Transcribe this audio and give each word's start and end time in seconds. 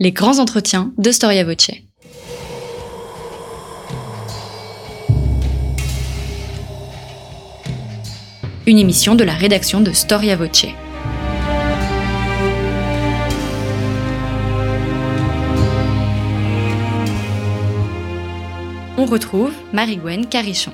Les 0.00 0.10
grands 0.10 0.40
entretiens 0.40 0.92
de 0.98 1.12
Storia 1.12 1.44
Voce. 1.44 1.70
Une 8.66 8.78
émission 8.78 9.14
de 9.14 9.22
la 9.22 9.34
rédaction 9.34 9.80
de 9.80 9.92
Storia 9.92 10.34
Voce. 10.34 10.66
On 18.98 19.04
retrouve 19.06 19.52
Marie-Gwen 19.72 20.26
Carichon. 20.26 20.72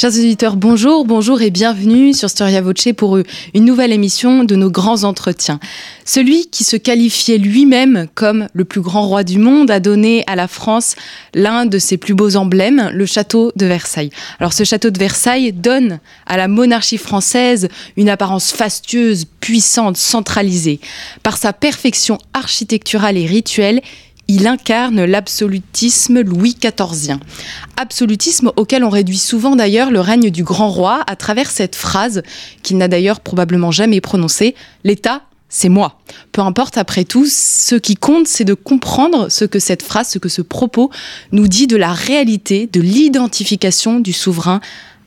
Chers 0.00 0.10
auditeurs, 0.10 0.54
bonjour, 0.54 1.04
bonjour 1.04 1.42
et 1.42 1.50
bienvenue 1.50 2.14
sur 2.14 2.30
Storia 2.30 2.60
Voce 2.60 2.92
pour 2.96 3.18
une 3.52 3.64
nouvelle 3.64 3.90
émission 3.90 4.44
de 4.44 4.54
nos 4.54 4.70
grands 4.70 5.02
entretiens. 5.02 5.58
Celui 6.04 6.46
qui 6.46 6.62
se 6.62 6.76
qualifiait 6.76 7.36
lui-même 7.36 8.06
comme 8.14 8.46
le 8.52 8.64
plus 8.64 8.80
grand 8.80 9.08
roi 9.08 9.24
du 9.24 9.40
monde 9.40 9.72
a 9.72 9.80
donné 9.80 10.22
à 10.28 10.36
la 10.36 10.46
France 10.46 10.94
l'un 11.34 11.66
de 11.66 11.80
ses 11.80 11.96
plus 11.96 12.14
beaux 12.14 12.36
emblèmes, 12.36 12.92
le 12.94 13.06
château 13.06 13.50
de 13.56 13.66
Versailles. 13.66 14.10
Alors 14.38 14.52
ce 14.52 14.62
château 14.62 14.90
de 14.90 14.98
Versailles 15.00 15.50
donne 15.52 15.98
à 16.26 16.36
la 16.36 16.46
monarchie 16.46 16.96
française 16.96 17.66
une 17.96 18.08
apparence 18.08 18.52
fastueuse, 18.52 19.24
puissante, 19.40 19.96
centralisée. 19.96 20.78
Par 21.24 21.36
sa 21.36 21.52
perfection 21.52 22.18
architecturale 22.34 23.16
et 23.16 23.26
rituelle, 23.26 23.82
il 24.28 24.46
incarne 24.46 25.04
l'absolutisme 25.04 26.20
Louis 26.20 26.54
XIVien. 26.60 27.18
Absolutisme 27.78 28.52
auquel 28.56 28.84
on 28.84 28.90
réduit 28.90 29.18
souvent 29.18 29.56
d'ailleurs 29.56 29.90
le 29.90 30.00
règne 30.00 30.30
du 30.30 30.44
grand 30.44 30.68
roi 30.68 31.02
à 31.06 31.16
travers 31.16 31.50
cette 31.50 31.74
phrase 31.74 32.22
qu'il 32.62 32.76
n'a 32.76 32.88
d'ailleurs 32.88 33.20
probablement 33.20 33.70
jamais 33.70 34.02
prononcée 34.02 34.54
L'État, 34.84 35.22
c'est 35.48 35.70
moi. 35.70 35.98
Peu 36.30 36.42
importe, 36.42 36.76
après 36.76 37.04
tout, 37.04 37.26
ce 37.26 37.74
qui 37.74 37.96
compte, 37.96 38.28
c'est 38.28 38.44
de 38.44 38.52
comprendre 38.52 39.30
ce 39.30 39.46
que 39.46 39.58
cette 39.58 39.82
phrase, 39.82 40.10
ce 40.10 40.18
que 40.18 40.28
ce 40.28 40.42
propos 40.42 40.90
nous 41.32 41.48
dit 41.48 41.66
de 41.66 41.76
la 41.76 41.94
réalité, 41.94 42.68
de 42.70 42.82
l'identification 42.82 43.98
du 43.98 44.12
souverain 44.12 44.60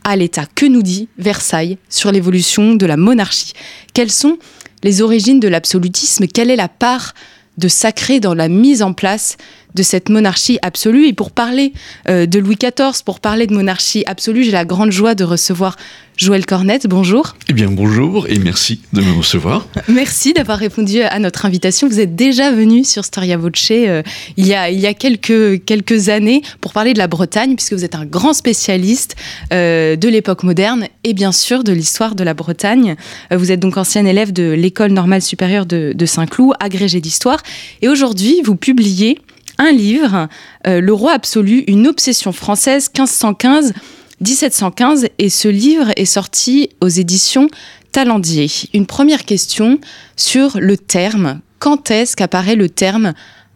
à 0.03 0.15
l'État. 0.15 0.47
Que 0.55 0.65
nous 0.65 0.81
dit 0.81 1.09
Versailles 1.19 1.77
sur 1.89 2.11
l'évolution 2.11 2.73
de 2.73 2.87
la 2.87 2.97
monarchie? 2.97 3.53
Quelles 3.93 4.11
sont 4.11 4.39
les 4.83 5.03
origines 5.03 5.39
de 5.39 5.47
l'absolutisme? 5.47 6.25
Quelle 6.25 6.49
est 6.49 6.55
la 6.55 6.69
part 6.69 7.13
de 7.61 7.67
sacré 7.69 8.19
dans 8.19 8.33
la 8.33 8.49
mise 8.49 8.81
en 8.81 8.91
place 8.91 9.37
de 9.75 9.83
cette 9.83 10.09
monarchie 10.09 10.59
absolue. 10.61 11.05
Et 11.05 11.13
pour 11.13 11.31
parler 11.31 11.71
euh, 12.09 12.25
de 12.25 12.39
Louis 12.39 12.57
XIV, 12.57 13.03
pour 13.05 13.21
parler 13.21 13.47
de 13.47 13.53
monarchie 13.53 14.03
absolue, 14.07 14.43
j'ai 14.43 14.51
la 14.51 14.65
grande 14.65 14.91
joie 14.91 15.15
de 15.15 15.23
recevoir 15.23 15.77
Joël 16.21 16.45
Cornette. 16.45 16.85
Bonjour. 16.87 17.35
Eh 17.49 17.53
bien, 17.53 17.71
bonjour 17.71 18.27
et 18.27 18.37
merci 18.37 18.79
de 18.93 19.01
me 19.01 19.11
recevoir. 19.11 19.65
Merci 19.87 20.33
d'avoir 20.33 20.59
répondu 20.59 21.01
à 21.01 21.17
notre 21.17 21.47
invitation. 21.47 21.87
Vous 21.87 21.99
êtes 21.99 22.15
déjà 22.15 22.51
venu 22.51 22.83
sur 22.83 23.05
Storia 23.05 23.37
Voce 23.37 23.71
euh, 23.71 24.03
il 24.37 24.45
y 24.45 24.53
a, 24.53 24.69
il 24.69 24.79
y 24.79 24.85
a 24.85 24.93
quelques, 24.93 25.65
quelques 25.65 26.09
années 26.09 26.43
pour 26.59 26.73
parler 26.73 26.93
de 26.93 26.99
la 26.99 27.07
Bretagne, 27.07 27.55
puisque 27.55 27.73
vous 27.73 27.83
êtes 27.83 27.95
un 27.95 28.05
grand 28.05 28.33
spécialiste 28.33 29.15
euh, 29.51 29.95
de 29.95 30.07
l'époque 30.09 30.43
moderne 30.43 30.85
et 31.03 31.13
bien 31.13 31.31
sûr 31.31 31.63
de 31.63 31.73
l'histoire 31.73 32.13
de 32.13 32.23
la 32.23 32.35
Bretagne. 32.35 32.95
vous 33.31 33.51
êtes 33.51 33.59
donc 33.59 33.77
ancien 33.77 34.05
élève 34.05 34.31
de 34.31 34.51
l'école 34.51 34.91
normale 34.91 35.23
supérieure 35.23 35.65
de, 35.65 35.91
de 35.95 36.05
Saint-Cloud, 36.05 36.53
agrégé 36.59 37.01
d'histoire. 37.01 37.41
Et 37.81 37.89
aujourd'hui, 37.89 38.43
vous 38.45 38.55
publiez 38.55 39.17
un 39.57 39.71
livre, 39.71 40.27
euh, 40.67 40.81
Le 40.81 40.93
roi 40.93 41.13
absolu, 41.13 41.63
une 41.67 41.87
obsession 41.87 42.31
française 42.31 42.89
1515. 42.95 43.73
1715 44.21 45.07
et 45.17 45.29
ce 45.29 45.47
livre 45.47 45.91
est 45.95 46.05
sorti 46.05 46.69
aux 46.79 46.87
éditions 46.87 47.49
Talendier. 47.91 48.47
Une 48.73 48.85
première 48.85 49.25
question 49.25 49.79
sur 50.15 50.59
le 50.59 50.77
terme. 50.77 51.41
Quand 51.59 51.91
est-ce 51.91 52.15
qu'apparaît 52.15 52.55
le 52.55 52.69
terme 52.69 53.13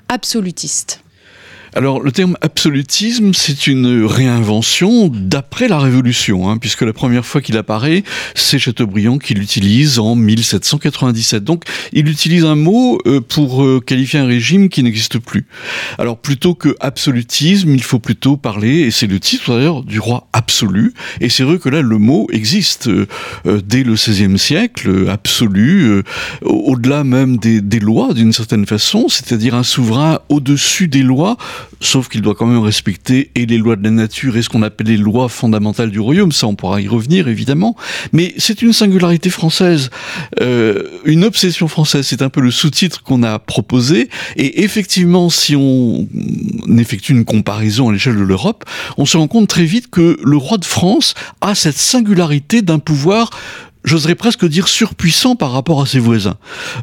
absolutiste? 0.10 1.05
Alors 1.76 2.02
le 2.02 2.14
terme 2.14 2.38
absolutisme, 2.40 3.34
c'est 3.34 3.68
une 3.68 4.06
réinvention 4.06 5.10
d'après 5.14 5.68
la 5.68 5.78
Révolution, 5.78 6.50
hein, 6.50 6.58
puisque 6.58 6.84
la 6.84 6.94
première 6.94 7.26
fois 7.26 7.42
qu'il 7.42 7.58
apparaît, 7.58 8.06
c'est 8.34 8.58
Chateaubriand 8.58 9.18
qui 9.18 9.34
l'utilise 9.34 10.00
en 10.00 10.16
1797. 10.16 11.44
Donc 11.44 11.66
il 11.92 12.08
utilise 12.08 12.46
un 12.46 12.56
mot 12.56 12.98
euh, 13.06 13.20
pour 13.20 13.62
euh, 13.62 13.82
qualifier 13.86 14.20
un 14.20 14.26
régime 14.26 14.70
qui 14.70 14.84
n'existe 14.84 15.20
plus. 15.20 15.48
Alors 15.98 16.18
plutôt 16.18 16.56
que 16.56 16.78
absolutisme, 16.80 17.72
il 17.72 17.84
faut 17.84 18.00
plutôt 18.00 18.38
parler, 18.38 18.80
et 18.80 18.92
c'est 18.92 19.08
le 19.08 19.20
titre 19.20 19.54
d'ailleurs, 19.54 19.84
du 19.84 20.00
roi 20.00 20.30
absolu. 20.32 20.94
Et 21.20 21.28
c'est 21.28 21.44
vrai 21.44 21.60
que 21.60 21.68
là, 21.68 21.82
le 21.82 21.98
mot 21.98 22.28
existe 22.32 22.88
euh, 22.88 23.06
dès 23.66 23.84
le 23.84 23.96
XVIe 23.96 24.40
siècle, 24.40 25.10
absolu, 25.10 26.04
au-delà 26.42 27.04
même 27.04 27.36
des, 27.36 27.60
des 27.60 27.80
lois 27.80 28.14
d'une 28.14 28.32
certaine 28.32 28.66
façon, 28.66 29.10
c'est-à-dire 29.10 29.56
un 29.56 29.64
souverain 29.64 30.20
au-dessus 30.30 30.88
des 30.88 31.04
lois 31.04 31.36
sauf 31.82 32.10
qu'il 32.10 32.22
doit 32.22 32.36
quand 32.36 32.46
même 32.46 32.60
respecter 32.60 33.32
et 33.36 33.46
les 33.46 33.58
lois 33.58 33.76
de 33.76 33.84
la 33.84 33.92
nature 33.92 34.38
et 34.38 34.42
ce 34.42 34.50
qu'on 34.50 34.64
appelle 34.64 34.88
les 34.88 34.98
lois 34.98 35.30
fondamentales 35.30 35.92
du 35.92 36.00
royaume, 36.00 36.32
ça 36.32 36.48
on 36.48 36.56
pourra 36.56 36.82
y 36.82 36.88
revenir 36.88 37.28
évidemment, 37.28 37.76
mais 38.14 38.34
c'est 38.38 38.62
une 38.62 38.74
singularité 38.74 39.30
française, 39.30 39.90
euh, 40.42 40.84
une 41.06 41.24
obsession 41.24 41.68
française, 41.68 42.06
c'est 42.08 42.22
un 42.22 42.30
peu 42.30 42.42
le 42.42 42.52
sous-titre 42.52 43.04
qu'on 43.04 43.24
a 43.24 43.40
proposé, 43.40 44.10
et 44.36 44.64
effectivement 44.64 45.30
si 45.30 45.56
on 45.56 46.08
effectue 46.78 47.14
une 47.14 47.26
comparaison 47.26 47.90
à 47.90 47.94
l'échelle 47.94 48.18
de 48.18 48.24
l'Europe, 48.24 48.64
on 48.98 49.06
se 49.06 49.18
rend 49.18 49.28
compte 49.28 49.48
très 49.48 49.66
vite 49.66 49.90
que 49.90 50.18
le 50.24 50.38
roi 50.38 50.58
de 50.58 50.66
France 50.66 51.14
a 51.42 51.56
cette 51.56 51.78
singularité 51.78 52.62
d'un 52.62 52.80
pouvoir 52.80 53.30
j'oserais 53.86 54.16
presque 54.16 54.46
dire 54.46 54.68
surpuissant 54.68 55.36
par 55.36 55.52
rapport 55.52 55.82
à 55.82 55.86
ses 55.86 56.00
voisins. 56.00 56.38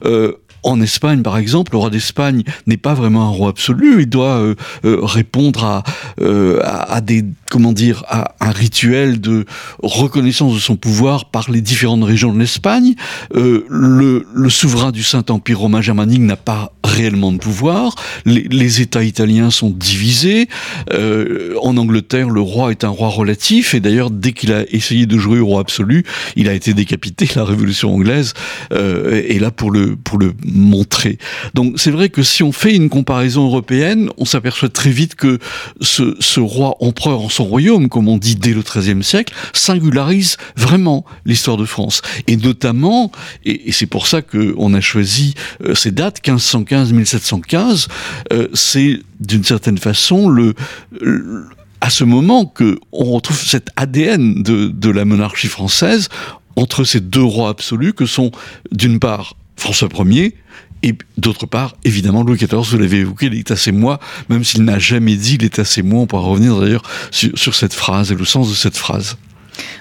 Euh, 0.05 0.35
en 0.63 0.81
Espagne, 0.81 1.23
par 1.23 1.39
exemple, 1.39 1.73
le 1.73 1.79
roi 1.79 1.91
d'Espagne 1.91 2.43
n'est 2.67 2.77
pas 2.77 2.95
vraiment 2.95 3.27
un 3.27 3.31
roi 3.31 3.51
absolu. 3.51 4.03
Il 4.03 4.09
doit 4.09 4.37
euh, 4.37 4.55
euh, 4.85 4.99
répondre 5.03 5.65
à, 5.65 5.83
euh, 6.21 6.61
à, 6.63 7.01
des 7.01 7.25
comment 7.51 7.73
dire 7.73 8.05
à 8.09 8.35
un 8.41 8.51
rituel 8.51 9.21
de 9.21 9.45
reconnaissance 9.83 10.55
de 10.55 10.59
son 10.59 10.77
pouvoir 10.77 11.27
par 11.27 11.51
les 11.51 11.61
différentes 11.61 12.05
régions 12.05 12.33
de 12.33 12.39
l'Espagne. 12.39 12.95
le, 13.35 14.27
le, 14.33 14.51
souverain 14.51 14.91
du 14.91 15.03
Saint-Empire 15.03 15.59
romain 15.59 15.83
germanique 15.83 16.23
n'a 16.23 16.37
pas 16.37 16.73
réellement 16.85 17.33
de 17.33 17.39
pouvoir. 17.39 17.95
Les, 18.25 18.43
les 18.43 18.81
États 18.81 19.03
italiens 19.05 19.51
sont 19.51 19.71
divisés. 19.71 20.49
en 20.91 21.77
Angleterre, 21.77 22.31
le 22.31 22.41
roi 22.41 22.71
est 22.71 22.85
un 22.85 22.89
roi 22.89 23.09
relatif. 23.09 23.75
Et 23.75 23.81
d'ailleurs, 23.81 24.11
dès 24.11 24.33
qu'il 24.33 24.53
a 24.53 24.65
essayé 24.71 25.07
de 25.07 25.19
jouer 25.19 25.41
au 25.41 25.47
roi 25.47 25.61
absolu, 25.61 26.05
il 26.37 26.49
a 26.49 26.55
été 26.55 26.73
décapité. 26.73 27.29
La 27.37 27.45
Révolution 27.45 27.95
anglaise 27.95 28.35
est 28.71 29.41
là 29.41 29.51
pour 29.51 29.71
le 29.71 29.97
pour 29.97 30.19
le 30.19 30.33
Donc 31.55 31.75
c'est 31.79 31.91
vrai 31.91 32.09
que 32.09 32.23
si 32.23 32.43
on 32.43 32.53
fait 32.53 32.75
une 32.75 32.89
comparaison 32.89 33.47
européenne, 33.47 34.11
on 34.19 34.25
s'aperçoit 34.25 34.69
très 34.69 34.91
vite 34.91 35.15
que 35.15 35.39
ce, 35.81 36.17
ce, 36.21 36.41
roi 36.41 36.77
empereur 36.81 37.21
en 37.21 37.29
son 37.29 37.45
royaume, 37.45 37.89
comme 37.89 38.09
on 38.09 38.19
dit 38.19 38.37
dès 38.37 38.53
le 38.53 38.63
XIIIe 38.63 39.03
siècle, 39.03 39.35
singularise 39.53 40.37
vraiment 40.57 41.05
l'histoire 41.25 41.57
de 41.57 41.65
France. 41.65 42.03
Et 42.27 42.37
notamment, 42.37 43.13
et, 43.45 43.73
c'est 43.73 43.87
pour 43.87 44.07
ça 44.07 44.23
qu'on 44.23 44.75
a 44.75 44.81
choisi 44.81 45.35
euh, 45.65 45.75
ces 45.75 45.91
dates, 45.91 46.21
1515-1715, 46.25 47.89
euh, 48.33 48.49
c'est 48.55 49.01
d'une 49.21 49.45
certaine 49.45 49.79
façon 49.79 50.29
le, 50.29 50.55
à 51.81 51.91
ce 51.91 52.05
moment 52.05 52.47
que 52.47 52.79
on 52.93 53.05
retrouve 53.05 53.41
cet 53.41 53.69
ADN 53.77 54.43
de, 54.43 54.69
de 54.69 54.91
la 54.91 55.05
monarchie 55.05 55.49
française 55.49 56.09
entre 56.57 56.85
ces 56.85 57.01
deux 57.01 57.23
rois 57.23 57.49
absolus 57.49 57.95
que 57.95 58.07
sont 58.07 58.31
d'une 58.73 58.99
part 58.99 59.37
François 59.63 59.89
Ier, 60.07 60.35
et 60.83 60.95
d'autre 61.17 61.47
part, 61.47 61.77
évidemment, 61.85 62.25
Louis 62.25 62.37
XIV, 62.37 62.57
vous 62.57 62.79
l'avez 62.79 62.99
évoqué, 62.99 63.27
il 63.27 63.35
est 63.35 63.53
assez 63.53 63.71
moi, 63.71 64.01
même 64.29 64.43
s'il 64.43 64.65
n'a 64.65 64.81
jamais 64.81 65.15
dit 65.15 65.37
il 65.37 65.45
est 65.45 65.61
assez 65.61 65.83
moi, 65.83 66.01
on 66.01 66.07
pourra 66.07 66.23
revenir 66.23 66.59
d'ailleurs 66.59 66.83
sur, 67.13 67.31
sur 67.39 67.55
cette 67.55 67.73
phrase 67.73 68.11
et 68.11 68.17
le 68.17 68.25
sens 68.25 68.51
de 68.51 68.55
cette 68.55 68.77
phrase. 68.77 69.17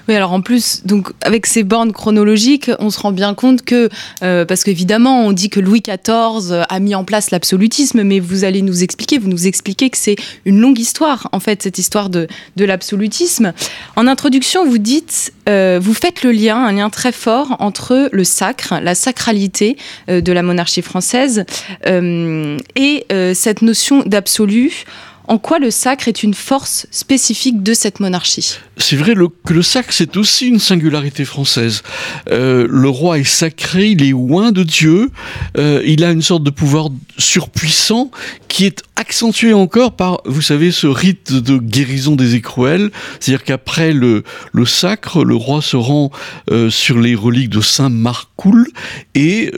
Oui, 0.08 0.14
alors 0.14 0.32
en 0.32 0.40
plus, 0.40 0.82
donc 0.84 1.10
avec 1.22 1.46
ces 1.46 1.62
bornes 1.62 1.92
chronologiques, 1.92 2.70
on 2.78 2.90
se 2.90 2.98
rend 3.00 3.12
bien 3.12 3.34
compte 3.34 3.62
que, 3.62 3.88
euh, 4.22 4.44
parce 4.44 4.64
qu'évidemment, 4.64 5.26
on 5.26 5.32
dit 5.32 5.48
que 5.48 5.60
Louis 5.60 5.82
XIV 5.82 6.64
a 6.68 6.80
mis 6.80 6.94
en 6.94 7.04
place 7.04 7.30
l'absolutisme, 7.30 8.02
mais 8.02 8.20
vous 8.20 8.44
allez 8.44 8.62
nous 8.62 8.82
expliquer, 8.82 9.18
vous 9.18 9.28
nous 9.28 9.46
expliquez 9.46 9.90
que 9.90 9.98
c'est 9.98 10.16
une 10.44 10.60
longue 10.60 10.78
histoire, 10.78 11.28
en 11.32 11.40
fait, 11.40 11.62
cette 11.62 11.78
histoire 11.78 12.10
de, 12.10 12.26
de 12.56 12.64
l'absolutisme. 12.64 13.52
En 13.96 14.06
introduction, 14.06 14.66
vous 14.66 14.78
dites, 14.78 15.32
euh, 15.48 15.78
vous 15.82 15.94
faites 15.94 16.22
le 16.22 16.32
lien, 16.32 16.56
un 16.56 16.72
lien 16.72 16.90
très 16.90 17.12
fort 17.12 17.56
entre 17.58 18.08
le 18.12 18.24
sacre, 18.24 18.74
la 18.82 18.94
sacralité 18.94 19.76
euh, 20.08 20.20
de 20.20 20.32
la 20.32 20.42
monarchie 20.42 20.82
française 20.82 21.44
euh, 21.86 22.58
et 22.76 23.04
euh, 23.12 23.34
cette 23.34 23.62
notion 23.62 24.02
d'absolu 24.06 24.84
en 25.28 25.38
quoi 25.38 25.58
le 25.58 25.70
sacre 25.70 26.08
est 26.08 26.22
une 26.22 26.34
force 26.34 26.86
spécifique 26.90 27.62
de 27.62 27.74
cette 27.74 28.00
monarchie? 28.00 28.56
C'est 28.76 28.96
vrai 28.96 29.14
que 29.44 29.52
le 29.52 29.62
sacre, 29.62 29.92
c'est 29.92 30.16
aussi 30.16 30.48
une 30.48 30.58
singularité 30.58 31.24
française. 31.24 31.82
Euh, 32.30 32.66
le 32.68 32.88
roi 32.88 33.18
est 33.18 33.24
sacré, 33.24 33.90
il 33.90 34.02
est 34.02 34.10
loin 34.10 34.52
de 34.52 34.62
Dieu, 34.62 35.10
euh, 35.56 35.82
il 35.86 36.04
a 36.04 36.10
une 36.10 36.22
sorte 36.22 36.42
de 36.42 36.50
pouvoir 36.50 36.88
surpuissant 37.18 38.10
qui 38.48 38.64
est 38.64 38.82
accentué 38.96 39.52
encore 39.52 39.92
par, 39.92 40.20
vous 40.24 40.42
savez, 40.42 40.72
ce 40.72 40.86
rite 40.86 41.32
de 41.32 41.58
guérison 41.58 42.16
des 42.16 42.34
écrouelles. 42.34 42.90
C'est-à-dire 43.20 43.44
qu'après 43.44 43.92
le, 43.92 44.24
le 44.52 44.66
sacre, 44.66 45.24
le 45.24 45.36
roi 45.36 45.62
se 45.62 45.76
rend 45.76 46.10
euh, 46.50 46.70
sur 46.70 46.98
les 46.98 47.14
reliques 47.14 47.50
de 47.50 47.60
Saint 47.60 47.90
Marcoul 47.90 48.68
et 49.14 49.52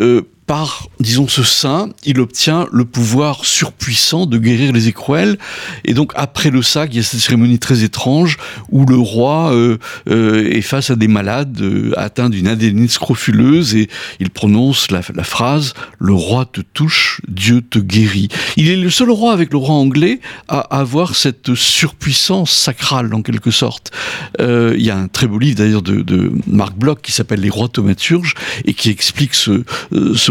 par, 0.46 0.88
disons, 1.00 1.26
ce 1.26 1.42
saint, 1.42 1.88
il 2.04 2.20
obtient 2.20 2.66
le 2.70 2.84
pouvoir 2.84 3.44
surpuissant 3.44 4.26
de 4.26 4.36
guérir 4.36 4.72
les 4.72 4.88
écrouelles. 4.88 5.38
Et 5.84 5.94
donc, 5.94 6.12
après 6.16 6.50
le 6.50 6.62
sac, 6.62 6.90
il 6.92 6.96
y 6.96 7.00
a 7.00 7.02
cette 7.02 7.20
cérémonie 7.20 7.58
très 7.58 7.82
étrange 7.82 8.36
où 8.70 8.84
le 8.84 8.96
roi 8.96 9.54
euh, 9.54 9.78
euh, 10.10 10.50
est 10.50 10.60
face 10.60 10.90
à 10.90 10.96
des 10.96 11.08
malades 11.08 11.60
euh, 11.62 11.92
atteints 11.96 12.28
d'une 12.28 12.46
adénite 12.46 12.90
scrofuleuse 12.90 13.74
et 13.74 13.88
il 14.20 14.30
prononce 14.30 14.90
la, 14.90 15.02
phrase 15.02 15.72
«Le 15.98 16.12
roi 16.12 16.44
te 16.44 16.60
touche, 16.60 17.22
Dieu 17.28 17.62
te 17.62 17.78
guérit». 17.78 18.28
Il 18.56 18.68
est 18.68 18.76
le 18.76 18.90
seul 18.90 19.10
roi 19.10 19.32
avec 19.32 19.50
le 19.50 19.58
roi 19.58 19.74
anglais 19.74 20.20
à 20.48 20.60
avoir 20.60 21.14
cette 21.14 21.54
surpuissance 21.54 22.50
sacrale, 22.50 23.14
en 23.14 23.22
quelque 23.22 23.50
sorte. 23.50 23.92
il 24.38 24.82
y 24.82 24.90
a 24.90 24.96
un 24.96 25.08
très 25.08 25.26
beau 25.26 25.38
livre, 25.38 25.56
d'ailleurs, 25.56 25.82
de, 25.82 26.32
Marc 26.46 26.74
Bloch 26.76 27.00
qui 27.00 27.12
s'appelle 27.12 27.40
«Les 27.42 27.50
rois 27.50 27.68
thaumaturges» 27.68 28.34
et 28.66 28.74
qui 28.74 28.90
explique 28.90 29.34
ce 29.34 29.64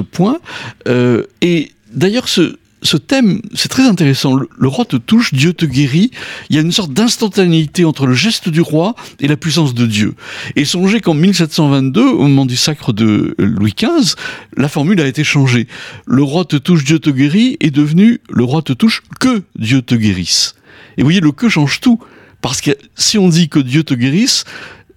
point. 0.03 0.39
Euh, 0.87 1.23
et 1.41 1.71
d'ailleurs, 1.93 2.27
ce, 2.27 2.55
thème, 2.97 3.41
c'est 3.53 3.69
très 3.69 3.83
intéressant. 3.83 4.35
Le, 4.35 4.67
roi 4.67 4.85
te 4.85 4.97
touche, 4.97 5.33
Dieu 5.33 5.53
te 5.53 5.65
guérit. 5.65 6.11
Il 6.49 6.55
y 6.55 6.59
a 6.59 6.61
une 6.61 6.71
sorte 6.71 6.93
d'instantanéité 6.93 7.85
entre 7.85 8.05
le 8.05 8.13
geste 8.13 8.49
du 8.49 8.61
roi 8.61 8.95
et 9.19 9.27
la 9.27 9.37
puissance 9.37 9.73
de 9.73 9.85
Dieu. 9.85 10.15
Et 10.55 10.65
songez 10.65 10.99
qu'en 10.99 11.13
1722, 11.13 12.01
au 12.01 12.27
moment 12.27 12.45
du 12.45 12.57
sacre 12.57 12.93
de 12.93 13.35
Louis 13.37 13.73
XV, 13.77 14.15
la 14.57 14.67
formule 14.67 14.99
a 15.01 15.07
été 15.07 15.23
changée. 15.23 15.67
Le 16.05 16.23
roi 16.23 16.45
te 16.45 16.55
touche, 16.55 16.83
Dieu 16.83 16.99
te 16.99 17.09
guérit 17.09 17.57
est 17.59 17.71
devenu 17.71 18.19
le 18.29 18.43
roi 18.43 18.61
te 18.61 18.73
touche, 18.73 19.03
que 19.19 19.43
Dieu 19.55 19.81
te 19.81 19.95
guérisse. 19.95 20.55
Et 20.97 21.01
vous 21.01 21.07
voyez, 21.07 21.21
le 21.21 21.31
que 21.31 21.49
change 21.49 21.79
tout. 21.79 21.99
Parce 22.41 22.59
que 22.59 22.71
si 22.95 23.17
on 23.17 23.29
dit 23.29 23.47
que 23.47 23.59
Dieu 23.59 23.83
te 23.83 23.93
guérisse, 23.93 24.43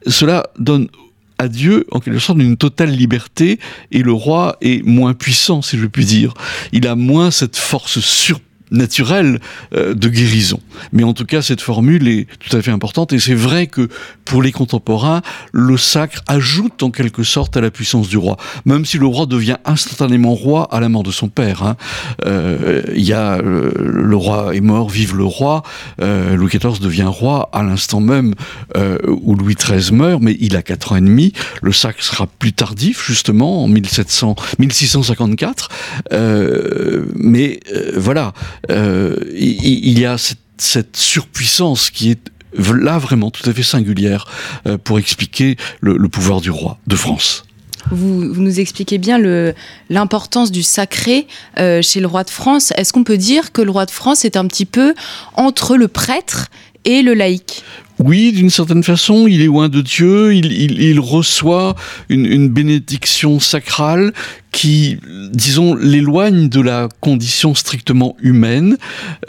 cela 0.07 0.49
donne 0.59 0.89
à 1.39 1.49
Dieu 1.49 1.87
en 1.91 2.01
quelque 2.01 2.19
sorte 2.19 2.39
une 2.39 2.57
totale 2.57 2.91
liberté 2.91 3.59
et 3.93 4.03
le 4.03 4.13
roi 4.13 4.57
est 4.61 4.85
moins 4.85 5.15
puissant 5.15 5.63
si 5.63 5.79
je 5.79 5.87
puis 5.87 6.05
dire. 6.05 6.35
Il 6.73 6.87
a 6.87 6.95
moins 6.95 7.31
cette 7.31 7.57
force 7.57 8.01
sur 8.01 8.41
naturel 8.71 9.41
euh, 9.75 9.95
de 9.95 10.09
guérison. 10.09 10.61
Mais 10.93 11.05
en 11.05 11.13
tout 11.13 11.25
cas, 11.25 11.43
cette 11.43 11.61
formule 11.61 12.09
est 12.09 12.27
tout 12.39 12.55
à 12.57 12.63
fait 12.63 12.71
importante 12.71 13.13
et 13.13 13.19
c'est 13.19 13.35
vrai 13.35 13.67
que 13.67 13.89
pour 14.25 14.43
les 14.43 14.53
contemporains, 14.53 15.23
le 15.53 15.77
sacre 15.77 16.23
ajoute 16.27 16.83
en 16.83 16.91
quelque 16.91 17.23
sorte 17.23 17.57
à 17.57 17.61
la 17.61 17.71
puissance 17.71 18.09
du 18.09 18.17
roi. 18.17 18.37
Même 18.65 18.85
si 18.85 18.99
le 18.99 19.07
roi 19.07 19.27
devient 19.27 19.57
instantanément 19.65 20.35
roi 20.35 20.69
à 20.73 20.81
la 20.81 20.89
mort 20.89 21.03
de 21.03 21.11
son 21.11 21.29
père. 21.29 21.63
Hein. 21.63 21.77
Euh, 22.25 22.83
il 22.95 23.05
y 23.05 23.13
a 23.13 23.37
euh, 23.37 23.71
le 23.77 24.17
roi 24.17 24.55
est 24.55 24.61
mort, 24.61 24.89
vive 24.89 25.17
le 25.17 25.25
roi. 25.25 25.63
Louis 25.99 26.49
XIV 26.49 26.81
devient 26.81 27.05
roi 27.05 27.49
à 27.53 27.63
l'instant 27.63 28.01
même 28.01 28.35
où 29.07 29.35
Louis 29.35 29.55
XIII 29.55 29.93
meurt, 29.93 30.23
mais 30.23 30.37
il 30.41 30.57
a 30.57 30.63
quatre 30.63 30.93
ans 30.93 30.97
et 30.97 31.01
demi. 31.01 31.33
Le 31.63 31.73
sacre 31.73 32.03
sera 32.03 32.27
plus 32.27 32.53
tardif 32.53 33.05
justement 33.07 33.65
en 33.65 33.69
1700, 33.69 34.37
1654. 34.59 35.69
mais 37.15 37.61
voilà. 37.97 38.33
Euh, 38.71 39.17
il, 39.35 39.99
y 39.99 40.07
a 40.07 40.17
cette, 40.19 40.97
surpuissance 40.97 41.91
qui 41.91 42.11
est 42.11 42.31
là 42.59 42.99
vraiment 42.99 43.31
tout 43.31 43.49
à 43.49 43.53
fait 43.53 43.63
singulière 43.63 44.27
euh, 44.67 44.79
pour 44.79 44.99
expliquer 44.99 45.57
le, 45.81 46.09
pouvoir 46.09 46.41
du 46.41 46.51
roi 46.51 46.79
de 46.87 46.97
France. 46.97 47.45
Vous, 47.91 48.25
nous 48.25 48.59
expliquez 48.59 48.99
bien 48.99 49.21
l'importance 49.91 50.51
du 50.51 50.63
sacré 50.63 51.29
euh, 51.59 51.83
chez 51.83 52.01
le 52.01 52.07
roi 52.09 52.25
de 52.25 52.31
France. 52.31 52.73
Est-ce 52.77 52.93
qu'on 52.93 53.05
peut 53.05 53.19
dire 53.19 53.53
que 53.53 53.63
le 53.63 53.71
roi 53.71 53.87
de 53.87 53.93
France 53.93 54.25
est 54.25 54.37
un 54.37 54.47
petit 54.47 54.67
peu 54.67 54.95
entre 55.35 55.77
le 55.77 55.87
prêtre 55.87 56.49
et 56.85 57.03
le 57.03 57.15
laïc? 57.15 57.63
Oui, 57.99 58.33
d'une 58.33 58.51
certaine 58.51 58.83
façon, 58.83 59.27
il 59.27 59.41
est 59.41 59.47
loin 59.47 59.69
de 59.69 59.81
Dieu, 59.81 60.35
il, 60.35 61.01
reçoit 61.01 61.75
une, 62.09 62.49
bénédiction 62.49 63.41
sacrale 63.41 64.13
qui, 64.53 64.99
disons, 65.33 65.75
l'éloigne 65.75 66.49
de 66.49 66.61
la 66.61 66.89
condition 67.01 67.55
strictement 67.55 68.17
humaine. 68.21 68.77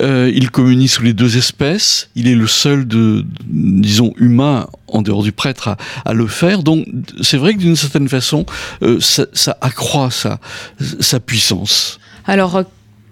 Euh, 0.02 0.32
il 0.34 0.52
communie 0.52 0.88
sous 0.88 1.04
les 1.04 1.14
deux 1.14 1.38
espèces, 1.38 2.10
il 2.16 2.28
est 2.28 2.36
le 2.36 2.48
seul 2.48 2.88
de, 2.88 3.26
disons, 3.46 4.14
humain 4.18 4.68
en 4.88 5.02
dehors 5.02 5.24
du 5.24 5.32
prêtre 5.32 5.78
à, 6.04 6.14
le 6.14 6.28
faire. 6.28 6.62
Donc, 6.62 6.86
c'est 7.22 7.38
vrai 7.38 7.54
que 7.54 7.60
d'une 7.60 7.76
certaine 7.76 8.10
façon, 8.10 8.46
euh, 8.82 9.00
ça, 9.00 9.58
accroît 9.62 10.12
sa, 10.12 10.40
sa 11.00 11.20
puissance. 11.20 12.00
Alors, 12.26 12.66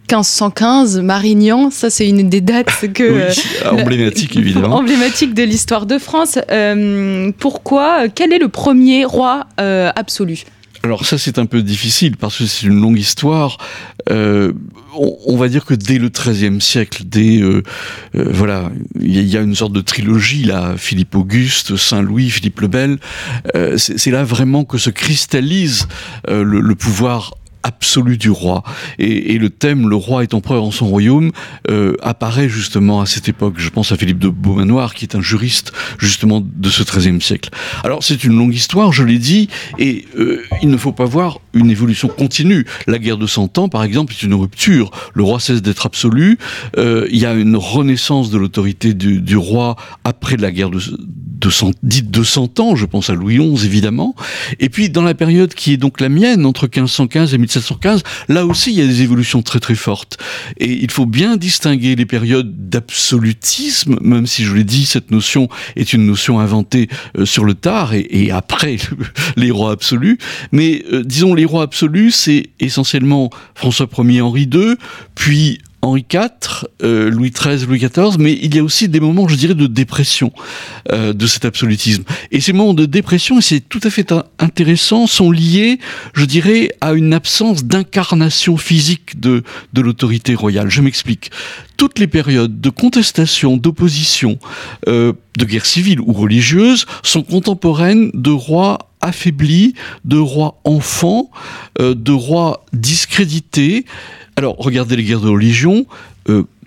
1515, 0.05 0.99
Marignan, 0.99 1.71
ça 1.71 1.89
c'est 1.89 2.07
une 2.07 2.29
des 2.29 2.41
dates 2.41 2.85
que 2.93 3.27
oui, 3.27 3.81
emblématique 3.81 4.35
évidemment, 4.35 4.75
emblématique 4.77 5.33
de 5.33 5.41
l'histoire 5.41 5.87
de 5.87 5.97
France. 5.97 6.37
Euh, 6.51 7.31
pourquoi 7.39 8.07
Quel 8.13 8.31
est 8.31 8.37
le 8.37 8.49
premier 8.49 9.03
roi 9.03 9.47
euh, 9.59 9.89
absolu? 9.95 10.43
Alors 10.83 11.07
ça 11.07 11.17
c'est 11.17 11.39
un 11.39 11.47
peu 11.47 11.63
difficile 11.63 12.17
parce 12.17 12.37
que 12.37 12.45
c'est 12.45 12.67
une 12.67 12.79
longue 12.79 12.99
histoire. 12.99 13.57
Euh, 14.11 14.53
on, 14.93 15.35
va 15.35 15.47
dire 15.47 15.65
que 15.65 15.73
dès 15.73 15.97
le 15.97 16.09
XIIIe 16.09 16.61
siècle, 16.61 17.01
dès 17.03 17.41
voilà, 18.13 18.71
il 19.01 19.27
y, 19.27 19.35
a 19.35 19.41
une 19.41 19.55
sorte 19.55 19.73
de 19.73 19.81
trilogie 19.81 20.43
là, 20.43 20.75
Philippe 20.77 21.15
Auguste, 21.15 21.75
Saint 21.75 22.03
Louis, 22.03 22.29
Philippe 22.29 22.61
le 22.61 22.67
Bel. 22.67 22.99
c'est 23.77 24.11
là 24.11 24.23
vraiment 24.23 24.63
que 24.63 24.77
se 24.77 24.91
cristallise 24.91 25.87
le, 26.29 26.43
le 26.43 26.75
pouvoir 26.75 27.33
absolu 27.65 28.17
du 28.17 28.29
roi. 28.29 28.63
Et, 28.99 29.37
le 29.39 29.49
thème, 29.49 29.89
le 29.89 29.95
roi 29.95 30.21
est 30.21 30.33
empereur 30.35 30.63
en 30.63 30.71
son 30.71 30.85
royaume, 30.85 31.31
euh, 31.69 31.95
apparaît 32.01 32.47
justement 32.47 33.01
à 33.01 33.07
cette 33.07 33.27
époque. 33.27 33.55
Je 33.57 33.69
pense 33.69 33.91
à 33.91 33.97
Philippe 33.97 34.19
de 34.19 34.29
Beaumanoir, 34.29 34.93
qui 34.93 35.03
est 35.03 35.15
un 35.15 35.21
juriste 35.21 35.73
justement 35.97 36.41
de 36.45 36.69
ce 36.69 36.83
XIIIe 36.83 37.19
siècle. 37.19 37.49
Alors 37.83 38.03
c'est 38.03 38.23
une 38.23 38.37
longue 38.37 38.53
histoire, 38.53 38.93
je 38.93 39.03
l'ai 39.03 39.17
dit, 39.17 39.49
et 39.79 40.05
euh, 40.17 40.43
il 40.61 40.69
ne 40.69 40.77
faut 40.77 40.91
pas 40.91 41.05
voir 41.05 41.39
une 41.53 41.71
évolution 41.71 42.07
continue. 42.07 42.65
La 42.85 42.99
guerre 42.99 43.17
de 43.17 43.25
Cent 43.25 43.57
Ans, 43.57 43.67
par 43.67 43.83
exemple, 43.83 44.13
est 44.13 44.21
une 44.21 44.35
rupture. 44.35 44.91
Le 45.15 45.23
roi 45.23 45.39
cesse 45.39 45.63
d'être 45.63 45.87
absolu. 45.87 46.37
Euh, 46.77 47.07
il 47.11 47.17
y 47.17 47.25
a 47.25 47.33
une 47.33 47.55
renaissance 47.55 48.29
de 48.29 48.37
l'autorité 48.37 48.93
du, 48.93 49.37
roi 49.37 49.75
après 50.03 50.37
la 50.37 50.51
guerre 50.51 50.69
de, 50.69 50.79
dite 51.81 52.11
de 52.11 52.23
Cent 52.23 52.59
Ans. 52.59 52.75
Je 52.75 52.85
pense 52.85 53.09
à 53.09 53.15
Louis 53.15 53.37
XI, 53.37 53.65
évidemment. 53.65 54.15
Et 54.59 54.69
puis 54.69 54.89
dans 54.89 55.01
la 55.01 55.15
période 55.15 55.53
qui 55.53 55.73
est 55.73 55.77
donc 55.77 55.99
la 55.99 56.09
mienne, 56.09 56.45
entre 56.45 56.65
1515 56.65 57.33
et 57.33 57.37
1715, 57.55 58.03
là 58.29 58.45
aussi 58.45 58.71
il 58.71 58.79
y 58.79 58.81
a 58.81 58.87
des 58.87 59.01
évolutions 59.01 59.41
très 59.41 59.59
très 59.59 59.75
fortes. 59.75 60.17
Et 60.57 60.71
il 60.71 60.91
faut 60.91 61.05
bien 61.05 61.37
distinguer 61.37 61.95
les 61.95 62.05
périodes 62.05 62.69
d'absolutisme, 62.69 63.97
même 64.01 64.27
si 64.27 64.43
je 64.43 64.53
l'ai 64.53 64.63
dit, 64.63 64.85
cette 64.85 65.11
notion 65.11 65.47
est 65.75 65.93
une 65.93 66.05
notion 66.05 66.39
inventée 66.39 66.89
euh, 67.17 67.25
sur 67.25 67.45
le 67.45 67.53
tard 67.53 67.93
et, 67.93 68.31
après 68.31 68.77
les 69.37 69.51
rois 69.51 69.71
absolus. 69.71 70.17
Mais 70.51 70.83
euh, 70.91 71.03
disons 71.03 71.33
les 71.33 71.45
rois 71.45 71.63
absolus, 71.63 72.11
c'est 72.11 72.49
essentiellement 72.59 73.29
François 73.53 73.87
Ier, 73.97 74.21
Henri 74.21 74.49
II, 74.51 74.75
puis 75.15 75.59
Henri 75.85 76.03
IV, 76.11 76.65
euh, 76.83 77.11
Louis 77.11 77.29
XIII, 77.29 77.67
Louis 77.67 77.77
XIV, 77.77 78.17
mais 78.17 78.33
il 78.41 78.55
y 78.55 78.59
a 78.59 78.63
aussi 78.63 78.89
des 78.89 78.99
moments, 78.99 79.27
je 79.27 79.35
dirais, 79.35 79.53
de 79.53 79.67
dépression 79.67 80.31
euh, 80.91 81.13
de 81.13 81.27
cet 81.27 81.45
absolutisme. 81.45 82.03
Et 82.31 82.41
ces 82.41 82.53
moments 82.53 82.73
de 82.73 82.87
dépression, 82.87 83.37
et 83.37 83.41
c'est 83.41 83.59
tout 83.59 83.81
à 83.83 83.91
fait 83.91 84.11
intéressant, 84.39 85.05
sont 85.05 85.29
liés, 85.29 85.79
je 86.15 86.25
dirais, 86.25 86.71
à 86.81 86.93
une 86.93 87.13
absence 87.13 87.65
d'incarnation 87.65 88.57
physique 88.57 89.19
de, 89.19 89.43
de 89.73 89.81
l'autorité 89.81 90.33
royale. 90.33 90.71
Je 90.71 90.81
m'explique. 90.81 91.29
Toutes 91.77 91.99
les 91.99 92.07
périodes 92.07 92.59
de 92.59 92.69
contestation, 92.71 93.55
d'opposition, 93.55 94.39
euh, 94.87 95.13
de 95.37 95.45
guerre 95.45 95.67
civile 95.67 95.99
ou 96.01 96.13
religieuse 96.13 96.87
sont 97.03 97.21
contemporaines 97.21 98.09
de 98.15 98.31
rois 98.31 98.89
affaiblis, 99.01 99.75
de 100.03 100.17
rois 100.17 100.59
enfants, 100.63 101.29
de 101.79 102.11
rois 102.11 102.65
discrédités, 102.73 103.85
alors, 104.35 104.55
regardez 104.57 104.95
les 104.95 105.03
guerres 105.03 105.21
de 105.21 105.29
religion. 105.29 105.85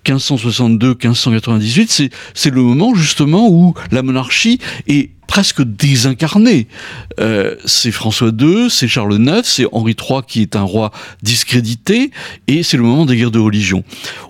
1562-1598, 0.05 2.03
euh, 2.03 2.09
c'est 2.33 2.49
le 2.49 2.61
moment 2.61 2.95
justement 2.95 3.49
où 3.49 3.73
la 3.91 4.01
monarchie 4.01 4.59
est 4.87 5.11
presque 5.27 5.61
désincarnée. 5.61 6.67
Euh, 7.19 7.55
c'est 7.65 7.91
François 7.91 8.29
II, 8.29 8.69
c'est 8.69 8.87
Charles 8.87 9.21
IX, 9.21 9.41
c'est 9.43 9.67
Henri 9.71 9.95
III 9.99 10.21
qui 10.27 10.41
est 10.41 10.55
un 10.55 10.63
roi 10.63 10.91
discrédité, 11.21 12.11
et 12.47 12.63
c'est 12.63 12.77
le 12.77 12.83
moment 12.83 13.05
des 13.05 13.15
guerres 13.17 13.29
de 13.31 13.39
religion. 13.39 13.83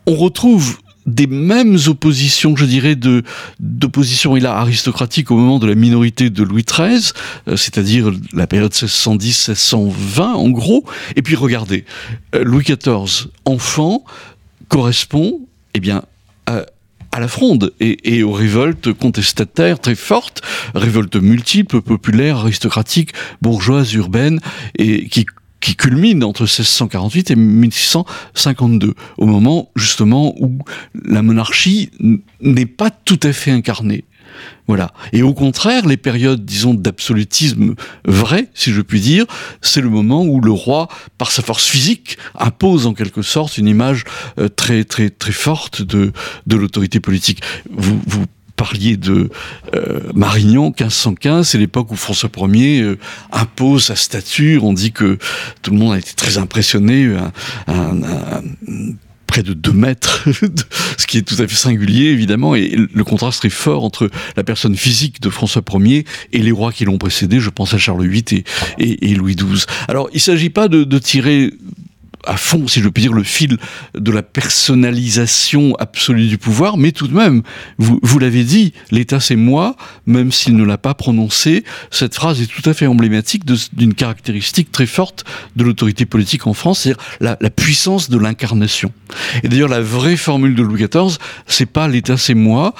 On 0.05 0.15
retrouve 0.15 0.79
des 1.09 1.27
mêmes 1.27 1.77
oppositions, 1.87 2.55
je 2.55 2.65
dirais, 2.65 2.95
de 2.95 3.23
d'opposition 3.59 4.35
là 4.35 4.55
aristocratique 4.55 5.31
au 5.31 5.35
moment 5.35 5.59
de 5.59 5.67
la 5.67 5.75
minorité 5.75 6.29
de 6.29 6.43
Louis 6.43 6.63
XIII, 6.63 7.11
euh, 7.47 7.57
c'est-à-dire 7.57 8.11
la 8.33 8.47
période 8.47 8.71
1610-1620 8.71 10.21
en 10.21 10.49
gros. 10.49 10.85
Et 11.15 11.21
puis 11.21 11.35
regardez, 11.35 11.85
euh, 12.35 12.43
Louis 12.43 12.63
XIV, 12.63 13.27
enfant, 13.45 14.03
correspond, 14.67 15.41
eh 15.73 15.79
bien, 15.79 16.03
à, 16.45 16.65
la 17.19 17.27
fronde 17.27 17.73
et, 17.79 18.15
et, 18.15 18.23
aux 18.23 18.31
révoltes 18.31 18.93
contestataires 18.93 19.79
très 19.79 19.95
fortes, 19.95 20.41
révoltes 20.73 21.17
multiples, 21.17 21.81
populaires, 21.81 22.37
aristocratiques, 22.37 23.11
bourgeoises, 23.41 23.93
urbaines, 23.93 24.39
et 24.77 25.09
qui 25.09 25.25
qui 25.59 25.75
culmine 25.75 26.23
entre 26.23 26.43
1648 26.43 27.31
et 27.31 27.35
1652, 27.35 28.93
au 29.17 29.25
moment 29.25 29.71
justement 29.75 30.35
où 30.39 30.59
la 31.05 31.21
monarchie 31.21 31.91
n'est 32.41 32.65
pas 32.65 32.89
tout 32.89 33.19
à 33.23 33.33
fait 33.33 33.51
incarnée. 33.51 34.05
Voilà. 34.67 34.93
Et 35.13 35.23
au 35.23 35.33
contraire, 35.33 35.85
les 35.85 35.97
périodes, 35.97 36.45
disons, 36.45 36.73
d'absolutisme 36.73 37.73
vrai, 38.05 38.49
si 38.53 38.71
je 38.71 38.81
puis 38.81 39.01
dire, 39.01 39.25
c'est 39.61 39.81
le 39.81 39.89
moment 39.89 40.23
où 40.23 40.39
le 40.41 40.51
roi, 40.51 40.87
par 41.17 41.31
sa 41.31 41.41
force 41.41 41.65
physique, 41.65 42.17
impose 42.37 42.85
en 42.85 42.93
quelque 42.93 43.21
sorte 43.21 43.57
une 43.57 43.67
image 43.67 44.03
euh, 44.37 44.47
très 44.47 44.83
très 44.83 45.09
très 45.09 45.31
forte 45.31 45.81
de 45.81 46.11
de 46.45 46.55
l'autorité 46.55 46.99
politique. 46.99 47.41
Vous 47.71 47.99
vous 48.05 48.25
parliez 48.59 48.97
de 48.97 49.29
euh, 49.73 50.01
Marignan, 50.13 50.65
1515, 50.65 51.47
c'est 51.47 51.57
l'époque 51.57 51.91
où 51.91 51.95
François 51.95 52.29
Ier 52.35 52.81
euh, 52.81 52.97
impose 53.31 53.85
sa 53.85 53.95
stature. 53.95 54.65
On 54.65 54.73
dit 54.73 54.91
que 54.91 55.17
tout 55.61 55.71
le 55.71 55.77
monde 55.77 55.93
a 55.93 55.97
été 55.97 56.11
très 56.13 56.37
impressionné. 56.37 57.17
Un, 57.67 58.01
près 59.27 59.43
de 59.43 59.53
2 59.53 59.71
mètres, 59.71 60.25
ce 60.97 61.05
qui 61.05 61.19
est 61.19 61.21
tout 61.21 61.35
à 61.39 61.47
fait 61.47 61.55
singulier 61.55 62.07
évidemment, 62.07 62.55
et 62.55 62.75
le 62.75 63.03
contraste 63.03 63.45
est 63.45 63.51
fort 63.51 63.83
entre 63.83 64.09
la 64.35 64.43
personne 64.43 64.75
physique 64.75 65.21
de 65.21 65.29
François 65.29 65.61
Ier 65.75 66.03
et 66.33 66.39
les 66.39 66.51
rois 66.51 66.73
qui 66.73 66.83
l'ont 66.83 66.97
précédé, 66.97 67.39
je 67.39 67.51
pense 67.51 67.75
à 67.75 67.77
Charles 67.77 68.07
VIII 68.07 68.43
et, 68.79 69.13
Louis 69.13 69.35
XII. 69.35 69.65
Alors 69.87 70.09
il 70.13 70.17
ne 70.17 70.21
s'agit 70.21 70.49
pas 70.49 70.67
de 70.67 70.97
tirer 70.97 71.51
à 72.25 72.37
fond, 72.37 72.67
si 72.67 72.81
je 72.81 72.89
puis 72.89 73.03
dire, 73.03 73.13
le 73.13 73.23
fil 73.23 73.57
de 73.95 74.11
la 74.11 74.23
personnalisation 74.23 75.75
absolue 75.79 76.27
du 76.27 76.37
pouvoir, 76.37 76.77
mais 76.77 76.91
tout 76.91 77.07
de 77.07 77.15
même, 77.15 77.43
vous, 77.77 77.99
vous 78.03 78.19
l'avez 78.19 78.43
dit, 78.43 78.73
l'État 78.91 79.19
c'est 79.19 79.35
moi, 79.35 79.75
même 80.05 80.31
s'il 80.31 80.55
ne 80.55 80.63
l'a 80.63 80.77
pas 80.77 80.93
prononcé, 80.93 81.63
cette 81.91 82.15
phrase 82.15 82.41
est 82.41 82.47
tout 82.47 82.67
à 82.69 82.73
fait 82.73 82.87
emblématique 82.87 83.43
d'une 83.73 83.93
caractéristique 83.93 84.71
très 84.71 84.85
forte 84.85 85.25
de 85.55 85.63
l'autorité 85.63 86.05
politique 86.05 86.47
en 86.47 86.53
France, 86.53 86.81
c'est-à-dire 86.81 87.03
la, 87.19 87.37
la, 87.39 87.49
puissance 87.49 88.09
de 88.09 88.17
l'incarnation. 88.17 88.91
Et 89.43 89.47
d'ailleurs, 89.47 89.69
la 89.69 89.81
vraie 89.81 90.17
formule 90.17 90.55
de 90.55 90.63
Louis 90.63 90.83
XIV, 90.83 91.17
c'est 91.47 91.65
pas 91.65 91.87
l'État 91.87 92.17
c'est 92.17 92.33
moi, 92.33 92.73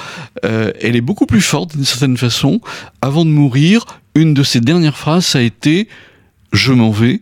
euh, 0.45 0.71
elle 0.81 0.95
est 0.95 1.01
beaucoup 1.01 1.25
plus 1.25 1.41
forte 1.41 1.75
d'une 1.75 1.85
certaine 1.85 2.17
façon. 2.17 2.61
Avant 3.01 3.25
de 3.25 3.29
mourir, 3.29 3.85
une 4.15 4.33
de 4.33 4.43
ses 4.43 4.61
dernières 4.61 4.97
phrases, 4.97 5.25
ça 5.25 5.39
a 5.39 5.41
été 5.41 5.87
«je 6.53 6.73
m'en 6.73 6.91
vais» 6.91 7.21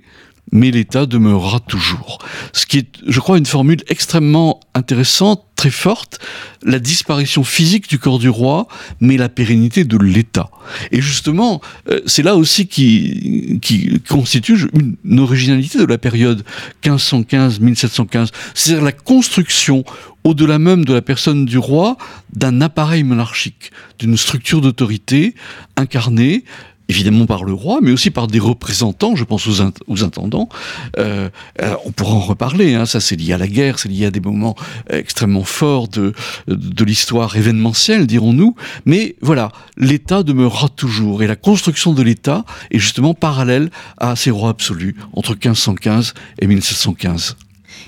mais 0.52 0.72
l'État 0.72 1.06
demeurera 1.06 1.60
toujours. 1.60 2.20
Ce 2.54 2.66
qui 2.66 2.80
est, 2.80 2.88
je 3.06 3.20
crois, 3.20 3.38
une 3.38 3.46
formule 3.46 3.84
extrêmement 3.90 4.60
intéressante, 4.74 5.44
très 5.56 5.72
forte, 5.72 6.20
la 6.64 6.80
disparition 6.80 7.44
physique 7.44 7.90
du 7.90 8.00
corps 8.00 8.20
du 8.20 8.30
roi, 8.30 8.68
mais 9.02 9.18
la 9.18 9.28
pérennité 9.28 9.84
de 9.84 9.98
l'État. 9.98 10.50
Et 10.92 11.02
justement, 11.02 11.62
euh, 11.90 12.00
c'est 12.06 12.24
là 12.24 12.36
aussi 12.36 12.68
qui, 12.68 13.60
qui 13.62 14.00
constitue 14.08 14.70
une, 14.74 15.20
originalité 15.20 15.80
de 15.80 15.86
la 15.86 15.98
période 15.98 16.44
1515-1715, 16.84 18.30
c'est-à-dire 18.54 18.84
la 18.84 18.92
construction 18.92 19.84
au-delà 20.24 20.60
même 20.60 20.86
de 20.86 20.94
la 20.94 21.02
personne 21.02 21.46
du 21.46 21.58
roi, 21.58 21.98
d'un 22.34 22.62
appareil 22.62 23.04
monarchique, 23.04 23.72
d'une 23.98 24.18
structure 24.18 24.62
d'autorité 24.62 25.34
incarnée, 25.76 26.44
évidemment 26.90 27.26
par 27.26 27.44
le 27.44 27.54
roi, 27.54 27.80
mais 27.82 27.92
aussi 27.92 28.12
par 28.12 28.28
des 28.28 28.40
représentants, 28.40 29.16
je 29.16 29.24
pense 29.24 29.48
aux, 29.48 30.04
intendants. 30.04 30.50
Euh, 30.98 31.30
euh, 31.62 31.76
on 31.86 31.92
pourra 31.92 32.14
en 32.16 32.20
reparler, 32.20 32.76
hein, 32.76 32.86
ça 32.86 33.00
c'est 33.00 33.16
lié 33.16 33.34
à 33.34 33.38
la 33.38 33.48
guerre, 33.48 33.80
c'est 33.80 33.90
lié 33.90 34.06
à 34.06 34.12
des 34.12 34.20
moments 34.20 34.56
extrêmement 34.90 35.44
forts 35.44 35.88
de, 35.88 36.14
de 36.48 36.86
l'histoire 36.86 37.36
événementielle, 37.36 38.08
dirons-nous, 38.08 38.56
mais 38.86 39.16
voilà, 39.22 39.52
l'État 39.78 40.24
demeurera 40.24 40.70
toujours, 40.70 41.24
et 41.24 41.28
la 41.28 41.36
construction 41.36 41.94
de 41.94 42.02
l'État 42.02 42.46
est 42.72 42.80
justement 42.80 43.14
parallèle 43.14 43.70
à 43.98 44.16
ces 44.16 44.32
rois 44.32 44.50
absolus, 44.50 44.96
entre 45.14 45.32
1515 45.32 46.14
et 46.40 46.48
1715. 46.48 47.36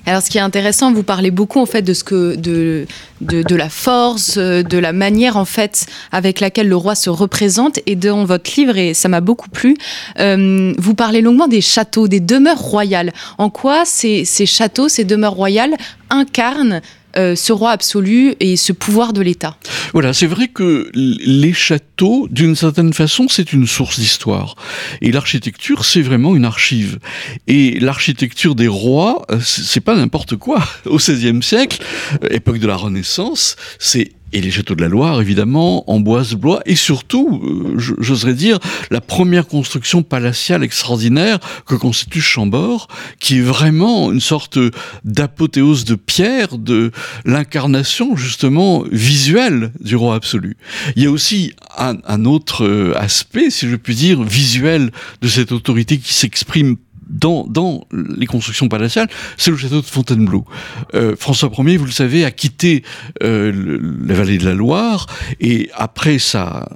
Alors, 0.06 0.22
ce 0.22 0.30
qui 0.30 0.38
est 0.38 0.42
intéressant, 0.42 0.92
vous 0.92 1.04
parlez 1.04 1.32
beaucoup 1.32 1.60
en 1.60 1.66
fait 1.66 1.82
de 1.82 1.94
ce 1.94 2.04
que 2.04 2.36
de 2.36 2.88
de, 3.22 3.56
la 3.56 3.70
force, 3.70 4.38
de 4.38 4.78
la 4.78 4.94
manière 4.94 5.38
en 5.38 5.46
fait 5.46 5.86
avec 6.12 6.40
laquelle 6.40 6.68
le 6.68 6.76
roi 6.76 6.96
se 6.96 7.10
représente. 7.10 7.80
Et 7.86 7.96
dans 7.96 8.26
votre 8.26 8.50
livre, 8.58 8.78
et 8.78 8.94
ça 8.94 9.10
m'a 9.10 9.22
beaucoup 9.22 9.50
plu, 9.50 9.76
euh, 10.20 10.74
vous 10.78 10.96
parlez 10.96 11.22
longuement 11.22 11.48
des 11.48 11.62
châteaux, 11.62 12.08
des 12.08 12.20
demeures 12.20 12.60
royales. 12.60 13.12
En 13.38 13.50
quoi 13.50 13.84
ces, 13.86 14.26
ces 14.26 14.46
châteaux, 14.46 14.90
ces 14.90 15.04
demeures 15.04 15.34
royales 15.34 15.76
incarnent 16.10 16.82
euh, 17.18 17.36
ce 17.36 17.52
roi 17.52 17.72
absolu 17.72 18.36
et 18.40 18.58
ce 18.58 18.72
pouvoir 18.72 19.14
de 19.14 19.22
l'État. 19.22 19.58
Voilà, 19.94 20.14
c'est 20.14 20.28
vrai 20.28 20.48
que 20.48 20.90
les 20.94 21.54
châteaux, 21.54 22.28
d'une 22.30 22.56
certaine 22.56 22.94
façon, 22.94 23.28
c'est 23.28 23.54
une 23.54 23.66
source 23.66 24.00
d'histoire. 24.00 24.56
Et 25.02 25.12
l'architecture, 25.12 25.86
c'est 25.86 26.02
vraiment 26.02 26.36
une 26.36 26.46
archive. 26.46 27.00
Et 27.48 27.80
l'architecture 27.80 28.56
des 28.56 28.68
rois, 28.68 29.26
euh, 29.32 29.40
c'est 29.42 29.82
pas 29.82 29.96
n'importe 29.96 30.36
quoi. 30.36 30.64
Au 30.86 30.98
XVIe 30.98 31.42
siècle, 31.42 31.84
euh, 32.24 32.28
époque 32.30 32.60
de 32.60 32.68
la 32.68 32.76
Renaissance, 32.76 33.56
c'est 33.80 34.12
et 34.34 34.42
les 34.42 34.52
châteaux 34.52 34.76
de 34.76 34.82
la 34.82 34.88
Loire, 34.88 35.22
évidemment, 35.22 35.90
Amboise-Blois, 35.90 36.62
et 36.66 36.76
surtout, 36.76 37.42
euh, 37.44 37.74
j'oserais 37.78 38.34
dire, 38.34 38.60
la 38.92 39.02
première 39.02 39.48
construction 39.48 40.04
palatiale 40.04 40.64
extraordinaire 40.64 41.40
que 41.66 41.76
constitue 41.76 42.22
Chambord, 42.22 42.88
qui 43.20 43.40
est 43.40 43.42
vraiment 43.42 44.12
une 44.12 44.20
sorte 44.20 44.60
d'apothéose 45.04 45.86
de 45.86 45.96
pierre, 45.96 46.58
de 46.58 46.92
l'incarnation, 47.26 48.16
justement, 48.16 48.84
visuelle 48.92 49.72
du 49.80 49.96
roi 49.96 50.16
absolu. 50.16 50.58
Il 50.96 51.04
y 51.04 51.06
a 51.08 51.12
aussi 51.12 51.54
un, 51.78 52.26
autre 52.26 52.66
euh, 52.66 52.94
aspect, 52.98 53.50
si 53.50 53.70
je 53.70 53.76
puis 53.76 53.96
dire, 53.96 54.22
visuel 54.22 54.92
de 55.22 55.28
cette 55.28 55.52
autorité 55.52 55.98
qui 55.98 56.14
s'exprime 56.14 56.76
dans, 57.10 57.86
les 58.18 58.26
constructions 58.26 58.70
palatiales, 58.70 59.08
c'est 59.38 59.52
le 59.52 59.58
château 59.58 59.82
de 59.82 59.86
Fontainebleau. 59.86 60.46
Euh, 60.94 61.16
François 61.18 61.52
Ier, 61.58 61.78
vous 61.78 61.86
le 61.86 61.92
savez, 61.92 62.26
a 62.26 62.32
quitté 62.32 62.84
euh, 63.24 63.80
la 64.06 64.14
vallée 64.14 64.38
de 64.38 64.46
la 64.46 64.54
Loire 64.54 65.08
et 65.40 65.70
après 65.74 66.20
sa, 66.20 66.70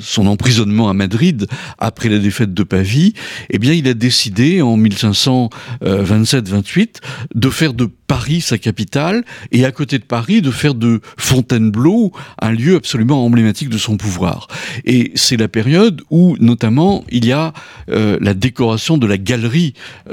son 0.00 0.26
emprisonnement 0.26 0.88
à 0.88 0.94
Madrid, 0.94 1.46
après 1.78 2.08
la 2.08 2.18
défaite 2.18 2.54
de 2.54 2.62
Pavie, 2.62 3.14
eh 3.50 3.58
bien, 3.58 3.72
il 3.72 3.88
a 3.88 3.94
décidé 3.94 4.62
en 4.62 4.78
1527-28 4.78 7.00
de 7.34 7.50
faire 7.50 7.74
de 7.74 7.90
Paris 8.06 8.40
sa 8.40 8.58
capitale 8.58 9.24
et 9.52 9.64
à 9.64 9.72
côté 9.72 9.98
de 9.98 10.04
Paris 10.04 10.42
de 10.42 10.50
faire 10.50 10.74
de 10.74 11.00
Fontainebleau 11.16 12.12
un 12.40 12.52
lieu 12.52 12.76
absolument 12.76 13.24
emblématique 13.24 13.68
de 13.68 13.78
son 13.78 13.96
pouvoir. 13.96 14.48
Et 14.84 15.12
c'est 15.14 15.36
la 15.36 15.48
période 15.48 16.02
où 16.10 16.36
notamment 16.38 17.04
il 17.10 17.26
y 17.26 17.32
a 17.32 17.52
euh, 17.90 18.18
la 18.20 18.34
décoration 18.34 18.98
de 18.98 19.06
la 19.06 19.18
galerie 19.18 19.55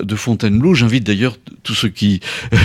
de 0.02 0.16
Fontainebleau. 0.16 0.74
J'invite 0.74 1.04
d'ailleurs 1.04 1.38
tous 1.64 1.76
ceux 1.76 1.90
qui, 1.90 2.20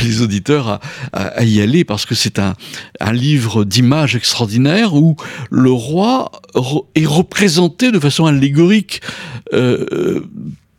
les 0.04 0.22
auditeurs, 0.22 0.80
à, 1.12 1.44
y 1.44 1.60
aller 1.60 1.84
parce 1.84 2.06
que 2.06 2.14
c'est 2.14 2.38
un, 2.38 2.54
livre 3.12 3.64
d'images 3.64 4.16
extraordinaires 4.16 4.94
où 4.94 5.16
le 5.50 5.70
roi 5.70 6.30
est 6.94 7.06
représenté 7.06 7.90
de 7.90 7.98
façon 7.98 8.26
allégorique. 8.26 9.00
Euh, 9.54 10.20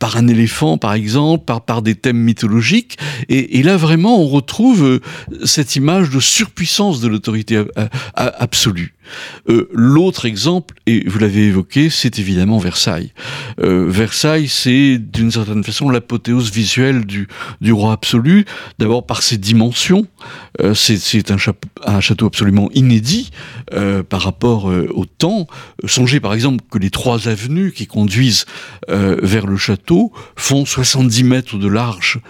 par 0.00 0.16
un 0.16 0.26
éléphant, 0.28 0.78
par 0.78 0.94
exemple, 0.94 1.44
par, 1.44 1.82
des 1.82 1.94
thèmes 1.94 2.16
mythologiques. 2.16 2.96
Et, 3.28 3.62
là, 3.62 3.76
vraiment, 3.76 4.20
on 4.20 4.26
retrouve 4.26 4.84
euh, 4.84 5.00
cette 5.44 5.76
image 5.76 6.08
de 6.08 6.18
surpuissance 6.18 7.00
de 7.00 7.08
l'autorité 7.08 7.56
euh, 7.56 7.66
absolue. 8.14 8.94
Euh, 9.48 9.68
L'autre 9.72 10.26
exemple, 10.26 10.74
et 10.86 11.06
vous 11.08 11.18
l'avez 11.18 11.46
évoqué, 11.46 11.90
c'est 11.90 12.18
évidemment 12.18 12.58
Versailles. 12.58 13.12
Euh, 13.60 13.86
Versailles, 13.88 14.48
c'est 14.48 14.98
d'une 14.98 15.30
certaine 15.30 15.64
façon 15.64 15.90
l'apothéose 15.90 16.50
visuelle 16.50 17.04
du, 17.04 17.28
roi 17.72 17.92
absolu, 17.92 18.44
d'abord 18.78 19.06
par 19.06 19.22
ses 19.22 19.38
dimensions. 19.38 20.06
Euh, 20.60 20.74
c'est 20.74 21.30
un, 21.30 21.38
château 22.00 22.26
absolument 22.26 22.70
inédit 22.74 23.30
par 24.08 24.22
rapport 24.22 24.64
au 24.66 25.04
temps. 25.04 25.46
Songez 25.84 26.20
par 26.20 26.34
exemple 26.34 26.64
que 26.70 26.78
les 26.78 26.90
trois 26.90 27.28
avenues 27.28 27.72
qui 27.72 27.86
conduisent 27.86 28.46
vers 28.88 29.46
le 29.46 29.56
château 29.56 30.12
font 30.36 30.64
70 30.64 31.24
mètres 31.24 31.56
de 31.56 31.68
large. 31.68 32.20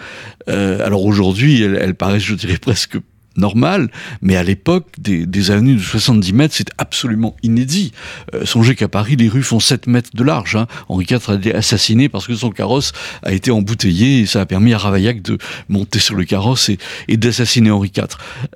alors 0.46 1.04
aujourd'hui, 1.04 1.62
elles 1.62 1.94
paraissent, 1.94 2.24
je 2.24 2.34
dirais, 2.34 2.58
presque 2.58 2.98
normal, 3.40 3.90
mais 4.22 4.36
à 4.36 4.42
l'époque, 4.42 4.86
des, 4.98 5.26
des, 5.26 5.50
avenues 5.50 5.74
de 5.74 5.80
70 5.80 6.32
mètres, 6.32 6.54
c'est 6.56 6.70
absolument 6.78 7.34
inédit. 7.42 7.92
Euh, 8.34 8.44
songez 8.44 8.74
qu'à 8.74 8.88
Paris, 8.88 9.16
les 9.16 9.28
rues 9.28 9.42
font 9.42 9.60
7 9.60 9.86
mètres 9.86 10.10
de 10.14 10.22
large. 10.22 10.56
Hein. 10.56 10.66
Henri 10.88 11.06
IV 11.10 11.30
a 11.30 11.34
été 11.34 11.54
assassiné 11.54 12.08
parce 12.08 12.26
que 12.26 12.34
son 12.34 12.50
carrosse 12.50 12.92
a 13.22 13.32
été 13.32 13.50
embouteillé 13.50 14.20
et 14.20 14.26
ça 14.26 14.42
a 14.42 14.46
permis 14.46 14.74
à 14.74 14.78
Ravaillac 14.78 15.22
de 15.22 15.38
monter 15.68 15.98
sur 15.98 16.14
le 16.14 16.24
carrosse 16.24 16.68
et, 16.68 16.78
et 17.08 17.16
d'assassiner 17.16 17.70
Henri 17.70 17.90
IV. 17.96 18.04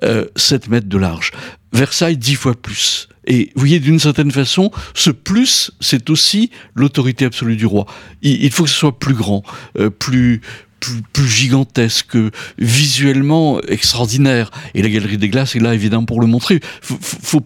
Euh, 0.03 0.25
7 0.35 0.69
mètres 0.69 0.87
de 0.87 0.97
large. 0.97 1.31
Versailles, 1.73 2.17
10 2.17 2.35
fois 2.35 2.55
plus. 2.55 3.09
Et 3.27 3.51
vous 3.55 3.61
voyez, 3.61 3.79
d'une 3.79 3.99
certaine 3.99 4.31
façon, 4.31 4.71
ce 4.93 5.09
plus, 5.09 5.71
c'est 5.79 6.09
aussi 6.09 6.51
l'autorité 6.75 7.25
absolue 7.25 7.55
du 7.55 7.65
roi. 7.65 7.85
Il, 8.21 8.51
faut 8.51 8.63
que 8.63 8.69
ce 8.69 8.75
soit 8.75 8.97
plus 8.97 9.15
grand, 9.15 9.43
euh, 9.79 9.89
plus, 9.89 10.41
plus, 10.79 11.01
plus, 11.13 11.27
gigantesque, 11.27 12.17
visuellement 12.57 13.61
extraordinaire. 13.61 14.51
Et 14.73 14.81
la 14.81 14.89
Galerie 14.89 15.17
des 15.17 15.29
Glaces 15.29 15.55
est 15.55 15.59
là, 15.59 15.73
évidemment, 15.73 16.05
pour 16.05 16.21
le 16.21 16.27
montrer. 16.27 16.59
Faut, 16.81 16.97
faut, 17.01 17.45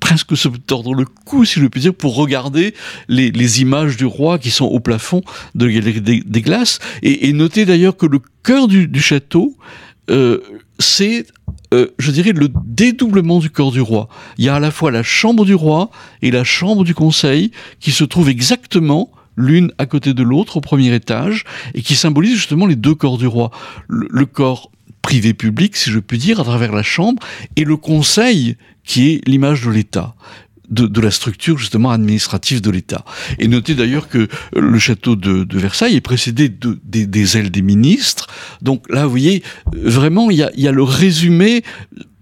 presque 0.00 0.36
se 0.36 0.48
tordre 0.48 0.94
le 0.94 1.04
cou, 1.04 1.44
si 1.44 1.60
je 1.60 1.66
puis 1.66 1.82
dire, 1.82 1.94
pour 1.94 2.14
regarder 2.14 2.74
les, 3.08 3.30
les, 3.30 3.60
images 3.60 3.96
du 3.98 4.06
roi 4.06 4.38
qui 4.38 4.50
sont 4.50 4.64
au 4.64 4.80
plafond 4.80 5.22
de 5.54 5.66
la 5.66 5.72
Galerie 5.72 6.00
des, 6.00 6.22
des 6.24 6.40
Glaces. 6.40 6.78
Et, 7.02 7.28
et 7.28 7.32
notez 7.34 7.66
d'ailleurs 7.66 7.96
que 7.96 8.06
le 8.06 8.20
cœur 8.42 8.68
du, 8.68 8.88
du 8.88 9.00
château, 9.00 9.56
euh, 10.10 10.40
c'est 10.78 11.26
euh, 11.74 11.88
je 11.98 12.10
dirais, 12.10 12.32
le 12.32 12.48
dédoublement 12.64 13.40
du 13.40 13.50
corps 13.50 13.72
du 13.72 13.82
roi. 13.82 14.08
Il 14.38 14.44
y 14.46 14.48
a 14.48 14.54
à 14.54 14.60
la 14.60 14.70
fois 14.70 14.90
la 14.90 15.02
chambre 15.02 15.44
du 15.44 15.54
roi 15.54 15.90
et 16.22 16.30
la 16.30 16.44
chambre 16.44 16.82
du 16.82 16.94
conseil 16.94 17.50
qui 17.78 17.90
se 17.90 18.04
trouvent 18.04 18.30
exactement 18.30 19.10
l'une 19.38 19.72
à 19.78 19.86
côté 19.86 20.12
de 20.12 20.22
l'autre 20.22 20.58
au 20.58 20.60
premier 20.60 20.94
étage 20.94 21.44
et 21.74 21.80
qui 21.80 21.94
symbolisent 21.94 22.36
justement 22.36 22.66
les 22.66 22.76
deux 22.76 22.94
corps 22.94 23.16
du 23.16 23.26
roi. 23.26 23.50
Le, 23.88 24.26
corps 24.26 24.70
privé-public, 25.00 25.76
si 25.76 25.90
je 25.90 26.00
puis 26.00 26.18
dire, 26.18 26.40
à 26.40 26.44
travers 26.44 26.72
la 26.72 26.82
chambre, 26.82 27.22
et 27.56 27.64
le 27.64 27.76
conseil 27.76 28.56
qui 28.84 29.10
est 29.10 29.28
l'image 29.28 29.64
de 29.64 29.70
l'État 29.70 30.14
de, 30.70 31.00
la 31.00 31.10
structure 31.10 31.56
justement 31.56 31.90
administrative 31.90 32.60
de 32.60 32.70
l'État. 32.70 33.02
Et 33.38 33.48
notez 33.48 33.74
d'ailleurs 33.74 34.06
que 34.06 34.28
le 34.54 34.78
château 34.78 35.16
de, 35.16 35.46
Versailles 35.56 35.96
est 35.96 36.02
précédé 36.02 36.50
de, 36.50 36.78
des, 36.84 37.38
ailes 37.38 37.50
des 37.50 37.62
ministres. 37.62 38.26
Donc 38.60 38.84
là, 38.90 39.04
vous 39.04 39.10
voyez, 39.10 39.42
vraiment, 39.72 40.30
il 40.30 40.36
y 40.36 40.68
a 40.68 40.72
le 40.72 40.82
résumé 40.82 41.62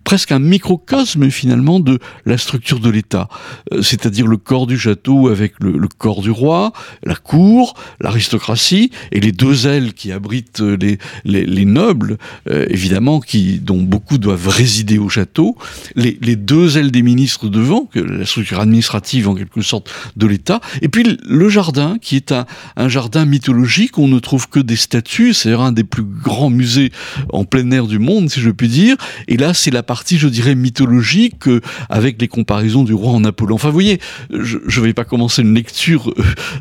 presque 0.06 0.30
un 0.30 0.38
microcosme 0.38 1.28
finalement 1.30 1.80
de 1.80 1.98
la 2.26 2.38
structure 2.38 2.78
de 2.78 2.88
l'État, 2.88 3.28
euh, 3.72 3.82
c'est-à-dire 3.82 4.28
le 4.28 4.36
corps 4.36 4.68
du 4.68 4.78
château 4.78 5.28
avec 5.28 5.54
le, 5.60 5.88
corps 5.98 6.22
du 6.22 6.30
roi, 6.30 6.72
la 7.02 7.16
cour, 7.16 7.74
l'aristocratie 8.00 8.92
et 9.10 9.18
les 9.18 9.32
deux 9.32 9.66
ailes 9.66 9.94
qui 9.94 10.12
abritent 10.12 10.60
les, 10.60 10.98
les, 11.24 11.64
nobles, 11.64 12.18
euh, 12.48 12.66
évidemment, 12.70 13.18
qui, 13.18 13.58
dont 13.58 13.82
beaucoup 13.82 14.18
doivent 14.18 14.46
résider 14.46 14.96
au 14.96 15.08
château, 15.08 15.56
les, 15.96 16.16
les 16.22 16.36
deux 16.36 16.78
ailes 16.78 16.92
des 16.92 17.02
ministres 17.02 17.48
devant, 17.48 17.86
que 17.86 17.98
la 17.98 18.24
structure 18.26 18.60
administrative 18.60 19.28
en 19.28 19.34
quelque 19.34 19.60
sorte 19.60 19.92
de 20.16 20.26
l'État, 20.28 20.60
et 20.82 20.88
puis 20.88 21.18
le 21.24 21.48
jardin 21.48 21.98
qui 22.00 22.14
est 22.14 22.30
un, 22.30 22.46
un 22.76 22.88
jardin 22.88 23.24
mythologique, 23.24 23.98
on 23.98 24.06
ne 24.06 24.20
trouve 24.20 24.48
que 24.48 24.60
des 24.60 24.76
statues, 24.76 25.34
c'est 25.34 25.52
un 25.52 25.72
des 25.72 25.82
plus 25.82 26.04
grands 26.04 26.50
musées 26.50 26.92
en 27.32 27.44
plein 27.44 27.68
air 27.72 27.88
du 27.88 27.98
monde, 27.98 28.30
si 28.30 28.40
je 28.40 28.50
puis 28.50 28.68
dire, 28.68 28.96
et 29.26 29.36
là 29.36 29.52
c'est 29.52 29.72
la 29.72 29.82
je 30.06 30.28
dirais, 30.28 30.54
mythologique 30.54 31.48
euh, 31.48 31.60
avec 31.88 32.20
les 32.20 32.28
comparaisons 32.28 32.84
du 32.84 32.94
roi 32.94 33.12
en 33.12 33.24
Apollon. 33.24 33.56
Enfin, 33.56 33.68
vous 33.68 33.74
voyez, 33.74 34.00
je 34.30 34.58
ne 34.58 34.86
vais 34.86 34.92
pas 34.92 35.04
commencer 35.04 35.42
une 35.42 35.54
lecture 35.54 36.12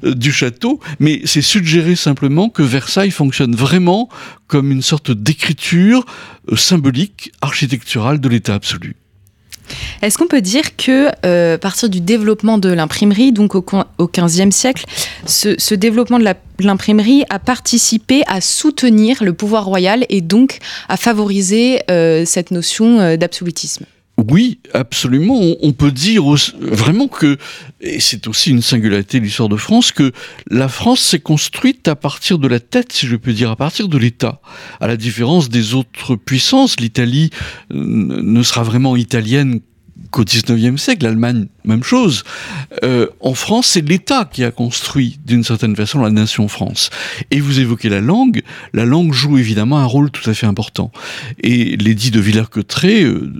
euh, 0.04 0.14
du 0.14 0.32
château, 0.32 0.80
mais 1.00 1.22
c'est 1.26 1.42
suggérer 1.42 1.96
simplement 1.96 2.50
que 2.50 2.64
Versailles 2.64 3.12
fonctionne 3.12 3.56
vraiment 3.56 4.10
comme 4.48 4.72
une 4.72 4.82
sorte 4.82 5.12
d'écriture 5.12 6.06
euh, 6.52 6.56
symbolique, 6.56 7.32
architecturale 7.42 8.20
de 8.20 8.30
l'état 8.30 8.56
absolu. 8.56 8.96
Est-ce 10.02 10.18
qu'on 10.18 10.28
peut 10.28 10.42
dire 10.42 10.76
que, 10.76 11.10
à 11.54 11.58
partir 11.58 11.90
du 11.90 12.02
développement 12.02 12.58
de 12.58 12.70
l'imprimerie, 12.70 13.32
donc 13.32 13.56
au, 13.56 13.64
XVe 14.08 14.52
siècle, 14.52 14.86
ce, 15.26 15.74
développement 15.76 16.20
de 16.20 16.26
l'imprimerie 16.60 17.24
a 17.30 17.40
participé 17.40 18.24
à 18.28 18.42
soutenir 18.42 19.24
le 19.24 19.34
pouvoir 19.34 19.66
royal 19.66 20.06
et 20.10 20.22
donc 20.22 20.60
à 20.90 20.98
favoriser 20.98 21.82
euh, 21.92 22.24
cette 22.26 22.52
notion 22.52 23.00
euh, 23.00 23.18
d'absolutisme? 23.18 23.86
Oui, 24.18 24.60
absolument. 24.74 25.42
On 25.62 25.74
peut 25.74 25.92
dire 25.92 26.24
vraiment 26.62 27.10
que, 27.10 27.38
et 27.82 28.00
c'est 28.00 28.28
aussi 28.28 28.52
une 28.52 28.62
singularité 28.62 29.20
de 29.20 29.26
l'histoire 29.26 29.50
de 29.50 29.58
France, 29.58 29.92
que 29.92 30.14
la 30.50 30.70
France 30.70 31.02
s'est 31.02 31.20
construite 31.20 31.90
à 31.90 31.98
partir 31.98 32.40
de 32.40 32.48
la 32.48 32.62
tête, 32.62 32.94
si 32.94 33.08
je 33.08 33.18
peux 33.18 33.34
dire, 33.34 33.52
à 33.52 33.58
partir 33.58 33.90
de 33.90 33.98
l'État. 33.98 34.40
À 34.80 34.88
la 34.88 34.96
différence 34.96 35.50
des 35.50 35.74
autres 35.74 36.16
puissances, 36.16 36.80
l'Italie 36.80 37.30
euh, 37.74 37.76
ne 37.76 38.42
sera 38.42 38.64
vraiment 38.64 38.96
italienne 38.96 39.60
qu'au 40.12 40.24
XIXe 40.24 40.82
siècle, 40.82 41.06
l'Allemagne, 41.06 41.48
même 41.64 41.84
chose. 41.84 42.24
Euh, 42.84 43.08
en 43.20 43.34
France, 43.34 43.68
c'est 43.68 43.88
l'État 43.88 44.30
qui 44.32 44.44
a 44.44 44.52
construit, 44.52 45.20
d'une 45.26 45.44
certaine 45.44 45.76
façon, 45.76 46.00
la 46.00 46.10
nation 46.10 46.48
France. 46.48 46.90
Et 47.32 47.40
vous 47.40 47.60
évoquez 47.60 47.90
la 47.90 48.02
langue. 48.02 48.42
La 48.74 48.86
langue 48.86 49.14
joue 49.14 49.38
évidemment 49.38 49.78
un 49.80 49.86
rôle 49.86 50.12
tout 50.12 50.30
à 50.30 50.34
fait 50.34 50.46
important. 50.46 50.92
Et 51.42 51.78
l'édit 51.78 52.12
de 52.12 52.20
Villers-Cotterêts, 52.20 53.04
euh, 53.04 53.34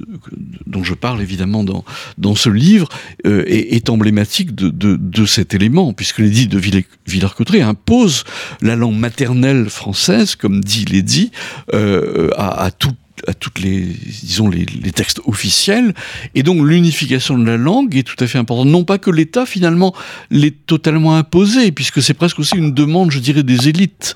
dont 0.68 0.84
je 0.84 0.94
parle 0.94 1.22
évidemment 1.22 1.64
dans, 1.64 1.86
dans 2.18 2.36
ce 2.36 2.50
livre, 2.50 2.90
euh, 3.26 3.44
est, 3.48 3.90
emblématique 3.90 4.56
de, 4.56 4.70
de, 4.70 4.96
de, 4.96 5.26
cet 5.26 5.54
élément, 5.54 5.94
puisque 5.94 6.20
l'édit 6.20 6.48
de 6.48 6.58
Villers-Cotterêts 6.58 7.62
impose 7.62 8.24
la 8.62 8.76
langue 8.76 8.98
maternelle 8.98 9.70
française, 9.70 10.36
comme 10.36 10.64
dit 10.64 10.86
l'édit, 10.86 11.32
à, 11.72 12.64
à 12.64 12.72
tout 12.72 12.96
à 13.28 13.34
toutes 13.34 13.60
les, 13.60 13.82
disons, 13.82 14.50
les, 14.50 14.66
textes 14.92 15.22
officiels. 15.26 15.94
Et 16.36 16.44
donc, 16.44 16.66
l'unification 16.66 17.38
de 17.38 17.46
la 17.46 17.58
langue 17.58 17.96
est 17.96 18.04
tout 18.04 18.22
à 18.24 18.28
fait 18.28 18.38
importante. 18.38 18.68
Non 18.68 18.84
pas 18.84 18.98
que 18.98 19.10
l'État, 19.10 19.46
finalement, 19.46 19.94
l'ait 20.30 20.52
totalement 20.52 21.16
imposé, 21.16 21.72
puisque 21.72 22.02
c'est 22.02 22.14
presque 22.14 22.40
aussi 22.40 22.56
une 22.56 22.74
demande, 22.74 23.12
je 23.12 23.20
dirais, 23.20 23.44
des 23.44 23.70
élites 23.70 24.16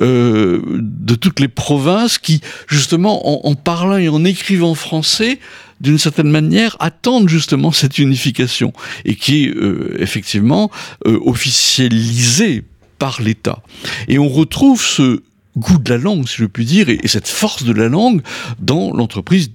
euh, 0.00 0.60
de 0.78 1.14
toutes 1.14 1.40
les 1.40 1.48
provinces 1.48 2.18
qui, 2.18 2.40
justement, 2.68 3.46
en, 3.46 3.50
en 3.50 3.54
parlant 3.54 3.96
et 3.96 4.08
en 4.08 4.24
écrivant 4.24 4.74
français, 4.74 5.38
d'une 5.80 5.98
certaine 5.98 6.30
manière, 6.30 6.76
attendent 6.78 7.28
justement 7.28 7.72
cette 7.72 7.98
unification 7.98 8.72
et 9.04 9.16
qui 9.16 9.44
est 9.44 9.48
euh, 9.48 9.96
effectivement 9.98 10.70
euh, 11.06 11.18
officialisée 11.24 12.64
par 12.98 13.22
l'État. 13.22 13.62
Et 14.08 14.18
on 14.18 14.28
retrouve 14.28 14.82
ce, 14.82 15.22
goût 15.60 15.78
de 15.78 15.90
la 15.90 15.98
langue, 15.98 16.26
si 16.26 16.36
je 16.36 16.46
puis 16.46 16.64
dire, 16.64 16.88
et, 16.88 16.98
cette 17.06 17.28
force 17.28 17.62
de 17.62 17.72
la 17.72 17.88
langue 17.88 18.22
dans 18.58 18.92
l'entreprise 18.92 19.52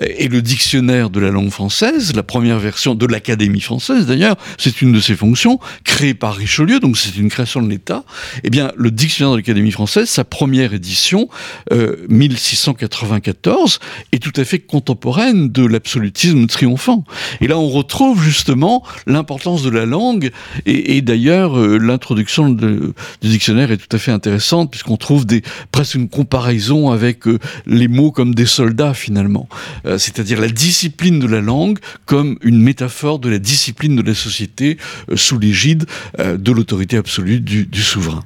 Et 0.00 0.28
le 0.28 0.42
dictionnaire 0.42 1.10
de 1.10 1.20
la 1.20 1.30
langue 1.30 1.50
française, 1.50 2.14
la 2.14 2.22
première 2.22 2.58
version 2.58 2.94
de 2.94 3.06
l'Académie 3.06 3.60
française 3.60 4.06
d'ailleurs, 4.06 4.36
c'est 4.58 4.82
une 4.82 4.92
de 4.92 5.00
ses 5.00 5.14
fonctions, 5.14 5.58
créée 5.84 6.14
par 6.14 6.34
Richelieu, 6.34 6.80
donc 6.80 6.96
c'est 6.96 7.16
une 7.16 7.28
création 7.28 7.62
de 7.62 7.68
l'État. 7.68 8.04
Eh 8.44 8.50
bien, 8.50 8.72
le 8.76 8.90
dictionnaire 8.90 9.32
de 9.32 9.36
l'Académie 9.38 9.70
française, 9.70 10.08
sa 10.08 10.24
première 10.24 10.74
édition, 10.74 11.28
euh, 11.72 11.96
1694, 12.08 13.78
est 14.12 14.22
tout 14.22 14.32
à 14.36 14.44
fait 14.44 14.58
contemporaine 14.58 15.50
de 15.50 15.64
l'absolutisme 15.64 16.46
triomphant. 16.46 17.04
Et 17.40 17.48
là, 17.48 17.58
on 17.58 17.68
retrouve 17.68 18.22
justement 18.22 18.82
l'importance 19.06 19.62
de 19.62 19.70
la 19.70 19.86
langue, 19.86 20.30
et, 20.66 21.00
d'ailleurs, 21.02 21.58
euh, 21.58 21.78
l'introduction 21.78 22.50
du 22.50 22.92
dictionnaire 23.22 23.70
est 23.70 23.76
tout 23.76 23.94
à 23.94 23.98
fait 23.98 24.12
intéressante, 24.12 24.70
puisqu'on 24.70 24.96
trouve 24.96 25.26
presque 25.72 25.94
une 25.94 26.08
comparaison 26.08 26.90
avec 26.90 27.26
euh, 27.26 27.38
les 27.66 27.88
mots 27.88 28.10
comme 28.10 28.34
des 28.34 28.46
soldats 28.46 28.89
finalement, 28.94 29.48
euh, 29.86 29.98
c'est-à-dire 29.98 30.40
la 30.40 30.48
discipline 30.48 31.18
de 31.18 31.26
la 31.26 31.40
langue 31.40 31.78
comme 32.06 32.38
une 32.42 32.60
métaphore 32.60 33.18
de 33.18 33.28
la 33.28 33.38
discipline 33.38 33.96
de 33.96 34.02
la 34.02 34.14
société 34.14 34.78
euh, 35.10 35.16
sous 35.16 35.38
l'égide 35.38 35.86
euh, 36.18 36.36
de 36.36 36.52
l'autorité 36.52 36.96
absolue 36.96 37.40
du, 37.40 37.82
souverain. 37.82 38.22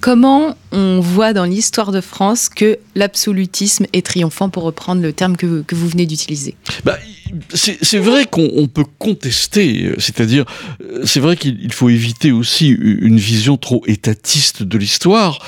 Comment 0.00 0.56
on 0.72 1.00
voit 1.00 1.32
dans 1.32 1.44
l'histoire 1.44 1.90
de 1.90 2.00
France 2.00 2.48
que 2.48 2.78
l'absolutisme 2.94 3.86
est 3.92 4.04
triomphant, 4.04 4.50
pour 4.50 4.64
reprendre 4.64 5.00
le 5.00 5.12
terme 5.12 5.36
que, 5.36 5.64
vous 5.72 5.88
venez 5.88 6.06
d'utiliser? 6.06 6.56
Bah, 6.84 6.98
c'est 7.52 7.98
vrai 7.98 8.26
qu'on 8.26 8.68
peut 8.72 8.84
contester, 8.98 9.92
c'est-à-dire, 9.98 10.44
c'est 11.04 11.20
vrai 11.20 11.36
qu'il 11.36 11.72
faut 11.72 11.88
éviter 11.88 12.32
aussi 12.32 12.68
une 12.68 13.18
vision 13.18 13.56
trop 13.56 13.82
étatiste 13.86 14.62
de 14.62 14.78
l'histoire, 14.78 15.38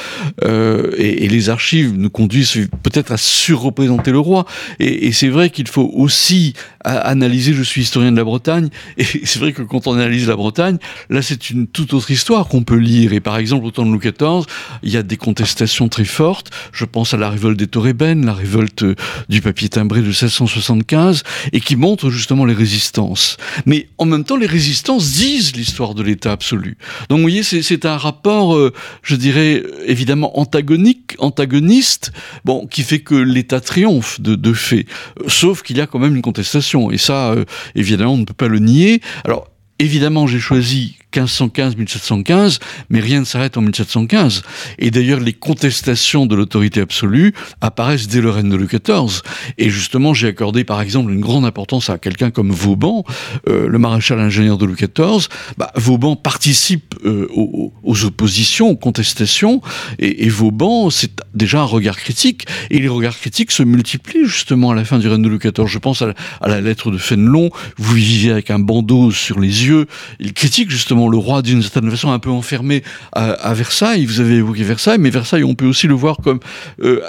euh, 0.44 0.90
et, 0.96 1.24
et, 1.24 1.28
les 1.28 1.50
archives 1.50 1.92
nous 1.96 2.10
conduisent 2.10 2.68
peut-être 2.82 3.12
à 3.12 3.16
surreprésenter 3.16 4.10
le 4.10 4.18
roi, 4.18 4.46
et, 4.80 5.06
et 5.06 5.12
c'est 5.12 5.28
vrai 5.28 5.50
qu'il 5.50 5.68
faut 5.68 5.90
aussi 5.94 6.54
analyser, 6.86 7.52
je 7.52 7.62
suis 7.62 7.82
historien 7.82 8.12
de 8.12 8.16
la 8.16 8.24
Bretagne, 8.24 8.68
et 8.96 9.04
c'est 9.04 9.38
vrai 9.38 9.52
que 9.52 9.62
quand 9.62 9.86
on 9.86 9.94
analyse 9.94 10.28
la 10.28 10.36
Bretagne, 10.36 10.78
là 11.10 11.22
c'est 11.22 11.50
une 11.50 11.66
toute 11.66 11.92
autre 11.94 12.10
histoire 12.10 12.48
qu'on 12.48 12.62
peut 12.62 12.76
lire, 12.76 13.12
et 13.12 13.20
par 13.20 13.36
exemple 13.36 13.66
au 13.66 13.70
temps 13.70 13.84
de 13.84 13.90
Louis 13.90 13.98
XIV, 13.98 14.44
il 14.82 14.90
y 14.90 14.96
a 14.96 15.02
des 15.02 15.16
contestations 15.16 15.88
très 15.88 16.04
fortes, 16.04 16.50
je 16.72 16.84
pense 16.84 17.14
à 17.14 17.16
la 17.16 17.28
révolte 17.28 17.58
des 17.58 17.66
Torébènes, 17.66 18.24
la 18.24 18.34
révolte 18.34 18.84
du 19.28 19.40
papier 19.40 19.68
timbré 19.68 20.00
de 20.00 20.06
1675, 20.06 21.22
et 21.52 21.60
qui 21.60 21.76
montre 21.76 22.10
justement 22.10 22.44
les 22.44 22.54
résistances. 22.54 23.36
Mais 23.64 23.88
en 23.98 24.04
même 24.04 24.24
temps, 24.24 24.36
les 24.36 24.46
résistances 24.46 25.12
disent 25.12 25.54
l'histoire 25.56 25.94
de 25.94 26.02
l'État 26.02 26.32
absolu. 26.32 26.76
Donc 27.08 27.18
vous 27.18 27.22
voyez, 27.22 27.42
c'est 27.42 27.84
un 27.86 27.96
rapport, 27.96 28.54
euh, 28.54 28.72
je 29.02 29.16
dirais, 29.16 29.62
évidemment 29.86 30.38
antagonique, 30.38 31.14
antagoniste, 31.18 32.12
bon, 32.44 32.66
qui 32.66 32.82
fait 32.82 33.00
que 33.00 33.14
l'État 33.14 33.60
triomphe 33.60 34.20
de, 34.20 34.34
de 34.34 34.52
fait. 34.52 34.86
Sauf 35.26 35.62
qu'il 35.62 35.76
y 35.76 35.80
a 35.80 35.86
quand 35.86 35.98
même 35.98 36.14
une 36.14 36.22
contestation. 36.22 36.75
Et 36.90 36.98
ça, 36.98 37.32
euh, 37.32 37.44
évidemment, 37.74 38.14
on 38.14 38.18
ne 38.18 38.24
peut 38.24 38.34
pas 38.34 38.48
le 38.48 38.58
nier. 38.58 39.00
Alors, 39.24 39.48
évidemment, 39.78 40.26
j'ai 40.26 40.38
choisi 40.38 40.96
1515-1715, 41.12 42.58
mais 42.90 43.00
rien 43.00 43.20
ne 43.20 43.24
s'arrête 43.24 43.56
en 43.56 43.62
1715. 43.62 44.42
Et 44.78 44.90
d'ailleurs, 44.90 45.20
les 45.20 45.32
contestations 45.32 46.26
de 46.26 46.34
l'autorité 46.34 46.80
absolue 46.80 47.32
apparaissent 47.60 48.08
dès 48.08 48.20
le 48.20 48.30
règne 48.30 48.50
de 48.50 48.56
Louis 48.56 48.68
XIV. 48.68 49.22
Et 49.58 49.70
justement, 49.70 50.14
j'ai 50.14 50.28
accordé 50.28 50.64
par 50.64 50.80
exemple 50.80 51.12
une 51.12 51.20
grande 51.20 51.44
importance 51.44 51.90
à 51.90 51.98
quelqu'un 51.98 52.30
comme 52.30 52.50
Vauban, 52.50 53.04
euh, 53.48 53.68
le 53.68 53.78
maréchal 53.78 54.20
ingénieur 54.20 54.58
de 54.58 54.66
Louis 54.66 54.76
XIV. 54.76 55.28
Bah, 55.56 55.72
Vauban 55.74 56.16
participe 56.16 56.94
euh, 57.04 57.28
aux, 57.32 58.04
oppositions, 58.04 58.70
aux 58.70 58.76
contestations, 58.76 59.60
et, 59.98 60.24
et 60.24 60.28
Vauban, 60.28 60.90
c'est 60.90 61.12
déjà 61.34 61.60
un 61.60 61.64
regard 61.64 61.96
critique. 61.96 62.46
Et 62.70 62.78
les 62.78 62.88
regards 62.88 63.16
critiques 63.16 63.52
se 63.52 63.62
multiplient 63.62 64.26
justement 64.26 64.70
à 64.70 64.74
la 64.74 64.84
fin 64.84 64.98
du 64.98 65.08
règne 65.08 65.22
de 65.22 65.28
Louis 65.28 65.38
XIV. 65.38 65.66
Je 65.66 65.78
pense 65.78 66.02
à 66.02 66.08
la, 66.08 66.14
à 66.40 66.48
la 66.48 66.60
lettre 66.60 66.90
de 66.90 66.98
Fénelon, 66.98 67.50
vous 67.76 67.94
vivez 67.94 68.30
avec 68.30 68.50
un 68.50 68.58
bandeau 68.58 69.10
sur 69.10 69.40
les 69.40 69.66
yeux. 69.66 69.86
Il 70.20 70.32
critique 70.32 70.70
justement 70.70 70.95
le 71.08 71.18
roi 71.18 71.42
d'une 71.42 71.62
certaine 71.62 71.90
façon 71.90 72.10
un 72.10 72.18
peu 72.18 72.30
enfermé 72.30 72.82
à, 73.12 73.54
Versailles. 73.54 74.06
Vous 74.06 74.20
avez 74.20 74.36
évoqué 74.36 74.62
Versailles, 74.62 74.98
mais 74.98 75.10
Versailles, 75.10 75.44
on 75.44 75.54
peut 75.54 75.66
aussi 75.66 75.86
le 75.86 75.94
voir 75.94 76.18
comme 76.22 76.40
euh, 76.82 77.00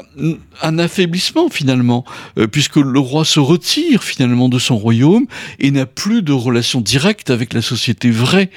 un 0.62 0.80
affaiblissement 0.80 1.50
finalement, 1.50 2.06
euh, 2.38 2.48
puisque 2.48 2.78
le 2.78 3.00
roi 3.00 3.26
se 3.26 3.40
retire 3.40 4.04
finalement 4.04 4.50
de 4.50 4.60
son 4.60 4.78
royaume 4.78 5.26
et 5.60 5.72
n'a 5.72 5.86
plus 5.86 6.22
de 6.22 6.34
relation 6.34 6.82
directe 6.82 7.30
avec 7.30 7.54
la 7.54 7.62
société 7.62 8.12
vraie. 8.12 8.50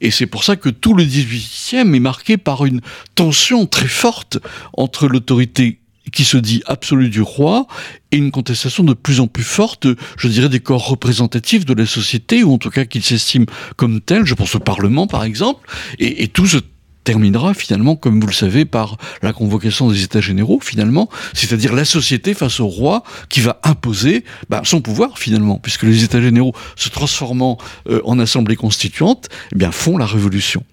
Et 0.00 0.10
c'est 0.10 0.26
pour 0.26 0.44
ça 0.44 0.56
que 0.56 0.68
tout 0.68 0.94
le 0.94 1.04
18e 1.04 1.94
est 1.94 2.00
marqué 2.00 2.36
par 2.36 2.66
une 2.66 2.80
tension 3.14 3.66
très 3.66 3.88
forte 3.88 4.38
entre 4.74 5.08
l'autorité 5.08 5.78
qui 6.12 6.24
se 6.24 6.36
dit 6.36 6.62
absolue 6.66 7.08
du 7.08 7.22
roi 7.22 7.66
et 8.12 8.16
une 8.16 8.30
contestation 8.30 8.84
de 8.84 8.94
plus 8.94 9.20
en 9.20 9.26
plus 9.26 9.44
forte, 9.44 9.86
je 10.16 10.28
dirais, 10.28 10.48
des 10.48 10.60
corps 10.60 10.86
représentatifs 10.88 11.64
de 11.64 11.74
la 11.74 11.86
société, 11.86 12.44
ou 12.44 12.52
en 12.52 12.58
tout 12.58 12.70
cas 12.70 12.84
qu'il 12.84 13.02
s'estime 13.02 13.46
comme 13.76 14.00
tel, 14.00 14.24
je 14.24 14.34
pense 14.34 14.54
au 14.54 14.60
Parlement 14.60 15.06
par 15.06 15.24
exemple, 15.24 15.68
et, 15.98 16.22
et 16.22 16.28
tout 16.28 16.46
se 16.46 16.58
terminera 17.06 17.54
finalement, 17.54 17.94
comme 17.94 18.20
vous 18.20 18.26
le 18.26 18.32
savez, 18.32 18.64
par 18.64 18.98
la 19.22 19.32
convocation 19.32 19.88
des 19.88 20.02
États 20.02 20.20
généraux, 20.20 20.58
finalement, 20.60 21.08
c'est-à-dire 21.32 21.72
la 21.72 21.84
société 21.84 22.34
face 22.34 22.58
au 22.58 22.66
roi 22.66 23.04
qui 23.28 23.40
va 23.40 23.60
imposer 23.62 24.24
bah, 24.50 24.62
son 24.64 24.80
pouvoir, 24.80 25.18
finalement, 25.18 25.58
puisque 25.58 25.84
les 25.84 26.02
États 26.02 26.20
généraux, 26.20 26.54
se 26.74 26.88
transformant 26.88 27.58
euh, 27.88 28.00
en 28.04 28.18
assemblée 28.18 28.56
constituante, 28.56 29.28
eh 29.54 29.56
bien, 29.56 29.70
font 29.70 29.96
la 29.96 30.06
révolution. 30.06 30.64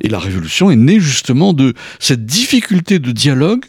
Et 0.00 0.08
la 0.08 0.20
révolution 0.20 0.70
est 0.70 0.76
née 0.76 1.00
justement 1.00 1.52
de 1.52 1.74
cette 1.98 2.24
difficulté 2.24 3.00
de 3.00 3.10
dialogue 3.10 3.64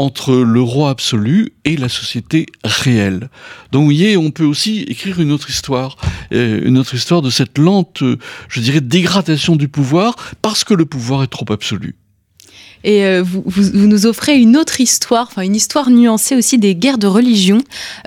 entre 0.00 0.34
le 0.34 0.62
roi 0.62 0.88
absolu 0.88 1.52
et 1.66 1.76
la 1.76 1.90
société 1.90 2.46
réelle. 2.64 3.28
Donc 3.70 3.80
vous 3.80 3.86
voyez, 3.88 4.16
on 4.16 4.30
peut 4.30 4.46
aussi 4.46 4.80
écrire 4.88 5.20
une 5.20 5.30
autre 5.30 5.50
histoire, 5.50 5.98
euh, 6.32 6.62
une 6.64 6.78
autre 6.78 6.94
histoire 6.94 7.20
de 7.20 7.28
cette 7.28 7.58
lente, 7.58 8.02
je 8.48 8.60
dirais, 8.60 8.80
dégradation 8.80 9.56
du 9.56 9.68
pouvoir 9.68 10.16
parce 10.40 10.64
que 10.64 10.72
le 10.72 10.86
pouvoir 10.86 11.22
est 11.22 11.26
trop 11.26 11.44
absolu. 11.52 11.96
Et 12.82 13.04
euh, 13.04 13.22
vous, 13.22 13.42
vous, 13.44 13.86
nous 13.86 14.06
offrez 14.06 14.38
une 14.38 14.56
autre 14.56 14.80
histoire, 14.80 15.28
enfin 15.30 15.42
une 15.42 15.54
histoire 15.54 15.90
nuancée 15.90 16.34
aussi 16.34 16.56
des 16.56 16.74
guerres 16.74 16.96
de 16.96 17.06
religion. 17.06 17.58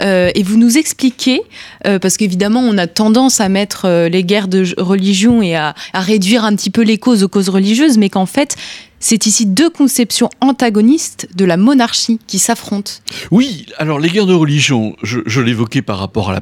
Euh, 0.01 0.31
et 0.33 0.41
vous 0.41 0.57
nous 0.57 0.79
expliquez, 0.79 1.41
parce 1.83 2.17
qu'évidemment 2.17 2.61
on 2.61 2.79
a 2.79 2.87
tendance 2.87 3.39
à 3.39 3.49
mettre 3.49 4.07
les 4.07 4.23
guerres 4.23 4.47
de 4.47 4.65
religion 4.81 5.43
et 5.43 5.55
à, 5.55 5.75
à 5.93 6.01
réduire 6.01 6.43
un 6.43 6.55
petit 6.55 6.71
peu 6.71 6.81
les 6.81 6.97
causes 6.97 7.21
aux 7.21 7.29
causes 7.29 7.49
religieuses, 7.49 7.99
mais 7.99 8.09
qu'en 8.09 8.25
fait 8.25 8.55
c'est 9.03 9.25
ici 9.25 9.45
deux 9.45 9.69
conceptions 9.69 10.29
antagonistes 10.39 11.27
de 11.35 11.43
la 11.43 11.57
monarchie 11.57 12.19
qui 12.25 12.39
s'affrontent. 12.39 12.93
Oui, 13.31 13.65
alors 13.77 13.99
les 13.99 14.09
guerres 14.09 14.25
de 14.25 14.33
religion, 14.33 14.95
je, 15.03 15.41
l'évoquais 15.41 15.81
par 15.81 15.99
rapport 15.99 16.29
à 16.29 16.33
la 16.33 16.41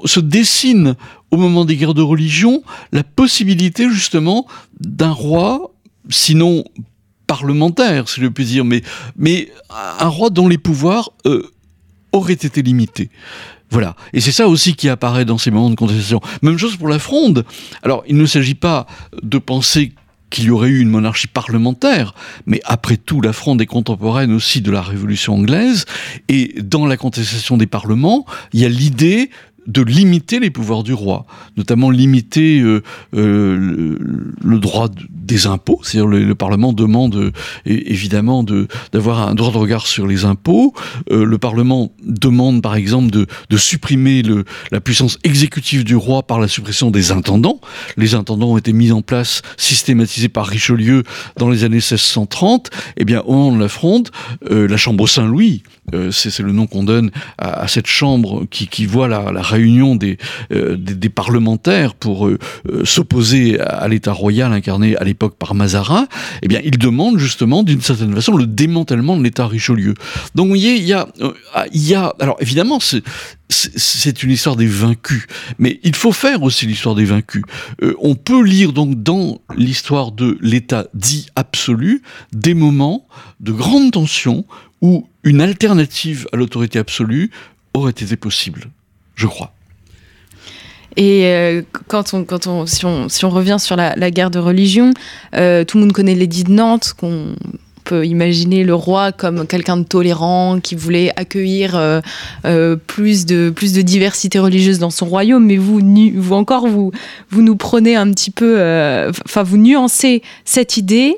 se 0.05 0.21
dessine 0.21 0.95
au 1.33 1.37
moment 1.37 1.65
des 1.65 1.77
guerres 1.77 1.95
de 1.95 2.03
religion 2.03 2.63
la 2.93 3.03
possibilité 3.03 3.91
justement 3.91 4.47
d'un 4.79 5.11
roi, 5.11 5.75
sinon 6.09 6.65
parlementaire, 7.27 8.09
si 8.09 8.21
je 8.21 8.27
puis 8.29 8.45
dire, 8.45 8.65
mais, 8.65 8.83
mais 9.17 9.49
un 10.01 10.09
roi 10.09 10.31
dont 10.31 10.49
les 10.49 10.59
pouvoirs 10.59 11.13
auraient 12.13 12.33
été 12.33 12.63
limités. 12.63 13.11
Voilà. 13.71 13.95
Et 14.13 14.21
c'est 14.21 14.33
ça 14.33 14.49
aussi 14.49 14.75
qui 14.75 14.89
apparaît 14.89 15.25
dans 15.25 15.39
ces 15.39 15.51
moments 15.51 15.71
de 15.71 15.77
contestation. 15.77 16.21
Même 16.43 16.59
chose 16.59 16.77
pour 16.77 16.89
la 16.89 16.99
fronde. 16.99 17.45
Alors, 17.83 18.03
il 18.09 18.17
ne 18.17 18.27
s'agit 18.27 18.55
pas 18.55 18.87
de 19.23 19.39
penser 19.39 19.93
qu'il 20.31 20.45
y 20.45 20.51
aurait 20.51 20.69
eu 20.69 20.81
une 20.81 20.89
monarchie 20.89 21.27
parlementaire, 21.27 22.15
mais 22.47 22.61
après 22.65 22.97
tout, 22.97 23.21
la 23.21 23.33
fronde 23.33 23.61
est 23.61 23.67
contemporaine 23.67 24.33
aussi 24.33 24.61
de 24.61 24.71
la 24.71 24.81
Révolution 24.81 25.35
anglaise, 25.35 25.85
et 26.29 26.55
dans 26.63 26.87
la 26.87 26.97
contestation 26.97 27.57
des 27.57 27.67
parlements, 27.67 28.25
il 28.53 28.61
y 28.61 28.65
a 28.65 28.69
l'idée 28.69 29.31
de 29.67 29.83
limiter 29.83 30.41
les 30.41 30.51
pouvoirs 30.51 30.83
du 30.83 30.93
roi, 30.93 31.27
notamment 31.57 31.91
limiter 31.91 32.61
euh, 32.61 32.83
euh, 33.15 33.97
le, 34.43 34.59
droit 34.59 34.89
des 35.11 35.47
impôts. 35.47 35.81
C'est-à-dire 35.83 36.07
le, 36.09 36.25
le, 36.25 36.35
Parlement 36.35 36.73
demande 36.73 37.15
euh, 37.17 37.31
évidemment 37.67 38.43
de 38.43 38.67
d'avoir 38.93 39.29
un 39.29 39.35
droit 39.35 39.53
de 39.53 39.59
regard 39.59 39.87
sur 39.87 40.07
les 40.07 40.25
impôts. 40.25 40.75
le 41.11 41.39
Parlement 41.39 41.93
demande 42.05 42.63
par 42.63 42.75
exemple 42.75 43.11
de, 43.11 43.27
de 43.51 43.57
supprimer 43.57 44.23
le, 44.23 44.45
la 44.71 44.81
puissance 44.81 45.19
exécutive 45.25 45.85
du 45.85 45.97
roi 45.97 46.23
par 46.23 46.41
la 46.41 46.49
suppression 46.49 46.91
des 46.91 47.13
intendants. 47.13 47.61
Les 47.97 48.15
intendants 48.15 48.53
ont 48.53 48.59
été 48.59 48.73
mis 48.73 48.93
en 48.93 49.03
place, 49.03 49.43
systématisés 49.57 50.29
par 50.29 50.47
Richelieu 50.47 51.05
dans 51.37 51.51
les 51.51 51.65
années 51.65 51.77
1630. 51.77 52.71
Eh 52.97 53.05
bien, 53.05 53.21
au 53.21 53.33
moment 53.33 53.57
de 53.57 53.63
la 53.63 53.69
fronde, 53.69 54.09
la 54.51 54.77
Chambre 54.77 55.07
Saint-Louis, 55.09 55.63
c'est 56.11 56.39
le 56.41 56.53
nom 56.53 56.67
qu'on 56.67 56.85
donne 56.85 57.11
à, 57.39 57.63
à, 57.63 57.69
cette 57.69 57.87
chambre 57.87 58.47
qui, 58.51 58.69
qui 58.69 58.87
voit 58.87 59.09
la, 59.09 59.33
la 59.33 59.43
réunion 59.43 59.99
euh, 60.53 60.77
des, 60.77 60.95
des, 60.95 61.09
parlementaires 61.09 61.95
pour 61.95 62.27
euh, 62.27 62.39
euh, 62.69 62.85
s'opposer 62.85 63.59
à, 63.61 63.89
l'État 63.89 64.13
royal 64.13 64.53
incarné 64.53 64.97
à 64.97 65.05
l'époque 65.05 65.37
par 65.37 65.55
Mazarin, 65.55 66.07
eh 66.43 66.49
bien, 66.49 66.61
il 66.65 66.79
demande 66.79 67.19
justement, 67.19 67.63
d'une 67.63 67.81
certaine 67.81 68.15
façon, 68.15 68.37
le 68.37 68.47
démantèlement 68.47 69.17
de 69.17 69.23
l'État 69.23 69.47
Richelieu. 69.47 69.95
Donc, 70.35 70.47
vous 70.47 70.51
voyez, 70.51 70.77
il 70.77 70.85
y 70.85 70.93
a, 70.93 71.09
ah, 71.55 71.65
il 71.73 71.87
y 71.87 71.95
a, 71.95 72.15
alors 72.21 72.37
évidemment, 72.41 72.79
c'est 73.49 74.23
une 74.23 74.31
histoire 74.31 74.57
des 74.57 74.67
vaincus, 74.67 75.27
mais 75.59 75.81
il 75.83 75.97
faut 75.97 76.13
faire 76.13 76.43
aussi 76.43 76.67
l'histoire 76.67 76.95
des 76.95 77.05
vaincus. 77.05 77.43
on 78.01 78.15
peut 78.15 78.43
lire 78.43 78.73
donc 78.73 79.03
dans 79.03 79.41
l'histoire 79.57 80.13
de 80.13 80.39
l'État 80.41 80.87
dit 80.95 81.27
absolu 81.35 82.03
des 82.33 82.55
moments 82.55 83.07
de 83.41 83.51
grande 83.51 83.91
tension 83.91 84.45
où 84.81 85.09
une 85.25 85.41
alternative 85.41 86.27
à 86.33 86.37
l'autorité 86.37 86.79
absolue 86.79 87.31
aurait 87.75 87.91
été 87.91 88.17
possible 88.17 88.71
je 89.21 89.27
crois. 89.27 89.53
Et 90.97 91.27
euh, 91.27 91.63
quand 91.87 92.15
on, 92.15 92.25
quand 92.25 92.47
on, 92.47 92.67
si, 92.67 92.85
on, 92.85 93.09
si 93.09 93.25
on 93.25 93.31
revient 93.31 93.59
sur 93.61 93.77
la, 93.77 94.11
guerre 94.11 94.31
de 94.31 94.39
religion, 94.41 94.93
euh, 95.37 95.65
tout 95.65 95.79
le 95.79 95.85
monde 95.85 95.93
connaît 95.93 96.17
l'édit 96.17 96.43
de 96.43 96.51
Nantes, 96.51 96.95
qu'on 96.99 97.37
peut 97.91 98.07
imaginer 98.07 98.65
le 98.65 98.75
roi 98.75 99.13
comme 99.13 99.47
quelqu'un 99.47 99.77
de 99.77 99.85
tolérant, 99.85 100.61
qui 100.61 100.75
voulait 100.75 101.13
accueillir 101.17 101.73
euh, 101.75 102.77
plus, 102.87 103.27
de, 103.27 103.51
plus 103.51 103.73
de 103.73 103.83
diversité 103.83 104.39
religieuse 104.39 104.79
dans 104.79 104.91
son 104.91 105.07
royaume. 105.07 105.45
Mais 105.45 105.57
vous, 105.57 105.81
vous 106.17 106.35
encore, 106.35 106.67
vous, 106.67 106.93
vous 107.31 107.43
nous 107.43 107.57
prenez 107.57 107.97
un 107.97 108.11
petit 108.11 108.31
peu, 108.31 108.57
enfin, 109.27 109.43
vous 109.43 109.57
nuancez 109.57 110.23
cette 110.45 110.77
idée. 110.77 111.17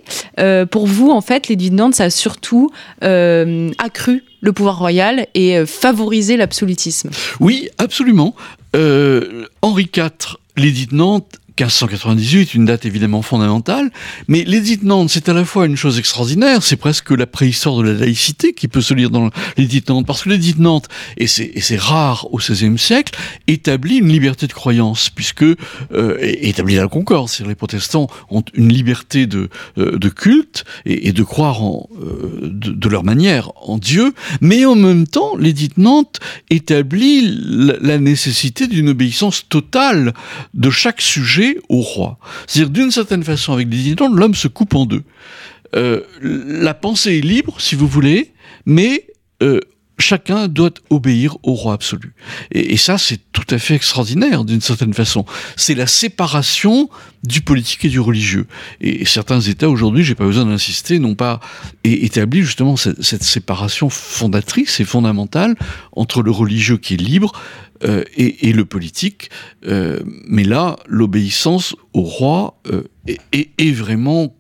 pour 0.71 0.87
vous, 0.87 1.11
en 1.11 1.21
fait, 1.21 1.51
de 1.51 1.75
Nantes, 1.75 1.95
ça 1.95 2.05
a 2.05 2.11
surtout 2.11 2.71
accru 3.01 4.25
le 4.43 4.53
pouvoir 4.53 4.79
royal 4.79 5.27
et 5.35 5.57
euh, 5.57 5.65
favoriser 5.65 6.37
l'absolutisme. 6.37 7.11
Oui, 7.41 7.71
absolument. 7.79 8.35
Euh, 8.77 9.47
Henri 9.63 9.89
IV, 9.97 10.37
l'édit 10.57 10.87
de 10.87 10.97
Nantes, 10.97 11.39
1598, 11.59 12.55
une 12.55 12.65
date 12.65 12.87
évidemment 12.87 13.23
fondamentale, 13.23 13.91
mais 14.27 14.45
l'édit 14.45 14.79
de 14.79 14.87
Nantes, 14.87 15.11
c'est 15.11 15.29
à 15.29 15.35
la 15.35 15.45
fois 15.45 15.67
une 15.67 15.77
chose 15.77 15.99
extraordinaire, 15.99 16.63
c'est 16.63 16.77
presque 16.77 17.11
la 17.11 17.27
préhistoire 17.27 17.77
de 17.77 17.83
la 17.83 17.93
laïcité 17.93 18.55
qui 18.55 18.69
peut 18.69 18.81
se 18.81 18.95
lire 18.95 19.11
dans 19.11 19.31
l'édit 19.57 19.81
de 19.81 19.93
Nantes, 19.93 20.07
parce 20.07 20.23
que 20.23 20.31
l'édit 20.31 20.55
de 20.55 20.63
Nantes, 20.63 20.89
et 21.19 21.27
c'est 21.27 21.79
rare 21.79 22.27
au 22.33 22.39
XVIe 22.39 22.79
siècle, 22.79 23.19
établit 23.47 23.97
une 23.97 24.09
liberté 24.09 24.47
de 24.47 24.53
croyance, 24.53 25.11
puisque, 25.11 25.45
euh, 25.45 26.17
établit 26.21 26.77
la 26.77 26.89
concorde, 26.89 27.29
c'est-à-dire 27.29 27.51
les 27.51 27.55
protestants 27.55 28.09
ont 28.31 28.45
une 28.55 28.73
liberté 28.73 29.27
de, 29.27 29.51
euh, 29.79 29.99
de 29.99 30.09
culte 30.09 30.65
et, 30.87 31.13
de 31.13 31.23
croire 31.23 31.63
en, 31.63 31.89
euh, 32.01 32.41
de, 32.43 32.89
leur 32.89 33.05
manière 33.05 33.53
en 33.57 33.79
Dieu, 33.79 34.15
mais 34.41 34.65
en 34.65 34.75
même 34.75 35.07
temps, 35.07 35.37
l'édit 35.37 35.69
de 35.69 35.81
Nantes 35.81 36.21
établit 36.51 37.39
la 37.81 37.99
nécessité 37.99 38.67
d'une 38.67 38.89
obéissance 38.91 39.49
totale 39.49 40.15
de 40.55 40.71
chaque 40.71 41.01
sujet 41.01 41.42
au 41.69 41.81
roi. 41.81 42.19
C'est-à-dire, 42.47 42.71
d'une 42.71 42.91
certaine 42.91 43.25
façon, 43.25 43.53
avec 43.53 43.69
des 43.69 43.89
idées, 43.89 44.05
l'homme 44.13 44.35
se 44.35 44.49
coupe 44.49 44.75
en 44.75 44.87
deux. 44.87 45.03
Euh, 45.75 46.03
la 46.21 46.75
pensée 46.75 47.19
est 47.19 47.21
libre, 47.21 47.61
si 47.61 47.75
vous 47.75 47.87
voulez, 47.87 48.33
mais 48.67 49.07
euh, 49.43 49.61
chacun 50.03 50.49
doit 50.49 50.75
obéir 50.91 51.37
au 51.43 51.55
roi 51.55 51.75
absolu. 51.75 52.15
Et, 52.51 52.77
ça, 52.77 52.99
c'est 52.99 53.21
tout 53.33 53.47
à 53.49 53.59
fait 53.59 53.75
extraordinaire 53.75 54.45
d'une 54.45 54.61
certaine 54.61 54.93
façon. 54.93 55.25
C'est 55.57 55.75
la 55.75 55.87
séparation 55.87 56.91
du 57.23 57.41
politique 57.41 57.85
et 57.85 57.89
du 57.89 58.01
religieux. 58.01 58.47
Et, 58.81 59.05
certains 59.07 59.41
États 59.41 59.71
aujourd'hui, 59.71 60.05
j'ai 60.05 60.15
pas 60.15 60.25
besoin 60.25 60.45
d'insister, 60.45 60.99
n'ont 60.99 61.15
pas 61.15 61.41
établi 61.85 62.43
justement 62.43 62.77
cette, 62.77 63.23
séparation 63.23 63.89
fondatrice 63.89 64.81
et 64.81 64.85
fondamentale 64.85 65.55
entre 65.93 66.23
le 66.23 66.31
religieux 66.31 66.77
qui 66.77 66.95
est 66.95 67.01
libre 67.01 67.33
euh, 67.85 68.05
et, 68.17 68.53
le 68.53 68.65
politique. 68.65 69.31
Euh, 69.67 70.01
mais 70.27 70.45
là, 70.45 70.77
l'obéissance 70.87 71.75
au 71.95 72.03
roi 72.03 72.61
euh, 72.71 72.83
est, 73.07 73.51
est 73.57 73.73
vraiment 73.73 74.35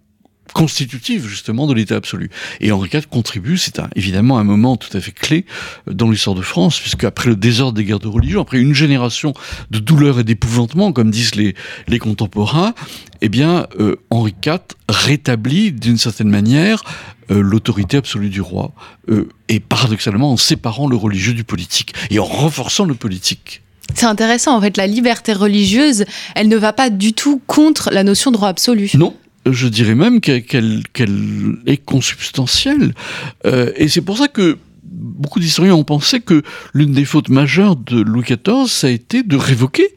constitutive 0.52 1.26
justement 1.26 1.66
de 1.66 1.74
l'État 1.74 1.96
absolu. 1.96 2.30
Et 2.60 2.72
Henri 2.72 2.90
IV 2.92 3.08
contribue, 3.08 3.58
c'est 3.58 3.80
évidemment 3.96 4.38
un 4.38 4.44
moment 4.44 4.76
tout 4.76 4.94
à 4.96 5.00
fait 5.00 5.12
clé 5.12 5.46
euh, 5.88 5.94
dans 5.94 6.10
l'histoire 6.10 6.36
de 6.36 6.42
France, 6.42 6.78
puisque 6.78 7.04
après 7.04 7.30
le 7.30 7.36
désordre 7.36 7.74
des 7.74 7.84
guerres 7.84 7.98
de 7.98 8.08
religion, 8.08 8.40
après 8.40 8.58
une 8.58 8.74
génération 8.74 9.34
de 9.70 9.78
douleur 9.78 10.20
et 10.20 10.24
d'épouvantement, 10.24 10.92
comme 10.92 11.10
disent 11.10 11.34
les, 11.34 11.54
les 11.88 11.98
contemporains, 11.98 12.74
eh 13.20 13.28
bien 13.28 13.66
euh, 13.80 13.96
Henri 14.10 14.34
IV 14.44 14.58
rétablit 14.88 15.72
d'une 15.72 15.98
certaine 15.98 16.28
manière 16.28 16.82
euh, 17.30 17.40
l'autorité 17.40 17.96
absolue 17.96 18.30
du 18.30 18.40
roi, 18.40 18.72
et 19.48 19.60
paradoxalement 19.60 20.32
en 20.32 20.36
séparant 20.36 20.86
le 20.86 20.96
religieux 20.96 21.34
du 21.34 21.44
politique, 21.44 21.94
et 22.10 22.18
en 22.18 22.24
renforçant 22.24 22.84
le 22.84 22.94
politique. 22.94 23.62
C'est 23.94 24.06
intéressant, 24.06 24.56
en 24.56 24.60
fait, 24.60 24.76
la 24.76 24.86
liberté 24.86 25.32
religieuse, 25.32 26.04
elle 26.34 26.48
ne 26.48 26.56
va 26.56 26.72
pas 26.72 26.90
du 26.90 27.12
tout 27.12 27.40
contre 27.46 27.90
la 27.92 28.04
notion 28.04 28.30
de 28.30 28.36
droit 28.36 28.48
absolu. 28.48 28.90
Non, 28.94 29.14
je 29.46 29.68
dirais 29.68 29.94
même 29.94 30.20
qu'elle 30.20 30.82
est 31.66 31.84
consubstantielle. 31.84 32.94
Euh, 33.46 33.72
et 33.76 33.88
c'est 33.88 34.02
pour 34.02 34.18
ça 34.18 34.28
que 34.28 34.58
beaucoup 34.92 35.40
d'historiens 35.40 35.74
ont 35.74 35.84
pensé 35.84 36.20
que 36.20 36.42
l'une 36.74 36.92
des 36.92 37.04
fautes 37.04 37.28
majeures 37.28 37.76
de 37.76 38.00
Louis 38.00 38.24
XIV, 38.24 38.68
ça 38.68 38.86
a 38.86 38.90
été 38.90 39.22
de 39.22 39.36
révoquer 39.36 39.88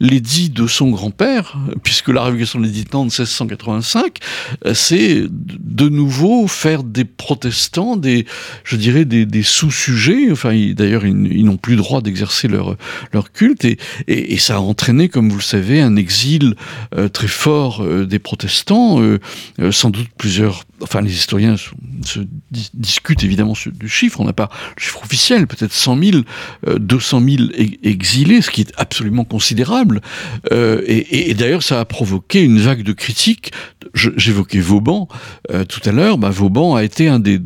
l'édit 0.00 0.50
de 0.50 0.66
son 0.66 0.90
grand-père, 0.90 1.58
puisque 1.82 2.08
la 2.08 2.22
révocation 2.22 2.60
de 2.60 2.64
l'édit 2.64 2.84
de 2.84 2.96
1685, 2.96 4.18
euh, 4.66 4.74
c'est 4.74 5.24
de 5.28 5.88
nouveau 5.88 6.46
faire 6.46 6.82
des 6.82 7.04
protestants, 7.04 7.96
des, 7.96 8.26
je 8.64 8.76
dirais, 8.76 9.04
des, 9.04 9.42
sous-sujets. 9.42 10.30
Enfin, 10.30 10.54
d'ailleurs, 10.74 11.06
ils, 11.06 11.44
n'ont 11.44 11.56
plus 11.56 11.76
droit 11.76 12.00
d'exercer 12.00 12.48
leur, 12.48 12.76
leur 13.12 13.32
culte, 13.32 13.64
et, 13.64 14.38
ça 14.38 14.56
a 14.56 14.58
entraîné, 14.58 15.08
comme 15.08 15.28
vous 15.28 15.36
le 15.36 15.42
savez, 15.42 15.80
un 15.80 15.94
exil 15.94 16.56
euh, 16.96 17.08
très 17.08 17.28
fort 17.28 17.82
euh, 17.82 18.06
des 18.06 18.18
protestants, 18.18 19.00
sans 19.70 19.90
doute 19.90 20.08
plusieurs 20.18 20.64
enfin 20.82 21.00
les 21.00 21.12
historiens 21.12 21.56
se, 21.56 22.20
discutent 22.74 23.24
évidemment 23.24 23.54
du 23.66 23.88
chiffre, 23.88 24.20
le 24.76 24.82
chiffre 24.82 25.02
officiel, 25.02 25.46
peut-être 25.46 25.72
100 25.72 25.98
000, 26.02 26.16
200 26.78 27.22
000 27.26 27.42
exilés, 27.82 28.42
ce 28.42 28.50
qui 28.50 28.62
est 28.62 28.72
absolument 28.76 29.24
considérable. 29.24 30.00
Euh, 30.52 30.82
et, 30.86 31.34
d'ailleurs, 31.34 31.62
ça 31.62 31.80
a 31.80 31.84
provoqué 31.84 32.42
une 32.42 32.58
vague 32.58 32.82
de 32.82 32.92
critiques. 32.92 33.52
J'évoquais 33.94 34.60
Vauban 34.60 35.08
euh, 35.50 35.64
tout 35.64 35.80
à 35.84 35.92
l'heure. 35.92 36.18
Bah, 36.18 36.30
Vauban 36.30 36.74
a 36.74 36.84
été 36.84 37.08
un 37.08 37.18
des, 37.18 37.38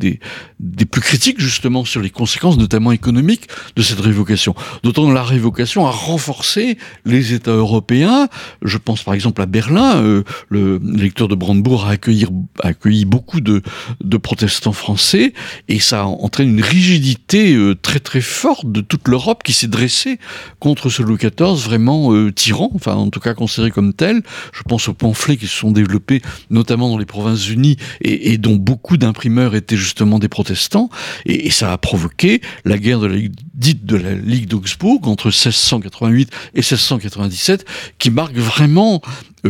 plus 0.91 1.01
critiques 1.01 1.39
justement 1.39 1.83
sur 1.85 2.01
les 2.01 2.09
conséquences, 2.09 2.57
notamment 2.57 2.91
économiques, 2.91 3.47
de 3.75 3.81
cette 3.81 3.99
révocation. 3.99 4.55
D'autant 4.83 5.07
que 5.07 5.13
la 5.13 5.23
révocation 5.23 5.85
a 5.85 5.91
renforcé 5.91 6.77
les 7.05 7.33
États 7.33 7.51
européens. 7.51 8.29
Je 8.63 8.77
pense 8.77 9.03
par 9.03 9.13
exemple 9.13 9.41
à 9.41 9.45
Berlin. 9.45 9.97
Euh, 9.97 10.23
le 10.49 10.79
lecteur 10.83 11.27
de 11.27 11.35
Brandebourg 11.35 11.85
a 11.85 11.91
accueilli, 11.91 13.05
beaucoup 13.05 13.41
de, 13.41 13.61
de 14.01 14.17
protestants 14.17 14.71
français, 14.71 15.33
et 15.67 15.79
ça 15.79 16.05
entraîne 16.05 16.49
une 16.49 16.61
rigidité 16.61 16.86
euh, 17.33 17.75
très 17.75 17.99
très 17.99 18.21
forte 18.21 18.71
de 18.71 18.81
toute 18.81 19.07
l'Europe 19.07 19.43
qui 19.43 19.53
s'est 19.53 19.67
dressée 19.67 20.19
contre 20.59 20.89
ce 20.89 21.01
Louis 21.01 21.17
XIV 21.17 21.55
vraiment 21.55 22.13
euh, 22.13 22.31
tyran, 22.31 22.71
enfin 22.75 22.93
en 22.93 23.09
tout 23.09 23.19
cas 23.19 23.33
considéré 23.33 23.71
comme 23.71 23.93
tel. 23.93 24.21
Je 24.53 24.63
pense 24.63 24.87
aux 24.87 24.93
pamphlets 24.93 25.37
qui 25.37 25.47
se 25.47 25.55
sont 25.55 25.71
développés 25.71 26.21
notamment 26.49 26.89
dans 26.89 26.97
les 26.97 27.05
provinces 27.05 27.49
unies 27.49 27.77
et, 28.01 28.37
dont 28.37 28.55
beaucoup 28.55 28.97
d'imprimeurs 28.97 29.55
étaient 29.55 29.77
justement 29.77 30.19
des 30.19 30.29
protestants, 30.29 30.89
et, 31.25 31.49
ça 31.49 31.73
a 31.73 31.77
provoqué 31.77 32.41
la 32.65 32.77
guerre 32.77 32.99
de 32.99 33.07
la, 33.07 33.17
dite 33.53 33.85
de 33.85 33.95
la 33.95 34.13
Ligue 34.13 34.47
d'Augsbourg 34.47 35.01
entre 35.07 35.27
1688 35.27 36.29
et 36.53 36.57
1697, 36.57 37.65
qui 37.97 38.11
marque 38.11 38.35
vraiment 38.35 39.01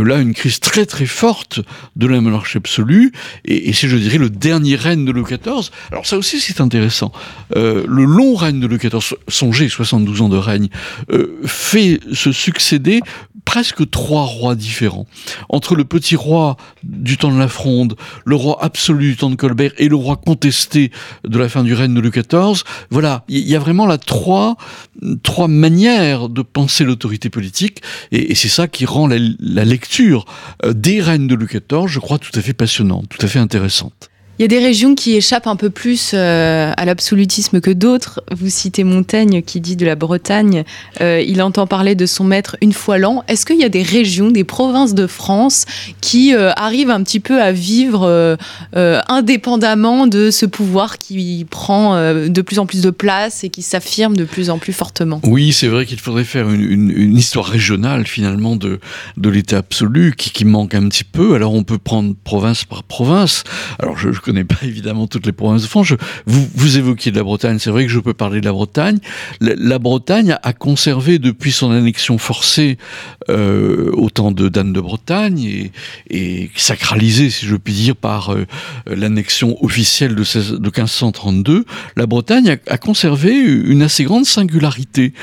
là 0.04 0.20
une 0.20 0.34
crise 0.34 0.60
très 0.60 0.86
très 0.86 1.06
forte 1.06 1.60
de 1.96 2.08
la 2.08 2.22
monarchie 2.22 2.58
absolue, 2.58 3.12
et, 3.46 3.74
c'est, 3.74 3.88
je 3.88 3.98
dirais, 3.98 4.18
le 4.18 4.30
dernier 4.30 4.76
règne 4.76 5.06
de 5.06 5.12
Louis 5.12 5.24
XIV. 5.24 5.70
Alors 5.92 6.06
ça 6.06 6.18
aussi, 6.18 6.40
c'est 6.40 6.62
intéressant. 6.62 7.12
Euh, 7.56 7.86
le 7.88 8.04
long 8.06 8.36
règne 8.36 8.60
de 8.60 8.68
Louis 8.68 8.78
XIV, 8.78 9.16
songez, 9.28 9.70
72 9.70 10.22
ans 10.22 10.30
de 10.30 10.38
règne, 10.38 10.70
euh, 11.12 11.40
fait 11.46 12.00
se 12.14 12.32
succéder 12.32 13.02
presque 13.46 13.90
trois 13.90 14.26
rois 14.26 14.56
différents. 14.56 15.08
Entre 15.48 15.76
le 15.76 15.86
petit 15.86 16.18
roi 16.18 16.58
du 16.84 17.18
temps 17.18 17.32
de 17.32 17.40
la 17.40 17.48
Fronde, 17.48 17.96
le 18.26 18.36
roi 18.36 18.58
absolu 18.62 19.12
du 19.12 19.16
temps 19.16 19.30
de 19.30 19.36
Colbert 19.36 19.72
et 19.78 19.88
le 19.88 19.96
roi 19.96 20.18
contesté 20.18 20.92
de 21.24 21.40
la 21.40 21.48
fin 21.48 21.64
du 21.64 21.74
règne 21.74 21.94
de 21.94 22.02
Louis 22.02 22.12
XIV, 22.12 22.64
voilà, 22.90 23.24
il 23.30 23.48
y 23.48 23.56
a 23.56 23.60
vraiment 23.60 23.86
là 23.86 23.98
trois, 23.98 24.58
trois 25.24 25.48
manières 25.48 26.28
de 26.28 26.42
penser 26.42 26.84
l'autorité 26.84 27.30
politique, 27.30 27.82
et, 28.12 28.36
c'est 28.36 28.50
ça 28.50 28.68
qui 28.68 28.86
rend 28.86 29.08
la 29.08 29.66
lecture 29.66 29.87
euh, 30.64 30.74
des 30.74 31.02
règnes 31.02 31.28
de 31.28 31.36
Louis 31.36 31.48
XIV, 31.48 31.88
je 31.88 32.00
crois, 32.00 32.20
tout 32.20 32.32
à 32.34 32.42
fait 32.42 32.54
passionnante, 32.54 33.10
tout 33.10 33.24
à 33.26 33.28
fait 33.28 33.40
intéressante. 33.40 34.10
Il 34.40 34.44
y 34.44 34.46
a 34.46 34.48
des 34.48 34.60
régions 34.60 34.94
qui 34.94 35.16
échappent 35.16 35.48
un 35.48 35.56
peu 35.56 35.72
plus 35.72 36.12
euh, 36.14 36.72
à 36.78 36.86
l'absolutisme 36.86 37.60
que 37.60 37.72
d'autres. 37.72 38.22
Vous 38.32 38.52
citez 38.52 38.84
Montaigne 38.84 39.42
qui 39.42 39.60
dit 39.62 39.76
de 39.76 39.84
la 39.84 39.96
Bretagne, 39.96 40.64
euh, 41.02 41.24
il 41.26 41.42
entend 41.42 41.66
parler 41.66 41.96
de 41.96 42.06
son 42.06 42.24
maître 42.24 42.56
une 42.62 42.72
fois 42.72 43.00
l'an. 43.00 43.24
Est-ce 43.28 43.48
qu'il 43.48 43.60
y 43.60 43.64
a 43.64 43.70
des 43.70 43.82
régions, 43.82 44.30
des 44.30 44.44
provinces 44.44 44.94
de 44.94 45.08
France 45.08 45.66
qui 46.02 46.36
euh, 46.36 46.52
arrivent 46.56 46.92
un 46.92 47.02
petit 47.02 47.20
peu 47.20 47.42
à 47.42 47.52
vivre 47.52 48.38
indépendamment 48.74 50.06
de 50.06 50.30
ce 50.30 50.46
pouvoir 50.46 51.00
qui 51.00 51.48
prend 51.50 51.96
de 52.14 52.42
plus 52.42 52.60
en 52.60 52.68
plus 52.68 52.82
de 52.82 52.92
place 52.92 53.44
et 53.44 53.50
qui 53.50 53.64
s'affirme 53.64 54.16
de 54.16 54.24
plus 54.24 54.52
en 54.52 54.60
plus 54.60 54.74
fortement? 54.74 55.20
Oui, 55.24 55.52
c'est 55.52 55.68
vrai 55.68 55.88
qu'il 55.88 56.00
faudrait 56.00 56.24
faire 56.24 56.50
une, 56.50 57.18
histoire 57.18 57.46
régionale 57.46 58.06
finalement 58.06 58.56
de, 58.56 58.80
de 59.18 59.30
l'État 59.30 59.58
absolu 59.58 60.14
qui, 60.16 60.46
manque 60.46 60.76
un 60.76 60.88
petit 60.88 61.04
peu. 61.04 61.34
Alors 61.34 61.54
on 61.54 61.64
peut 61.64 61.80
prendre 61.80 62.14
province 62.24 62.64
par 62.66 62.84
province. 62.84 63.44
Alors 63.80 63.98
je 63.98 64.10
connais 64.28 64.44
pas 64.44 64.58
évidemment 64.64 65.08
toutes 65.08 65.26
les 65.26 65.32
provinces 65.32 65.64
de 65.64 65.68
France. 65.68 65.94
vous, 66.26 66.48
vous 66.54 66.78
évoquiez 66.78 67.12
de 67.12 67.18
la 67.18 67.24
Bretagne, 67.24 67.60
c'est 67.60 67.70
vrai 67.70 67.86
que 67.86 67.92
je 67.92 68.00
peux 68.00 68.14
parler 68.14 68.42
de 68.42 68.46
la 68.46 68.52
Bretagne. 68.52 69.00
La, 69.40 69.80
Bretagne 69.80 70.38
a 70.44 70.54
conservé 70.54 71.20
depuis 71.20 71.52
son 71.52 71.72
annexion 71.72 72.18
forcée 72.18 72.78
euh, 73.30 73.92
au 73.94 74.10
temps 74.10 74.32
de 74.32 74.50
d'Anne 74.50 74.74
de 74.74 74.82
Bretagne 74.82 75.40
et, 75.40 75.72
et 76.10 76.50
sacralisée, 76.56 77.30
si 77.30 77.46
je 77.46 77.56
puis 77.56 77.74
dire, 77.74 77.96
par 77.96 78.34
euh, 78.34 78.46
l'annexion 78.86 79.58
officielle 79.64 80.16
de, 80.16 80.24
16, 80.24 80.54
de 80.54 80.58
1532, 80.58 81.66
la 81.96 82.06
Bretagne 82.06 82.58
a, 82.68 82.78
conservé 82.78 83.34
une 83.34 83.82
assez 83.82 84.04
grande 84.04 84.26
singularité. 84.26 85.14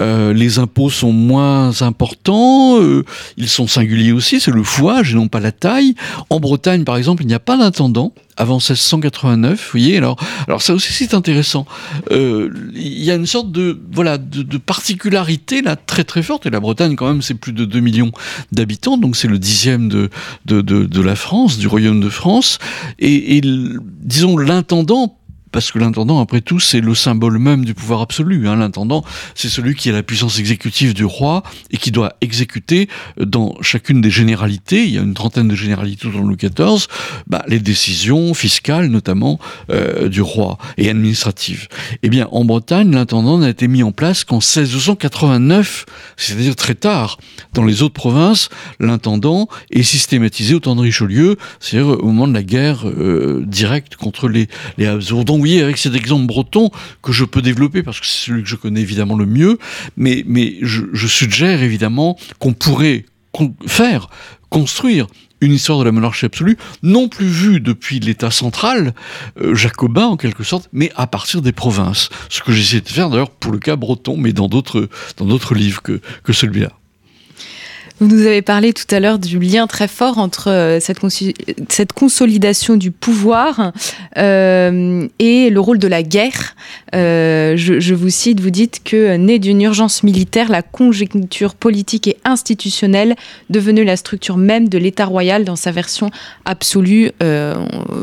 Euh, 0.00 0.32
les 0.32 0.58
impôts 0.58 0.90
sont 0.90 1.12
moins 1.12 1.82
importants, 1.82 2.80
euh, 2.80 3.04
ils 3.36 3.48
sont 3.48 3.66
singuliers 3.66 4.12
aussi, 4.12 4.40
c'est 4.40 4.50
le 4.50 4.62
fouage 4.62 5.12
et 5.12 5.14
non 5.14 5.28
pas 5.28 5.40
la 5.40 5.52
taille. 5.52 5.94
En 6.30 6.40
Bretagne, 6.40 6.84
par 6.84 6.96
exemple, 6.96 7.22
il 7.22 7.26
n'y 7.26 7.34
a 7.34 7.40
pas 7.40 7.56
d'intendant 7.56 8.12
avant 8.38 8.56
1689, 8.56 9.60
vous 9.60 9.70
voyez. 9.72 9.96
Alors, 9.98 10.16
alors 10.46 10.62
ça 10.62 10.72
aussi 10.72 10.92
c'est 10.92 11.12
intéressant. 11.12 11.66
Euh, 12.12 12.50
il 12.74 13.02
y 13.02 13.10
a 13.10 13.16
une 13.16 13.26
sorte 13.26 13.50
de 13.50 13.78
voilà 13.92 14.16
de, 14.16 14.56
particularité 14.58 15.60
là 15.60 15.76
très 15.76 16.04
très 16.04 16.22
forte. 16.22 16.46
Et 16.46 16.50
la 16.50 16.60
Bretagne 16.60 16.94
quand 16.94 17.08
même 17.08 17.20
c'est 17.20 17.34
plus 17.34 17.52
de 17.52 17.64
2 17.64 17.80
millions 17.80 18.12
d'habitants, 18.52 18.96
donc 18.96 19.16
c'est 19.16 19.28
le 19.28 19.38
dixième 19.38 19.88
de, 19.88 20.08
de, 20.46 20.62
de, 20.62 21.02
la 21.02 21.16
France, 21.16 21.58
du 21.58 21.66
royaume 21.66 22.00
de 22.00 22.08
France. 22.08 22.58
Et, 22.98 23.36
et 23.36 23.42
disons 23.42 24.36
l'intendant 24.36 25.17
parce 25.52 25.72
que 25.72 25.78
l'intendant, 25.78 26.20
après 26.20 26.40
tout, 26.40 26.60
c'est 26.60 26.80
le 26.80 26.94
symbole 26.94 27.38
même 27.38 27.64
du 27.64 27.74
pouvoir 27.74 28.00
absolu. 28.00 28.48
Hein. 28.48 28.56
L'intendant, 28.56 29.04
c'est 29.34 29.48
celui 29.48 29.74
qui 29.74 29.90
a 29.90 29.92
la 29.92 30.02
puissance 30.02 30.38
exécutive 30.38 30.94
du 30.94 31.04
roi 31.04 31.42
et 31.70 31.76
qui 31.76 31.90
doit 31.90 32.14
exécuter 32.20 32.88
dans 33.18 33.54
chacune 33.62 34.00
des 34.00 34.10
généralités, 34.10 34.84
il 34.84 34.90
y 34.90 34.98
a 34.98 35.02
une 35.02 35.14
trentaine 35.14 35.48
de 35.48 35.54
généralités 35.54 36.08
dans 36.08 36.20
Louis 36.20 36.36
XIV, 36.36 36.86
bah, 37.26 37.44
les 37.48 37.60
décisions 37.60 38.34
fiscales 38.34 38.88
notamment 38.88 39.38
euh, 39.70 40.08
du 40.08 40.22
roi 40.22 40.58
et 40.76 40.90
administratives. 40.90 41.68
Eh 42.02 42.08
bien, 42.08 42.28
en 42.32 42.44
Bretagne, 42.44 42.90
l'intendant 42.92 43.38
n'a 43.38 43.50
été 43.50 43.68
mis 43.68 43.82
en 43.82 43.92
place 43.92 44.24
qu'en 44.24 44.36
1689, 44.36 45.86
c'est-à-dire 46.16 46.56
très 46.56 46.74
tard. 46.74 47.18
Dans 47.52 47.64
les 47.64 47.82
autres 47.82 47.94
provinces, 47.94 48.48
l'intendant 48.80 49.48
est 49.70 49.82
systématisé 49.82 50.54
au 50.54 50.60
temps 50.60 50.76
de 50.76 50.80
Richelieu, 50.80 51.36
c'est-à-dire 51.60 51.98
au 51.98 52.06
moment 52.06 52.28
de 52.28 52.34
la 52.34 52.42
guerre 52.42 52.88
euh, 52.88 53.44
directe 53.46 53.96
contre 53.96 54.28
les, 54.28 54.48
les 54.76 54.86
avec 55.62 55.78
cet 55.78 55.94
exemple 55.94 56.26
breton 56.26 56.70
que 57.02 57.12
je 57.12 57.24
peux 57.24 57.42
développer 57.42 57.82
parce 57.82 58.00
que 58.00 58.06
c'est 58.06 58.26
celui 58.26 58.42
que 58.42 58.48
je 58.48 58.56
connais 58.56 58.80
évidemment 58.80 59.16
le 59.16 59.26
mieux, 59.26 59.58
mais, 59.96 60.24
je, 60.62 61.06
suggère 61.06 61.62
évidemment 61.62 62.18
qu'on 62.38 62.52
pourrait 62.52 63.04
faire 63.66 64.08
construire 64.50 65.06
une 65.40 65.52
histoire 65.52 65.78
de 65.78 65.84
la 65.84 65.92
monarchie 65.92 66.26
absolue, 66.26 66.58
non 66.82 67.08
plus 67.08 67.26
vue 67.26 67.60
depuis 67.60 68.00
l'État 68.00 68.30
central, 68.30 68.92
euh, 69.40 69.54
jacobin 69.54 70.06
en 70.06 70.16
quelque 70.16 70.42
sorte, 70.42 70.68
mais 70.72 70.90
à 70.96 71.06
partir 71.06 71.42
des 71.42 71.52
provinces. 71.52 72.08
Ce 72.28 72.42
que 72.42 72.52
j'essaie 72.52 72.80
de 72.80 72.88
faire 72.88 73.08
d'ailleurs 73.08 73.30
pour 73.30 73.52
le 73.52 73.58
cas 73.58 73.76
breton, 73.76 74.16
mais 74.16 74.32
dans 74.32 74.48
d'autres, 74.48 74.88
livres 75.54 75.82
que 75.82 76.32
celui-là. 76.32 76.72
Vous 78.00 78.06
nous 78.06 78.26
avez 78.26 78.42
parlé 78.42 78.72
tout 78.72 78.86
à 78.94 79.00
l'heure 79.00 79.18
du 79.18 79.40
lien 79.40 79.66
très 79.66 79.88
fort 79.88 80.18
entre 80.18 80.50
euh, 80.50 80.78
cette, 80.78 80.98
cette 81.68 81.92
consolidation 81.92 82.76
du 82.76 82.92
pouvoir 82.92 83.72
euh, 84.16 85.08
et 85.18 85.50
le 85.50 85.60
rôle 85.60 85.78
de 85.78 85.88
la 85.88 86.04
guerre. 86.04 86.54
Euh, 86.94 87.56
je, 87.56 87.94
vous 87.94 88.10
cite, 88.10 88.40
vous 88.40 88.50
dites 88.50 88.80
que 88.84 89.16
né 89.16 89.38
d'une 89.38 89.60
urgence 89.60 90.02
militaire, 90.02 90.48
la 90.48 90.62
conjoncture 90.62 91.54
politique 91.54 92.06
et 92.06 92.16
institutionnelle 92.24 93.16
devenue 93.50 93.84
la 93.84 93.96
structure 93.96 94.36
même 94.36 94.68
de 94.68 94.78
l'État 94.78 95.06
royal 95.06 95.44
dans 95.44 95.56
sa 95.56 95.72
version 95.72 96.10
absolue. 96.44 97.10
Euh, 97.22 97.54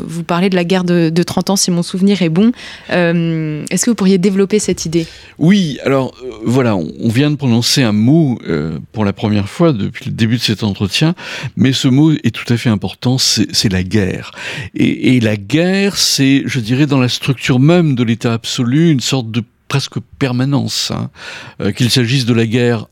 vous 0.06 0.22
parlez 0.22 0.50
de 0.50 0.56
la 0.56 0.64
guerre 0.64 0.84
de, 0.84 1.10
de, 1.10 1.22
30 1.22 1.50
ans, 1.50 1.56
si 1.56 1.70
mon 1.70 1.82
souvenir 1.82 2.22
est 2.22 2.28
bon. 2.28 2.52
Euh, 2.90 3.64
est-ce 3.70 3.84
que 3.84 3.90
vous 3.90 3.96
pourriez 3.96 4.18
développer 4.18 4.58
cette 4.58 4.84
idée? 4.84 5.06
Oui, 5.38 5.78
alors 5.84 6.14
voilà, 6.44 6.76
on, 6.76 7.08
vient 7.08 7.30
de 7.30 7.36
prononcer 7.36 7.82
un 7.82 7.92
mot 7.92 8.38
pour 8.92 9.04
la 9.04 9.12
première 9.12 9.48
fois 9.48 9.72
de 9.72 9.86
depuis 9.86 10.06
le 10.06 10.12
début 10.12 10.36
de 10.36 10.42
cet 10.42 10.64
entretien, 10.64 11.14
mais 11.56 11.72
ce 11.72 11.88
mot 11.88 12.10
est 12.10 12.34
tout 12.34 12.52
à 12.52 12.56
fait 12.56 12.68
important, 12.68 13.18
c'est 13.18 13.72
la 13.72 13.82
guerre. 13.82 14.32
Et 14.74 15.20
la 15.20 15.36
guerre, 15.36 15.96
c'est, 15.96 16.42
je 16.44 16.60
dirais, 16.60 16.86
dans 16.86 16.98
la 16.98 17.08
structure 17.08 17.60
même 17.60 17.94
de 17.94 18.02
l'État 18.02 18.34
absolu, 18.34 18.75
une 18.78 19.00
sorte 19.00 19.30
de 19.30 19.42
presque 19.68 19.98
permanence, 20.18 20.90
hein. 20.90 21.10
euh, 21.60 21.72
qu'il 21.72 21.90
s'agisse 21.90 22.24
de 22.24 22.34
la 22.34 22.46
guerre 22.46 22.86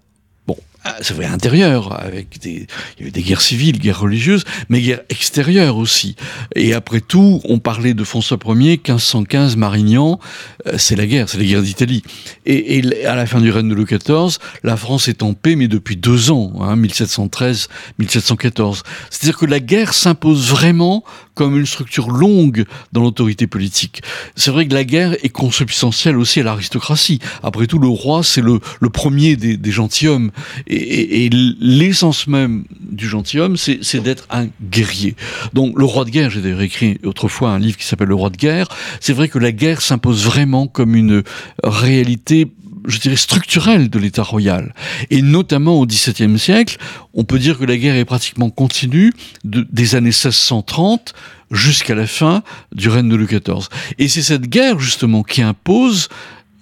ah, 0.87 0.97
c'est 1.01 1.15
vrai 1.15 1.25
intérieur, 1.25 1.99
avec 1.99 2.39
des, 2.41 2.67
il 2.97 3.01
y 3.01 3.03
avait 3.05 3.11
des 3.11 3.23
guerres 3.23 3.41
civiles, 3.41 3.79
guerres 3.79 4.01
religieuses, 4.01 4.45
mais 4.69 4.83
guerres 4.83 5.01
extérieures 5.09 5.79
aussi. 5.79 6.15
Et 6.57 6.75
après 6.75 7.01
tout, 7.01 7.41
on 7.45 7.59
parlait 7.59 7.95
de 7.95 8.05
François 8.05 8.37
Ier, 8.45 8.77
1515, 8.77 9.57
Marignan, 9.57 10.21
euh, 10.67 10.75
c'est 10.77 10.95
la 10.95 11.07
guerre, 11.07 11.31
c'est 11.31 11.39
la 11.39 11.45
guerre 11.45 11.63
d'Italie. 11.63 12.03
Et, 12.45 12.83
à 13.07 13.15
la 13.15 13.25
fin 13.25 13.41
du 13.41 13.51
règne 13.51 13.71
de 13.71 13.75
Louis 13.75 13.87
XIV, 13.87 14.37
la 14.63 14.77
France 14.77 15.09
est 15.09 15.23
en 15.23 15.33
paix, 15.33 15.57
mais 15.57 15.69
depuis 15.69 15.97
deux 15.97 16.31
ans, 16.31 16.53
hein, 16.61 16.77
1713, 16.77 17.69
1714. 17.99 18.83
C'est-à-dire 19.09 19.39
que 19.39 19.47
la 19.47 19.61
guerre 19.61 19.95
s'impose 19.95 20.51
vraiment 20.51 21.03
comme 21.35 21.59
une 21.59 21.67
structure 21.67 22.11
longue 22.11 22.65
dans 22.93 23.03
l'autorité 23.03 23.47
politique. 23.47 24.03
C'est 24.37 24.51
vrai 24.51 24.67
que 24.67 24.75
la 24.75 24.85
guerre 24.85 25.15
est 25.25 25.31
consubstantielle 25.31 26.17
aussi 26.17 26.41
à 26.41 26.45
l'aristocratie. 26.45 27.19
Après 27.43 27.67
tout, 27.67 27.79
le 27.79 27.89
roi, 27.89 28.23
c'est 28.23 28.41
le, 28.43 28.61
premier 28.91 29.37
des, 29.37 29.57
des 29.57 29.71
gentilshommes. 29.71 30.31
Et, 30.67 31.27
et, 31.27 31.31
l'essence 31.31 32.27
même 32.27 32.65
du 32.81 33.09
gentilhomme, 33.09 33.57
c'est 33.57 34.01
d'être 34.01 34.27
un 34.31 34.49
guerrier. 34.71 35.17
Donc 35.53 35.79
le 35.79 35.85
roi 35.85 36.05
de 36.05 36.11
guerre, 36.11 36.31
j'ai 36.31 36.41
d'ailleurs 36.41 36.63
écrit 36.63 36.99
autrefois 37.05 37.51
un 37.51 37.59
livre 37.59 37.77
qui 37.77 37.87
s'appelle 37.87 38.09
Le 38.09 38.15
roi 38.15 38.31
de 38.31 38.37
guerre, 38.37 38.69
c'est 39.01 39.13
vrai 39.13 39.29
que 39.29 39.39
la 39.39 39.53
guerre 39.53 39.81
s'impose 39.81 40.25
vraiment 40.25 40.67
comme 40.67 40.95
une 40.95 41.23
réalité 41.63 42.49
je 42.87 42.99
dirais, 42.99 43.17
structurelle 43.17 43.91
de 43.91 43.99
l'État 43.99 44.23
royal. 44.23 44.75
Et 45.11 45.23
notamment 45.23 45.81
au 45.81 45.87
XVIIe 45.87 46.39
siècle, 46.39 46.79
on 47.15 47.25
peut 47.25 47.39
dire 47.39 47.59
que 47.59 47.65
la 47.65 47.77
guerre 47.77 47.97
est 47.97 48.05
pratiquement 48.05 48.51
continue 48.51 49.13
de, 49.45 49.67
des 49.71 49.95
années 49.95 50.07
1630 50.07 51.15
jusqu'à 51.51 51.95
la 51.95 52.07
fin 52.07 52.43
du 52.75 52.89
règne 52.89 53.09
de 53.09 53.17
Louis 53.17 53.27
XIV. 53.27 53.69
Et 53.99 54.09
c'est 54.09 54.23
cette 54.23 54.49
guerre, 54.49 54.79
justement, 54.79 55.23
qui 55.23 55.43
impose 55.43 56.09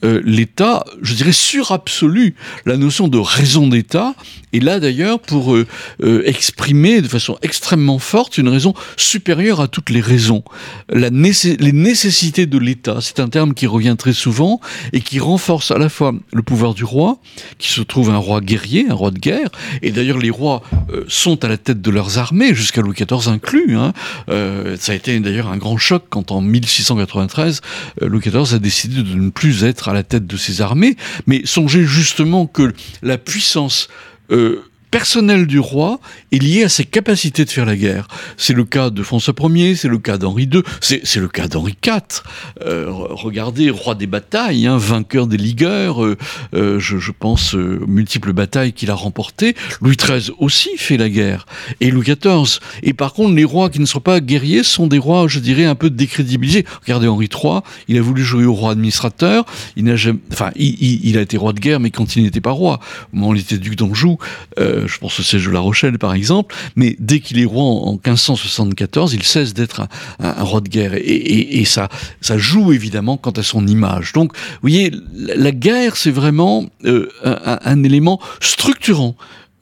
euh, 0.05 0.21
l'État, 0.25 0.85
je 1.01 1.15
dirais, 1.15 1.33
surabsolu, 1.33 2.35
la 2.67 2.77
notion 2.77 3.09
de 3.09 3.19
raison 3.19 3.69
d'État, 3.69 4.15
et 4.53 4.61
là 4.61 4.81
d'ailleurs 4.81 5.21
pour 5.21 5.55
euh, 5.55 5.67
euh, 6.03 6.23
exprimer 6.27 7.01
de 7.01 7.09
façon 7.09 7.39
extrêmement 7.43 7.99
forte 7.99 8.39
une 8.39 8.49
raison 8.49 8.75
supérieure 8.97 9.61
à 9.61 9.69
toutes 9.69 9.91
les 9.91 10.01
raisons. 10.01 10.45
La 10.89 11.11
les 11.11 11.73
nécessités 11.73 12.47
de 12.47 12.59
l'État, 12.59 12.99
c'est 13.01 13.21
un 13.21 13.29
terme 13.29 13.55
qui 13.55 13.67
revient 13.67 13.97
très 13.99 14.13
souvent 14.13 14.61
et 14.93 15.01
qui 15.01 15.21
renforce 15.21 15.71
à 15.71 15.79
la 15.79 15.89
fois 15.89 16.15
le 16.33 16.43
pouvoir 16.43 16.75
du 16.75 16.85
roi, 16.85 17.19
qui 17.59 17.69
se 17.69 17.81
trouve 17.81 18.11
un 18.11 18.17
roi 18.17 18.41
guerrier, 18.41 18.87
un 18.89 18.95
roi 18.95 19.11
de 19.11 19.19
guerre, 19.19 19.51
et 19.83 19.91
d'ailleurs 19.91 20.19
les 20.19 20.31
rois 20.31 20.63
sont 21.09 21.45
à 21.45 21.49
la 21.49 21.57
tête 21.57 21.81
de 21.81 21.91
leurs 21.91 22.19
armées, 22.19 22.55
jusqu'à 22.55 22.83
Louis 22.83 22.95
XIV 22.95 23.29
inclus. 23.29 23.77
Hein. 23.77 23.93
Ça 24.29 24.93
a 24.93 24.95
été 24.95 25.19
d'ailleurs 25.21 25.49
un 25.49 25.57
grand 25.57 25.79
choc 25.79 26.05
quand 26.09 26.31
en 26.31 26.41
1693, 26.41 27.61
euh, 28.03 28.09
Louis 28.09 28.21
XIV 28.21 28.55
a 28.55 28.59
décidé 28.59 29.03
de 29.03 29.15
ne 29.15 29.31
plus 29.31 29.65
être 29.65 29.89
à 29.93 29.95
la 29.95 30.03
tête 30.03 30.27
de 30.27 30.37
ses 30.37 30.61
armées, 30.61 30.97
mais 31.27 31.43
songez 31.45 31.85
justement 31.85 32.47
que 32.47 32.73
la 33.03 33.19
puissance 33.19 33.89
euh, 34.31 34.63
personnel 34.93 35.47
du 35.47 35.59
roi 35.59 35.99
est 36.33 36.39
lié 36.39 36.65
à 36.65 36.69
ses 36.69 36.85
capacités 36.85 37.45
de 37.47 37.51
faire 37.51 37.65
la 37.65 37.77
guerre. 37.77 38.07
C'est 38.37 38.53
le 38.53 38.65
cas 38.65 38.91
de 38.91 39.03
François 39.03 39.35
Ier, 39.41 39.75
c'est 39.75 39.89
le 39.89 39.99
cas 39.99 40.19
d'Henri 40.19 40.45
II, 40.53 40.63
c'est 40.81 41.17
le 41.17 41.29
cas 41.29 41.49
d'Henri 41.49 41.75
IV. 41.85 42.23
Euh, 42.61 42.87
regardez, 42.91 43.71
roi 43.71 43.95
des 43.95 44.07
batailles, 44.07 44.67
hein, 44.67 44.77
vainqueur 44.77 45.27
des 45.27 45.39
ligueurs, 45.39 46.05
euh, 46.05 46.19
euh, 46.55 46.79
je, 46.79 46.99
je, 46.99 47.11
pense 47.11 47.55
aux 47.55 47.87
multiples 47.87 48.35
batailles 48.35 48.75
qu'il 48.75 48.91
a 48.91 48.95
remportées. 48.95 49.57
Louis 49.81 49.97
XIII 49.97 50.35
aussi 50.39 50.77
fait 50.77 50.99
la 50.99 51.09
guerre, 51.09 51.47
et 51.81 51.91
Louis 51.91 52.05
XIV. 52.05 52.61
Et 52.83 52.93
par 52.93 53.15
contre, 53.15 53.35
les 53.35 53.45
rois 53.45 53.71
qui 53.71 53.81
ne 53.81 53.87
sont 53.87 54.01
pas 54.01 54.21
guerriers 54.21 54.63
sont 54.63 54.87
des 54.87 54.99
rois, 54.99 55.27
je 55.27 55.39
dirais, 55.39 55.65
un 55.65 55.75
peu 55.75 55.89
décrédibilisés. 55.89 56.67
Regardez 56.83 57.09
Henri 57.09 57.31
III, 57.33 57.61
il 57.89 57.97
a 57.97 58.03
voulu 58.03 58.23
jouer 58.23 58.45
au 58.45 58.53
roi 58.53 58.73
administrateur, 58.73 59.47
il 59.77 59.85
n'a 59.85 59.97
jamais, 59.97 60.19
enfin, 60.33 60.51
il, 60.55 60.77
il, 60.83 61.09
il, 61.09 61.17
a 61.17 61.23
été 61.23 61.39
roi 61.39 61.55
de 61.55 61.61
guerre, 61.61 61.81
mais 61.81 61.91
quand 61.91 62.15
il 62.15 62.25
n'était 62.25 62.43
pas 62.43 62.51
roi, 62.51 62.79
au 63.13 63.17
moment 63.17 63.31
où 63.31 63.35
il 63.35 63.41
était 63.41 63.57
duc 63.57 63.77
d'Anjou, 63.77 64.19
euh, 64.59 64.82
je 64.87 64.99
pense 64.99 65.19
au 65.21 65.23
siège 65.23 65.47
de 65.47 65.51
La 65.51 65.61
Rochelle 65.61 65.99
par 65.99 66.15
exemple, 66.15 66.55
mais 66.77 66.97
dès 66.99 67.21
qu'il 67.21 67.39
est 67.39 67.45
roi 67.45 67.63
en, 67.65 67.93
1574, 67.93 69.15
il 69.15 69.23
cesse 69.23 69.55
d'être 69.55 69.89
un, 70.19 70.43
roi 70.43 70.61
de 70.61 70.69
guerre 70.69 70.93
et, 70.95 71.65
ça, 71.65 71.89
ça 72.21 72.39
joue 72.39 72.73
évidemment 72.73 73.17
quant 73.17 73.31
à 73.31 73.43
son 73.43 73.67
image. 73.67 74.13
Donc, 74.13 74.37
vous 74.37 74.59
voyez, 74.63 74.93
la, 75.15 75.53
guerre, 75.53 75.97
c'est 75.97 76.11
vraiment 76.11 76.67
euh, 76.85 77.09
un, 77.25 77.59
un, 77.65 77.83
élément 77.83 78.21
structurant. 78.41 79.17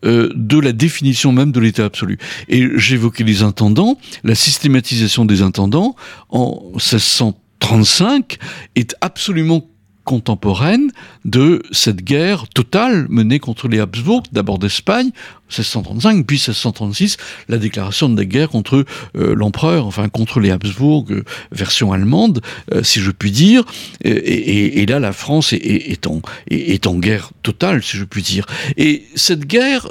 Euh, 0.07 0.33
de 0.35 0.59
la 0.59 0.73
définition 0.73 1.31
même 1.31 1.53
de 1.53 1.61
l'état 1.61 1.85
absolu. 1.85 2.17
Et 2.49 2.67
j'évoquais 2.77 3.23
les 3.23 3.43
intendants, 3.43 3.99
la 4.25 4.35
systématisation 4.35 5.27
des 5.27 5.43
intendants 5.43 5.95
en 6.31 6.71
1635 6.73 8.39
est 8.77 8.97
absolument 9.03 9.69
contemporaine 10.11 10.91
de 11.25 11.63
cette 11.71 12.03
guerre 12.03 12.49
totale 12.49 13.07
menée 13.09 13.39
contre 13.39 13.69
les 13.69 13.79
Habsbourg, 13.79 14.25
d'abord 14.33 14.59
d'Espagne, 14.59 15.13
1635, 15.51 16.27
puis 16.27 16.37
1636, 16.37 17.17
la 17.49 17.59
déclaration 17.59 18.09
de 18.09 18.17
la 18.17 18.25
guerre 18.25 18.49
contre 18.49 18.85
euh, 19.17 19.35
l'empereur, 19.35 19.87
enfin 19.87 20.09
contre 20.09 20.41
les 20.41 20.51
Habsbourg, 20.51 21.07
euh, 21.11 21.25
version 21.53 21.93
allemande, 21.93 22.41
euh, 22.73 22.83
si 22.83 23.01
je 23.01 23.11
puis 23.11 23.31
dire. 23.31 23.65
Et, 24.03 24.87
là, 24.87 24.99
la 24.99 25.13
France 25.13 25.53
est, 25.53 26.07
en, 26.07 26.23
est, 26.49 26.87
en, 26.87 26.95
guerre 26.95 27.31
totale, 27.43 27.83
si 27.83 27.97
je 27.97 28.05
puis 28.05 28.23
dire. 28.23 28.47
Et 28.77 29.05
cette 29.15 29.47
guerre, 29.47 29.89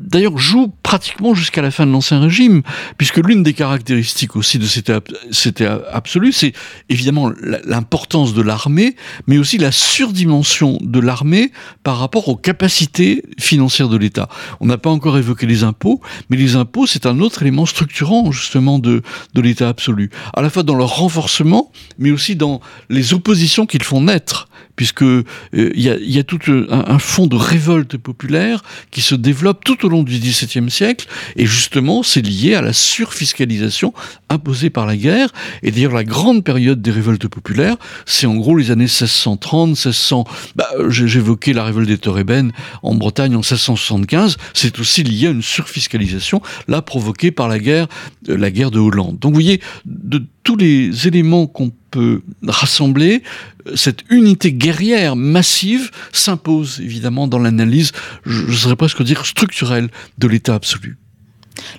d'ailleurs, 0.00 0.38
joue 0.38 0.72
pratiquement 0.82 1.34
jusqu'à 1.34 1.60
la 1.60 1.70
fin 1.70 1.86
de 1.86 1.92
l'Ancien 1.92 2.20
Régime, 2.20 2.62
puisque 2.96 3.18
l'une 3.18 3.42
des 3.42 3.52
caractéristiques 3.52 4.36
aussi 4.36 4.58
de 4.58 4.66
cet, 4.66 4.92
cet 5.30 5.60
absolu, 5.60 6.32
c'est 6.32 6.52
évidemment 6.88 7.30
l'importance 7.64 8.32
de 8.34 8.42
l'armée, 8.42 8.96
mais 9.26 9.38
aussi 9.38 9.58
la 9.58 9.72
surdimension 9.72 10.78
de 10.80 11.00
l'armée 11.00 11.52
par 11.82 11.98
rapport 11.98 12.28
aux 12.28 12.36
capacités 12.36 13.22
financières 13.38 13.88
de 13.88 13.96
l'État. 13.96 14.28
On 14.60 14.66
n'a 14.66 14.78
pas 14.78 14.90
encore 14.98 15.16
évoqué 15.16 15.46
les 15.46 15.62
impôts, 15.62 16.00
mais 16.28 16.36
les 16.36 16.56
impôts, 16.56 16.86
c'est 16.86 17.06
un 17.06 17.20
autre 17.20 17.42
élément 17.42 17.66
structurant 17.66 18.32
justement 18.32 18.80
de, 18.80 19.02
de 19.34 19.40
l'État 19.40 19.68
absolu, 19.68 20.10
à 20.34 20.42
la 20.42 20.50
fois 20.50 20.64
dans 20.64 20.74
leur 20.74 20.96
renforcement, 20.96 21.70
mais 21.98 22.10
aussi 22.10 22.34
dans 22.34 22.60
les 22.90 23.14
oppositions 23.14 23.64
qu'ils 23.64 23.84
font 23.84 24.00
naître, 24.00 24.48
puisque 24.74 25.02
il 25.02 25.18
euh, 25.54 25.72
y, 25.74 26.18
a, 26.18 26.22
tout 26.22 26.38
un, 26.70 26.98
fond 26.98 27.26
de 27.26 27.36
révolte 27.36 27.96
populaire 27.96 28.62
qui 28.90 29.00
se 29.00 29.14
développe 29.14 29.64
tout 29.64 29.84
au 29.84 29.88
long 29.88 30.02
du 30.02 30.18
XVIIe 30.18 30.70
siècle, 30.70 31.06
et 31.36 31.46
justement, 31.46 32.02
c'est 32.02 32.22
lié 32.22 32.54
à 32.54 32.62
la 32.62 32.72
surfiscalisation 32.72 33.92
imposée 34.28 34.70
par 34.70 34.86
la 34.86 34.96
guerre, 34.96 35.30
et 35.62 35.70
d'ailleurs 35.70 35.94
la 35.94 36.04
grande 36.04 36.44
période 36.44 36.82
des 36.82 36.90
révoltes 36.90 37.28
populaires, 37.28 37.76
c'est 38.04 38.26
en 38.26 38.36
gros 38.36 38.56
les 38.56 38.70
années 38.70 38.84
1630, 38.84 39.70
1600, 39.70 40.24
bah, 40.56 40.68
j'évoquais 40.88 41.52
la 41.52 41.64
révolte 41.64 41.88
des 41.88 41.98
Torébènes 41.98 42.52
en 42.82 42.94
Bretagne 42.94 43.34
en 43.34 43.40
1675, 43.40 44.36
c'est 44.54 44.78
aussi 44.78 44.87
aussi 44.88 45.02
lié 45.02 45.26
à 45.26 45.30
une 45.30 45.42
surfiscalisation, 45.42 46.40
là 46.66 46.80
provoquée 46.80 47.30
par 47.30 47.48
la 47.48 47.58
guerre, 47.58 47.88
euh, 48.28 48.36
la 48.38 48.50
guerre 48.50 48.70
de 48.70 48.78
Hollande. 48.78 49.18
Donc 49.18 49.32
vous 49.32 49.40
voyez, 49.40 49.60
de 49.84 50.24
tous 50.44 50.56
les 50.56 51.06
éléments 51.06 51.46
qu'on 51.46 51.70
peut 51.90 52.22
rassembler, 52.46 53.22
euh, 53.66 53.76
cette 53.76 54.04
unité 54.08 54.52
guerrière 54.52 55.14
massive 55.14 55.90
s'impose 56.12 56.80
évidemment 56.80 57.28
dans 57.28 57.38
l'analyse, 57.38 57.92
je, 58.24 58.50
je 58.50 58.56
serais 58.56 58.76
presque 58.76 59.02
dire 59.02 59.26
structurelle 59.26 59.90
de 60.16 60.26
l'état 60.26 60.54
absolu. 60.54 60.96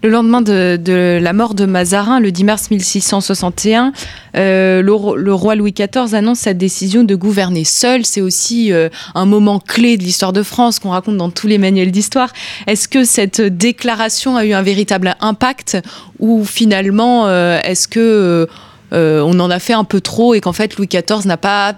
Le 0.03 0.09
lendemain 0.09 0.41
de, 0.41 1.19
la 1.21 1.33
mort 1.33 1.53
de 1.53 1.65
Mazarin, 1.65 2.19
le 2.19 2.31
10 2.31 2.43
mars 2.43 2.71
1661, 2.71 3.91
euh, 4.35 4.81
le, 4.81 5.33
roi 5.33 5.55
Louis 5.55 5.73
XIV 5.73 6.13
annonce 6.13 6.39
sa 6.39 6.53
décision 6.53 7.03
de 7.03 7.15
gouverner 7.15 7.63
seul. 7.63 8.05
C'est 8.05 8.21
aussi 8.21 8.71
euh, 8.71 8.89
un 9.15 9.25
moment 9.25 9.59
clé 9.59 9.97
de 9.97 10.03
l'histoire 10.03 10.33
de 10.33 10.43
France 10.43 10.79
qu'on 10.79 10.91
raconte 10.91 11.17
dans 11.17 11.29
tous 11.29 11.47
les 11.47 11.57
manuels 11.57 11.91
d'histoire. 11.91 12.31
Est-ce 12.67 12.87
que 12.87 13.03
cette 13.03 13.41
déclaration 13.41 14.37
a 14.37 14.45
eu 14.45 14.53
un 14.53 14.61
véritable 14.61 15.15
impact 15.21 15.77
ou 16.19 16.45
finalement 16.45 17.27
euh, 17.27 17.59
est-ce 17.63 17.87
que 17.87 18.47
on 18.91 19.39
en 19.39 19.51
a 19.51 19.59
fait 19.59 19.73
un 19.73 19.83
peu 19.83 20.01
trop 20.01 20.33
et 20.33 20.41
qu'en 20.41 20.53
fait 20.53 20.75
Louis 20.77 20.87
XIV 20.87 21.27
n'a 21.27 21.37
pas 21.37 21.75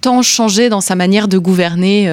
tant 0.00 0.22
changé 0.22 0.68
dans 0.68 0.80
sa 0.80 0.96
manière 0.96 1.28
de 1.28 1.38
gouverner 1.38 2.08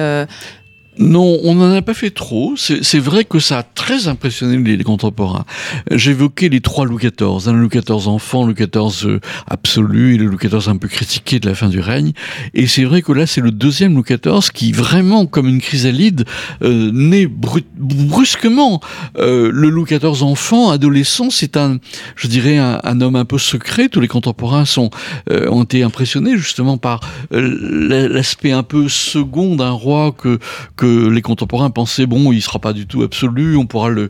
non, 1.00 1.38
on 1.44 1.54
n'en 1.54 1.72
a 1.72 1.80
pas 1.80 1.94
fait 1.94 2.10
trop. 2.10 2.54
C'est 2.56 2.98
vrai 2.98 3.24
que 3.24 3.38
ça 3.38 3.58
a 3.58 3.62
très 3.62 4.06
impressionné 4.06 4.58
les, 4.76 4.84
contemporains. 4.84 5.46
J'évoquais 5.90 6.50
les 6.50 6.60
trois 6.60 6.84
Louis 6.84 6.98
XIV. 6.98 7.48
Un 7.48 7.52
Louis 7.54 7.68
XIV 7.68 8.06
enfant, 8.08 8.44
Louis 8.44 8.54
XIV 8.54 9.06
euh, 9.06 9.20
absolu 9.46 10.14
et 10.14 10.18
le 10.18 10.26
Louis 10.26 10.36
XIV 10.36 10.68
un 10.68 10.76
peu 10.76 10.88
critiqué 10.88 11.40
de 11.40 11.48
la 11.48 11.54
fin 11.54 11.70
du 11.70 11.80
règne. 11.80 12.12
Et 12.52 12.66
c'est 12.66 12.84
vrai 12.84 13.00
que 13.00 13.12
là, 13.12 13.26
c'est 13.26 13.40
le 13.40 13.50
deuxième 13.50 13.94
Louis 13.94 14.04
XIV 14.04 14.50
qui, 14.52 14.72
vraiment, 14.72 15.24
comme 15.24 15.48
une 15.48 15.62
chrysalide, 15.62 16.26
euh, 16.62 16.90
naît 16.92 17.26
brusquement. 17.26 18.80
Euh, 19.16 19.50
le 19.50 19.70
Louis 19.70 19.86
XIV 19.86 20.22
enfant, 20.22 20.70
adolescent, 20.70 21.30
c'est 21.30 21.56
un, 21.56 21.78
je 22.14 22.28
dirais, 22.28 22.58
un, 22.58 23.00
homme 23.00 23.16
un 23.16 23.24
peu 23.24 23.38
secret. 23.38 23.88
Tous 23.88 24.00
les 24.00 24.08
contemporains 24.08 24.66
sont, 24.66 24.90
euh, 25.30 25.48
ont 25.48 25.62
été 25.62 25.82
impressionnés 25.82 26.36
justement 26.36 26.76
par 26.76 27.00
l'aspect 27.30 28.52
un 28.52 28.62
peu 28.62 28.88
second 28.88 29.56
d'un 29.56 29.70
roi 29.70 30.12
que, 30.12 30.38
que 30.76 30.89
les 31.10 31.22
contemporains 31.22 31.70
pensaient 31.70 32.06
bon, 32.06 32.32
il 32.32 32.42
sera 32.42 32.58
pas 32.58 32.72
du 32.72 32.86
tout 32.86 33.02
absolu, 33.02 33.56
on 33.56 33.66
pourra 33.66 33.90
le, 33.90 34.08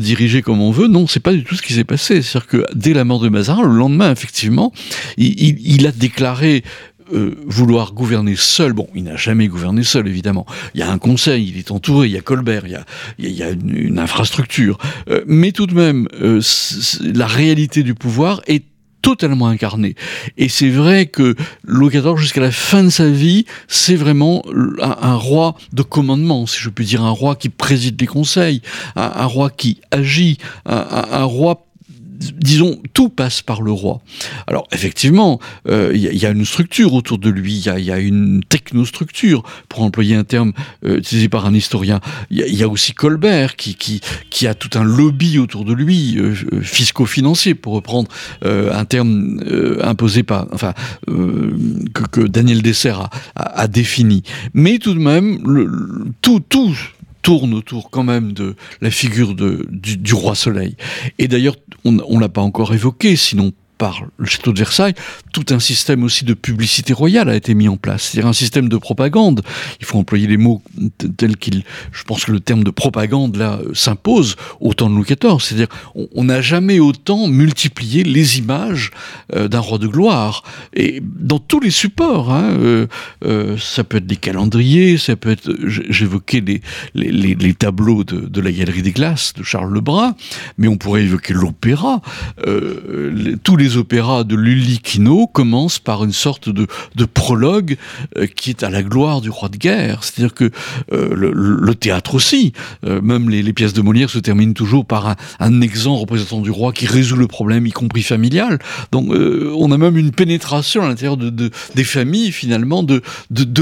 diriger 0.00 0.42
comme 0.42 0.60
on 0.60 0.70
veut. 0.70 0.88
Non, 0.88 1.06
c'est 1.06 1.20
pas 1.20 1.32
du 1.32 1.44
tout 1.44 1.54
ce 1.54 1.62
qui 1.62 1.72
s'est 1.72 1.84
passé. 1.84 2.22
C'est-à-dire 2.22 2.48
que 2.48 2.64
dès 2.74 2.92
la 2.92 3.04
mort 3.04 3.20
de 3.20 3.28
Mazarin, 3.28 3.62
le 3.62 3.74
lendemain, 3.74 4.10
effectivement, 4.10 4.72
il, 5.16 5.86
a 5.86 5.92
déclaré 5.92 6.62
euh, 7.12 7.34
vouloir 7.46 7.92
gouverner 7.92 8.36
seul. 8.36 8.72
Bon, 8.72 8.88
il 8.94 9.04
n'a 9.04 9.16
jamais 9.16 9.48
gouverné 9.48 9.82
seul, 9.82 10.08
évidemment. 10.08 10.46
Il 10.74 10.80
y 10.80 10.82
a 10.82 10.90
un 10.90 10.98
conseil, 10.98 11.48
il 11.48 11.58
est 11.58 11.70
entouré, 11.70 12.08
il 12.08 12.12
y 12.12 12.16
a 12.16 12.20
Colbert, 12.20 12.66
il 12.66 12.72
y 12.72 12.76
a, 12.76 12.84
il 13.18 13.30
y 13.30 13.42
a 13.42 13.50
une, 13.50 13.98
infrastructure. 13.98 14.78
Euh, 15.10 15.22
mais 15.26 15.52
tout 15.52 15.66
de 15.66 15.74
même, 15.74 16.08
euh, 16.20 16.40
la 17.00 17.26
réalité 17.26 17.82
du 17.82 17.94
pouvoir 17.94 18.40
est 18.46 18.64
totalement 19.02 19.48
incarné. 19.48 19.94
Et 20.38 20.48
c'est 20.48 20.70
vrai 20.70 21.06
que 21.06 21.34
Louis 21.64 21.92
jusqu'à 22.16 22.40
la 22.40 22.50
fin 22.50 22.84
de 22.84 22.88
sa 22.88 23.08
vie, 23.08 23.44
c'est 23.68 23.96
vraiment 23.96 24.44
un, 24.80 25.16
roi 25.16 25.56
de 25.72 25.82
commandement, 25.82 26.46
si 26.46 26.58
je 26.60 26.70
puis 26.70 26.86
dire, 26.86 27.02
un 27.02 27.10
roi 27.10 27.36
qui 27.36 27.48
préside 27.48 28.00
les 28.00 28.06
conseils, 28.06 28.62
un, 28.96 29.26
roi 29.26 29.50
qui 29.50 29.80
agit, 29.90 30.38
un 30.64 31.24
roi 31.24 31.66
disons, 32.36 32.80
tout 32.92 33.08
passe 33.08 33.42
par 33.42 33.62
le 33.62 33.72
roi. 33.72 34.00
Alors, 34.46 34.66
effectivement, 34.72 35.40
il 35.66 35.72
euh, 35.72 35.96
y, 35.96 36.26
a 36.26 36.30
une 36.30 36.44
structure 36.44 36.94
autour 36.94 37.18
de 37.18 37.30
lui, 37.30 37.54
il 37.54 37.84
y, 37.84 37.90
a, 37.90 37.98
une 37.98 38.42
technostructure, 38.48 39.42
pour 39.68 39.82
employer 39.82 40.16
un 40.16 40.24
terme 40.24 40.52
euh, 40.84 40.98
utilisé 40.98 41.28
par 41.28 41.46
un 41.46 41.54
historien. 41.54 42.00
Il 42.30 42.38
y, 42.38 42.62
a 42.62 42.68
aussi 42.68 42.92
Colbert, 42.92 43.56
qui, 43.56 44.00
a 44.46 44.54
tout 44.54 44.78
un 44.78 44.84
lobby 44.84 45.38
autour 45.38 45.64
de 45.64 45.72
lui, 45.72 46.18
euh, 46.18 46.34
fisco-financier, 46.62 47.54
pour 47.54 47.74
reprendre 47.74 48.08
un 48.42 48.84
terme 48.84 49.40
imposé 49.82 50.22
par, 50.22 50.46
enfin, 50.52 50.74
que, 51.06 52.20
Daniel 52.26 52.62
Dessert 52.62 53.08
a, 53.36 53.68
défini. 53.68 54.22
Mais 54.54 54.78
tout 54.78 54.94
de 54.94 54.98
même, 54.98 56.12
tout, 56.20 56.40
tout, 56.40 56.76
tourne 57.22 57.54
autour 57.54 57.90
quand 57.90 58.04
même 58.04 58.32
de 58.32 58.56
la 58.80 58.90
figure 58.90 59.34
du 59.34 60.14
roi 60.14 60.34
Soleil. 60.34 60.76
Et 61.18 61.28
d'ailleurs, 61.28 61.56
on 61.84 61.92
ne 61.92 62.20
l'a 62.20 62.28
pas 62.28 62.42
encore 62.42 62.74
évoqué, 62.74 63.16
sinon 63.16 63.52
par 63.82 64.04
le 64.16 64.26
château 64.26 64.52
de 64.52 64.58
Versailles, 64.60 64.94
tout 65.32 65.46
un 65.50 65.58
système 65.58 66.04
aussi 66.04 66.24
de 66.24 66.34
publicité 66.34 66.92
royale 66.92 67.28
a 67.28 67.34
été 67.34 67.52
mis 67.52 67.66
en 67.66 67.76
place. 67.76 68.02
C'est-à-dire 68.02 68.28
un 68.28 68.32
système 68.32 68.68
de 68.68 68.76
propagande. 68.76 69.42
Il 69.80 69.86
faut 69.86 69.98
employer 69.98 70.28
les 70.28 70.36
mots 70.36 70.62
tels 71.16 71.36
qu'ils. 71.36 71.64
Je 71.90 72.04
pense 72.04 72.24
que 72.24 72.30
le 72.30 72.38
terme 72.38 72.62
de 72.62 72.70
propagande 72.70 73.34
là 73.34 73.58
s'impose 73.74 74.36
au 74.60 74.72
temps 74.72 74.88
de 74.88 74.94
Louis 74.94 75.04
XIV. 75.04 75.40
C'est-à-dire 75.40 75.66
on 76.14 76.22
n'a 76.22 76.40
jamais 76.40 76.78
autant 76.78 77.26
multiplié 77.26 78.04
les 78.04 78.38
images 78.38 78.92
euh, 79.34 79.48
d'un 79.48 79.58
roi 79.58 79.78
de 79.78 79.88
gloire 79.88 80.44
et 80.74 81.02
dans 81.02 81.40
tous 81.40 81.58
les 81.58 81.70
supports. 81.70 82.32
Hein, 82.32 82.52
euh, 82.60 82.86
euh, 83.24 83.56
ça 83.58 83.82
peut 83.82 83.96
être 83.96 84.06
des 84.06 84.14
calendriers, 84.14 84.96
ça 84.96 85.16
peut 85.16 85.32
être. 85.32 85.50
J'évoquais 85.66 86.40
les, 86.40 86.62
les, 86.94 87.54
tableaux 87.54 88.04
de, 88.04 88.20
de, 88.20 88.40
la 88.40 88.52
Galerie 88.52 88.82
des 88.82 88.92
Glaces 88.92 89.32
de 89.36 89.42
Charles 89.42 89.74
Lebrun, 89.74 90.14
mais 90.56 90.68
on 90.68 90.76
pourrait 90.76 91.02
évoquer 91.02 91.34
l'opéra. 91.34 92.00
tous 93.42 93.56
les 93.56 93.71
opéras 93.76 94.24
de 94.24 94.34
Lully 94.34 94.78
Quinault 94.78 95.26
commencent 95.26 95.78
par 95.78 96.04
une 96.04 96.12
sorte 96.12 96.48
de, 96.48 96.66
prologue 97.04 97.76
euh, 98.16 98.26
qui 98.26 98.50
est 98.50 98.62
à 98.62 98.70
la 98.70 98.82
gloire 98.82 99.20
du 99.20 99.30
roi 99.30 99.48
de 99.48 99.56
guerre. 99.56 100.04
C'est-à-dire 100.04 100.34
que 100.34 100.50
euh, 100.92 101.14
le, 101.14 101.74
théâtre 101.74 102.14
aussi, 102.14 102.52
euh, 102.84 103.00
même 103.00 103.28
les, 103.28 103.52
pièces 103.52 103.72
de 103.72 103.82
Molière 103.82 104.10
se 104.10 104.18
terminent 104.18 104.52
toujours 104.52 104.86
par 104.86 105.06
un, 105.06 105.16
un 105.40 105.60
exempt 105.60 105.96
représentant 105.96 106.40
du 106.40 106.50
roi 106.50 106.72
qui 106.72 106.86
résout 106.86 107.16
le 107.16 107.26
problème, 107.26 107.66
y 107.66 107.70
compris 107.70 108.02
familial. 108.02 108.58
Donc 108.92 109.10
on 109.10 109.70
a 109.72 109.78
même 109.78 109.96
une 109.96 110.10
pénétration 110.10 110.82
à 110.82 110.88
l'intérieur 110.88 111.16
de, 111.16 111.50
des 111.74 111.84
familles 111.84 112.32
finalement 112.32 112.82
de, 112.82 113.02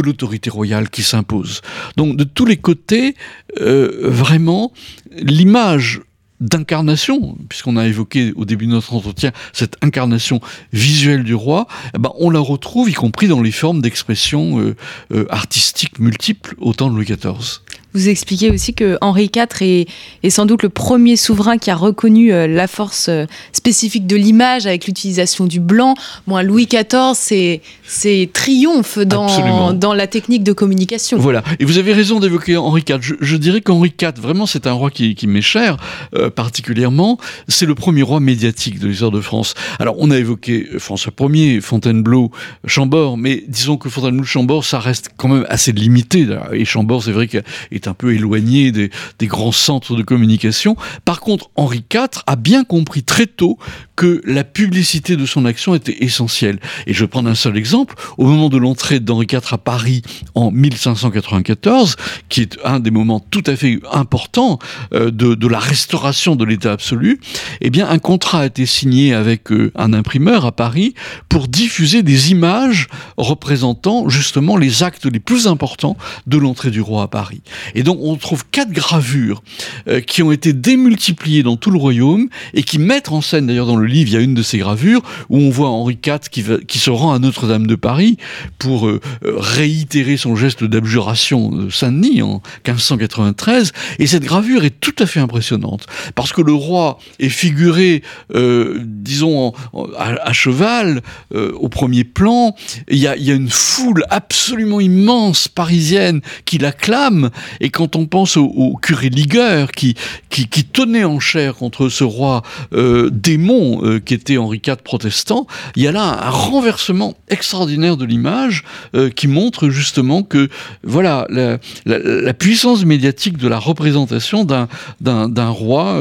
l'autorité 0.01 0.51
royale 0.51 0.91
qui 0.91 1.03
s'impose. 1.03 1.61
Donc 1.97 2.17
de 2.17 2.25
tous 2.25 2.47
les 2.47 2.57
côtés, 2.57 3.15
vraiment, 3.59 4.73
l'image 5.13 6.01
d'incarnation, 6.41 7.36
puisqu'on 7.49 7.76
a 7.76 7.86
évoqué 7.86 8.32
au 8.34 8.45
début 8.45 8.66
de 8.66 8.72
notre 8.72 8.95
entretien 8.95 9.32
cette 9.53 9.76
incarnation 9.82 10.41
visuelle 10.72 11.22
du 11.22 11.34
roi, 11.34 11.66
eh 11.95 11.99
ben 11.99 12.11
on 12.18 12.30
la 12.30 12.41
retrouve 12.41 12.91
y 12.91 12.95
compris 12.95 13.28
dans 13.28 13.43
les 13.43 13.53
formes 13.53 13.82
d'expression 13.82 14.61
euh, 14.61 14.76
euh, 15.12 15.26
artistiques 15.30 15.99
multiples 15.99 16.55
au 16.59 16.72
temps 16.72 16.91
de 16.91 16.95
Louis 16.95 17.05
XIV. 17.05 17.61
Vous 17.93 18.09
expliquez 18.09 18.51
aussi 18.51 18.72
que 18.72 18.99
Henri 19.01 19.30
IV 19.34 19.62
est, 19.62 19.88
est 20.22 20.30
sans 20.30 20.47
doute 20.47 20.62
le 20.62 20.68
premier 20.68 21.16
souverain 21.16 21.59
qui 21.59 21.70
a 21.70 21.74
reconnu 21.74 22.32
euh, 22.32 22.47
la 22.47 22.68
force 22.68 23.09
euh, 23.09 23.26
spécifique 23.53 24.07
de 24.07 24.16
l'image 24.16 24.66
avec 24.66 24.86
l'utilisation 24.86 25.45
du 25.45 25.59
blanc. 25.59 25.95
Moi, 26.28 26.43
Louis 26.45 26.66
XIV, 26.66 27.14
c'est, 27.14 27.61
c'est 27.84 28.30
triomphe 28.32 28.99
dans, 28.99 29.72
dans 29.72 29.93
la 29.93 30.07
technique 30.07 30.45
de 30.45 30.53
communication. 30.53 31.18
Voilà. 31.18 31.43
Et 31.59 31.64
vous 31.64 31.78
avez 31.78 31.93
raison 31.93 32.20
d'évoquer 32.20 32.57
Henri 32.57 32.84
IV. 32.88 33.16
Je, 33.20 33.36
dirais 33.36 33.61
qu'Henri 33.61 33.93
IV, 34.01 34.12
vraiment, 34.20 34.47
c'est 34.47 34.66
un 34.66 34.72
roi 34.72 34.91
qui, 34.91 35.16
qui 35.16 35.26
m'est 35.26 35.43
cher, 35.43 35.76
euh, 36.14 36.30
particulièrement. 36.30 37.18
C'est 37.49 37.66
le 37.66 37.74
premier 37.74 38.03
roi 38.03 38.20
médiatique 38.20 38.78
de 38.78 38.86
l'histoire 38.86 39.11
de 39.11 39.20
France. 39.20 39.55
Alors, 39.80 39.97
on 39.99 40.11
a 40.12 40.18
évoqué 40.18 40.68
François 40.78 41.12
Ier, 41.18 41.61
Fontainebleau, 41.61 42.30
Chambord, 42.66 43.16
mais 43.16 43.43
disons 43.49 43.76
que 43.76 43.88
Fontainebleau, 43.88 44.24
Chambord, 44.24 44.64
ça 44.64 44.78
reste 44.78 45.11
quand 45.16 45.28
même 45.28 45.47
assez 45.49 45.72
limité. 45.72 46.26
Et 46.53 46.64
Chambord, 46.64 47.03
c'est 47.03 47.12
vrai 47.12 47.26
qu'il 47.26 47.43
un 47.89 47.95
peu 47.95 48.14
éloigné 48.14 48.72
des, 48.72 48.91
grands 49.22 49.53
centres 49.53 49.97
de 49.97 50.03
communication. 50.03 50.76
Par 51.05 51.20
contre, 51.20 51.51
Henri 51.57 51.85
IV 51.93 52.22
a 52.26 52.37
bien 52.37 52.64
compris 52.64 53.03
très 53.03 53.26
tôt 53.26 53.59
que 54.01 54.23
la 54.25 54.45
publicité 54.45 55.15
de 55.15 55.27
son 55.27 55.45
action 55.45 55.75
était 55.75 56.03
essentielle. 56.03 56.59
Et 56.87 56.95
je 56.95 57.01
vais 57.01 57.07
prendre 57.07 57.29
un 57.29 57.35
seul 57.35 57.59
exemple. 57.59 57.97
Au 58.17 58.25
moment 58.25 58.49
de 58.49 58.57
l'entrée 58.57 58.99
d'Henri 58.99 59.27
IV 59.31 59.43
à 59.51 59.59
Paris 59.59 60.01
en 60.35 60.51
1594, 60.51 61.97
qui 62.31 62.41
est 62.41 62.57
un 62.65 62.81
des 62.81 62.91
moments 62.91 63.21
tout 63.21 63.43
à 63.45 63.57
fait 63.57 63.79
importants 63.93 64.59
euh, 64.95 65.11
de, 65.11 65.47
la 65.47 65.59
restauration 65.59 66.35
de 66.35 66.47
l'État 66.47 66.73
absolu, 66.73 67.21
eh 67.61 67.69
bien, 67.69 67.91
un 67.91 67.99
contrat 67.99 68.41
a 68.41 68.47
été 68.47 68.65
signé 68.65 69.13
avec 69.13 69.53
euh, 69.53 69.71
un 69.75 69.93
imprimeur 69.93 70.47
à 70.47 70.53
Paris 70.53 70.95
pour 71.29 71.47
diffuser 71.47 72.03
des 72.03 72.31
images 72.31 72.89
représentant 73.19 74.09
justement 74.09 74.57
les 74.57 74.83
actes 74.83 75.05
les 75.05 75.21
plus 75.21 75.47
importants 75.47 75.99
de 76.27 76.39
l'entrée 76.39 76.71
du 76.71 76.81
roi 76.81 77.03
à 77.03 77.09
Paris. 77.09 77.43
Et 77.75 77.83
donc, 77.83 77.99
on 78.01 78.17
trouve 78.17 78.47
quatre 78.51 78.73
gravures 78.73 79.43
euh, 79.89 80.01
qui 80.01 80.23
ont 80.23 80.33
été 80.33 80.55
démultipliées 80.55 81.43
dans 81.43 81.59
tout 81.59 81.71
le 81.71 81.79
royaume 81.79 82.31
et 82.55 82.63
qui 82.63 82.79
mettent 82.79 83.11
en 83.13 83.21
scène 83.21 83.47
d'ailleurs 83.47 83.67
dans 83.67 83.77
le 83.77 83.89
livre, 83.91 84.11
il 84.11 84.14
y 84.14 84.16
a 84.16 84.20
une 84.20 84.34
de 84.34 84.43
ces 84.43 84.59
gravures 84.59 85.03
où 85.28 85.38
on 85.38 85.51
voit 85.51 85.68
Henri 85.68 85.99
IV 86.05 86.30
qui, 86.30 86.45
qui 86.66 86.78
se 86.78 86.91
rend 86.91 87.12
à 87.12 87.18
Notre-Dame 87.18 87.66
de 87.66 87.74
Paris 87.74 88.16
pour 88.59 88.86
euh, 88.86 89.01
euh, 89.24 89.34
réitérer 89.36 90.16
son 90.16 90.36
geste 90.36 90.64
d'abjuration 90.64 91.51
de 91.51 91.70
Saint-Denis 91.70 92.22
en 92.22 92.43
1593. 92.66 93.72
Et 93.99 94.07
cette 94.07 94.24
gravure 94.24 94.64
est 94.64 94.78
tout 94.80 94.95
à 94.99 95.07
fait 95.07 95.20
impressionnante 95.20 95.86
parce 96.14 96.32
que 96.32 96.43
le 96.43 96.53
roi 96.53 96.99
est 97.18 97.28
figuré, 97.28 98.03
euh, 98.34 98.80
disons, 98.84 99.53
à, 99.99 100.32
cheval 100.32 101.03
au 101.32 101.68
premier 101.68 102.05
plan. 102.05 102.55
Il 102.88 102.99
y, 102.99 103.07
a, 103.09 103.14
une 103.16 103.51
foule 103.51 104.05
absolument 104.11 104.80
immense 104.80 105.49
parisienne 105.49 106.20
qui 106.45 106.59
l'acclame. 106.59 107.30
Et 107.61 107.70
quand 107.70 107.97
on 107.97 108.07
pense 108.07 108.36
au, 108.36 108.78
curé 108.80 109.09
Ligueur 109.09 109.72
qui, 109.72 109.97
qui, 110.30 110.47
tenait 110.64 111.05
en 111.05 111.20
chair 111.20 111.55
contre 111.55 111.88
ce 111.88 112.05
roi 112.05 112.43
démon, 112.72 113.80
Euh, 113.83 114.01
qui 114.01 114.14
était 114.14 114.37
Henri 114.37 114.61
IV 114.66 114.76
protestant, 114.85 115.47
il 115.76 115.83
y 115.83 115.87
a 115.87 115.93
là 115.93 116.26
un 116.26 116.31
renversement 116.31 117.14
extraordinaire 117.28 117.97
de 117.97 118.05
l'image 118.05 118.64
euh, 118.95 119.11
qui 119.11 119.28
montre 119.28 119.68
justement 119.68 120.22
que 120.22 120.49
voilà 120.83 121.26
la, 121.31 121.59
la, 121.87 122.35
puissance 122.35 122.85
médiatique 122.85 123.37
de 123.37 123.49
la 123.49 123.59
représentation 123.59 124.45
d'un 124.45 125.49
roi 125.49 126.01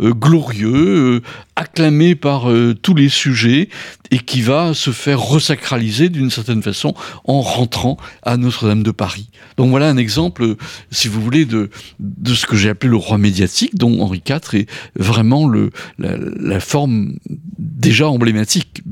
glorieux, 0.00 1.22
acclamé 1.56 2.14
par 2.14 2.48
tous 2.82 2.94
les 2.94 3.08
sujets 3.08 3.68
et 4.10 4.18
qui 4.18 4.42
va 4.42 4.74
se 4.74 4.90
faire 4.90 5.20
resacraliser 5.20 6.08
d'une 6.08 6.30
certaine 6.30 6.62
façon 6.62 6.94
en 7.24 7.40
rentrant 7.40 7.96
à 8.22 8.36
Notre-Dame 8.36 8.82
de 8.82 8.90
Paris. 8.90 9.28
Donc 9.56 9.70
voilà 9.70 9.88
un 9.88 9.96
exemple, 9.96 10.56
si 10.90 11.08
vous 11.08 11.20
voulez, 11.20 11.44
de, 11.44 11.70
de 12.00 12.34
ce 12.34 12.46
que 12.46 12.56
j'ai 12.56 12.70
appelé 12.70 12.90
le 12.90 12.96
roi 12.96 13.18
médiatique, 13.18 13.76
dont 13.76 14.00
Henri 14.00 14.22
IV 14.26 14.60
est 14.60 14.70
vraiment 14.96 15.46
le, 15.46 15.70
la, 15.98 16.16
la 16.16 16.60
forme 16.60 17.16
déjà 17.28 18.08
emblématique 18.08 18.82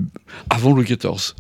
avant 0.51 0.73
Louis 0.73 0.85
XIV. 0.85 1.35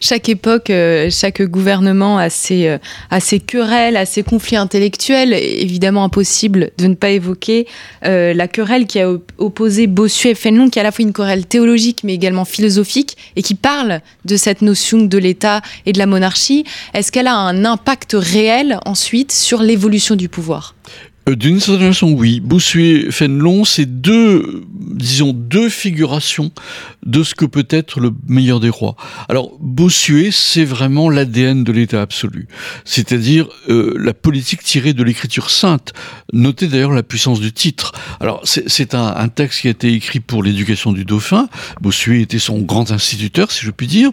Chaque 0.00 0.28
époque, 0.28 0.70
euh, 0.70 1.08
chaque 1.10 1.42
gouvernement 1.42 2.18
a 2.18 2.30
ses, 2.30 2.68
euh, 2.68 2.78
a 3.10 3.20
ses, 3.20 3.40
querelles, 3.40 3.96
a 3.96 4.06
ses 4.06 4.22
conflits 4.22 4.56
intellectuels. 4.56 5.32
Évidemment, 5.32 6.04
impossible 6.04 6.70
de 6.78 6.86
ne 6.86 6.94
pas 6.94 7.10
évoquer 7.10 7.66
euh, 8.04 8.32
la 8.32 8.48
querelle 8.48 8.86
qui 8.86 9.00
a 9.00 9.10
opposé 9.38 9.86
Bossuet 9.86 10.30
et 10.30 10.34
Fénelon, 10.34 10.70
qui 10.70 10.78
est 10.78 10.82
à 10.82 10.84
la 10.84 10.92
fois 10.92 11.04
une 11.04 11.12
querelle 11.12 11.46
théologique 11.46 12.02
mais 12.04 12.14
également 12.14 12.44
philosophique 12.44 13.16
et 13.36 13.42
qui 13.42 13.54
parle 13.54 14.00
de 14.24 14.36
cette 14.36 14.62
notion 14.62 15.02
de 15.02 15.18
l'État 15.18 15.62
et 15.84 15.92
de 15.92 15.98
la 15.98 16.06
monarchie. 16.06 16.64
Est-ce 16.94 17.12
qu'elle 17.12 17.26
a 17.26 17.34
un 17.34 17.64
impact 17.64 18.16
réel 18.18 18.78
ensuite 18.84 19.32
sur 19.32 19.62
l'évolution 19.62 20.16
du 20.16 20.28
pouvoir? 20.28 20.74
D'une 21.34 21.58
certaine 21.58 21.92
façon, 21.92 22.12
oui. 22.12 22.38
Bossuet, 22.38 23.10
Fénelon, 23.10 23.64
c'est 23.64 24.00
deux, 24.00 24.64
disons, 24.70 25.32
deux 25.32 25.68
figurations 25.68 26.52
de 27.04 27.24
ce 27.24 27.34
que 27.34 27.44
peut 27.44 27.66
être 27.68 27.98
le 27.98 28.12
meilleur 28.28 28.60
des 28.60 28.68
rois. 28.68 28.94
Alors, 29.28 29.56
Bossuet, 29.58 30.30
c'est 30.30 30.64
vraiment 30.64 31.10
l'ADN 31.10 31.64
de 31.64 31.72
l'État 31.72 32.00
absolu. 32.00 32.46
C'est-à-dire 32.84 33.48
euh, 33.68 33.92
la 33.98 34.14
politique 34.14 34.62
tirée 34.62 34.92
de 34.92 35.02
l'écriture 35.02 35.50
sainte. 35.50 35.94
Notez 36.32 36.68
d'ailleurs 36.68 36.92
la 36.92 37.02
puissance 37.02 37.40
du 37.40 37.52
titre. 37.52 37.92
Alors, 38.20 38.40
c'est 38.44 38.94
un, 38.94 39.16
un, 39.16 39.28
texte 39.28 39.62
qui 39.62 39.66
a 39.66 39.72
été 39.72 39.92
écrit 39.92 40.20
pour 40.20 40.44
l'éducation 40.44 40.92
du 40.92 41.04
dauphin. 41.04 41.48
Bossuet 41.80 42.20
était 42.20 42.38
son 42.38 42.60
grand 42.60 42.92
instituteur, 42.92 43.50
si 43.50 43.64
je 43.66 43.72
puis 43.72 43.88
dire. 43.88 44.10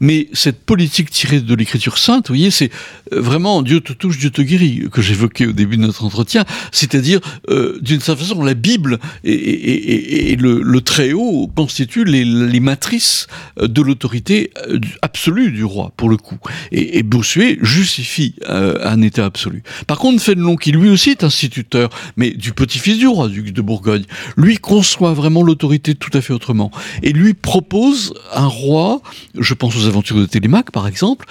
Mais 0.00 0.28
cette 0.32 0.64
politique 0.64 1.10
tirée 1.10 1.40
de 1.40 1.54
l'écriture 1.54 1.96
sainte, 1.96 2.26
vous 2.28 2.34
voyez, 2.34 2.50
c'est 2.50 2.72
euh, 3.12 3.20
vraiment 3.20 3.62
Dieu 3.62 3.80
te 3.80 3.92
touche, 3.92 4.18
Dieu 4.18 4.30
te 4.30 4.42
guérit, 4.42 4.88
que 4.90 5.00
j'évoquais 5.00 5.46
au 5.46 5.52
début 5.52 5.76
de 5.76 5.82
notre 5.82 6.04
entretien 6.04 6.44
c'est-à-dire 6.72 7.20
euh, 7.50 7.78
d'une 7.80 8.00
certaine 8.00 8.26
façon 8.26 8.42
la 8.42 8.54
Bible 8.54 8.98
et, 9.24 10.36
le, 10.38 10.80
Très-Haut 10.80 11.50
constituent 11.54 12.04
les, 12.04 12.60
matrices 12.60 13.26
euh, 13.60 13.68
de 13.68 13.82
l'autorité 13.82 14.50
euh, 14.68 14.78
absolue 15.02 15.50
du 15.52 15.64
roi, 15.64 15.92
pour 15.96 16.08
le 16.08 16.16
coup. 16.16 16.38
Et, 16.72 17.02
Bossuet 17.02 17.58
justifie 17.62 18.34
un 18.48 19.00
État 19.00 19.24
absolu. 19.24 19.62
Par 19.86 19.98
contre, 19.98 20.22
Fénelon, 20.22 20.56
qui 20.56 20.72
lui 20.72 20.88
aussi 20.88 21.10
est 21.10 21.24
instituteur, 21.24 21.90
mais 22.16 22.30
du 22.30 22.52
petit-fils 22.52 22.98
du 22.98 23.06
roi, 23.06 23.28
duc 23.28 23.52
de 23.52 23.62
Bourgogne, 23.62 24.04
lui 24.36 24.56
conçoit 24.56 25.12
vraiment 25.12 25.42
l'autorité 25.42 25.94
tout 25.94 26.10
à 26.14 26.20
fait 26.20 26.32
autrement. 26.32 26.70
Et 27.02 27.12
lui 27.12 27.34
propose 27.34 28.14
un 28.34 28.46
roi, 28.46 29.02
je 29.38 29.54
pense 29.54 29.76
aux 29.76 29.86
aventures 29.86 30.16
de 30.16 30.26
Télémaque 30.26 30.72
par 30.72 30.88
exemple, 30.88 31.26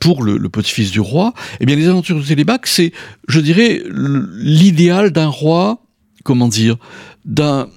pour 0.00 0.22
le, 0.22 0.38
le 0.38 0.48
petit-fils 0.48 0.90
du 0.90 1.00
roi, 1.00 1.34
eh 1.60 1.66
bien 1.66 1.76
les 1.76 1.88
aventures 1.88 2.18
de 2.18 2.24
Télémaque, 2.24 2.66
c'est, 2.66 2.92
je 3.28 3.40
dirais, 3.40 3.82
l'idéal 4.04 5.10
d'un 5.10 5.28
roi, 5.28 5.82
comment 6.22 6.48
dire, 6.48 6.76
d'un 7.24 7.68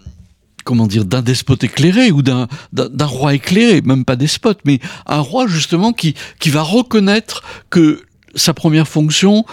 comment 0.63 0.87
dire, 0.87 1.05
d'un 1.05 1.21
despote 1.21 1.63
éclairé 1.63 2.11
ou 2.11 2.21
d'un 2.21 2.47
roi 2.99 3.35
éclairé, 3.35 3.81
même 3.81 4.03
pas 4.03 4.17
despote, 4.17 4.59
mais 4.65 4.79
un 5.05 5.19
roi 5.19 5.47
justement 5.47 5.93
qui 5.93 6.13
qui 6.39 6.49
va 6.49 6.61
reconnaître 6.61 7.43
que 7.69 8.03
sa 8.35 8.53
première 8.53 8.87
fonction 8.87 9.45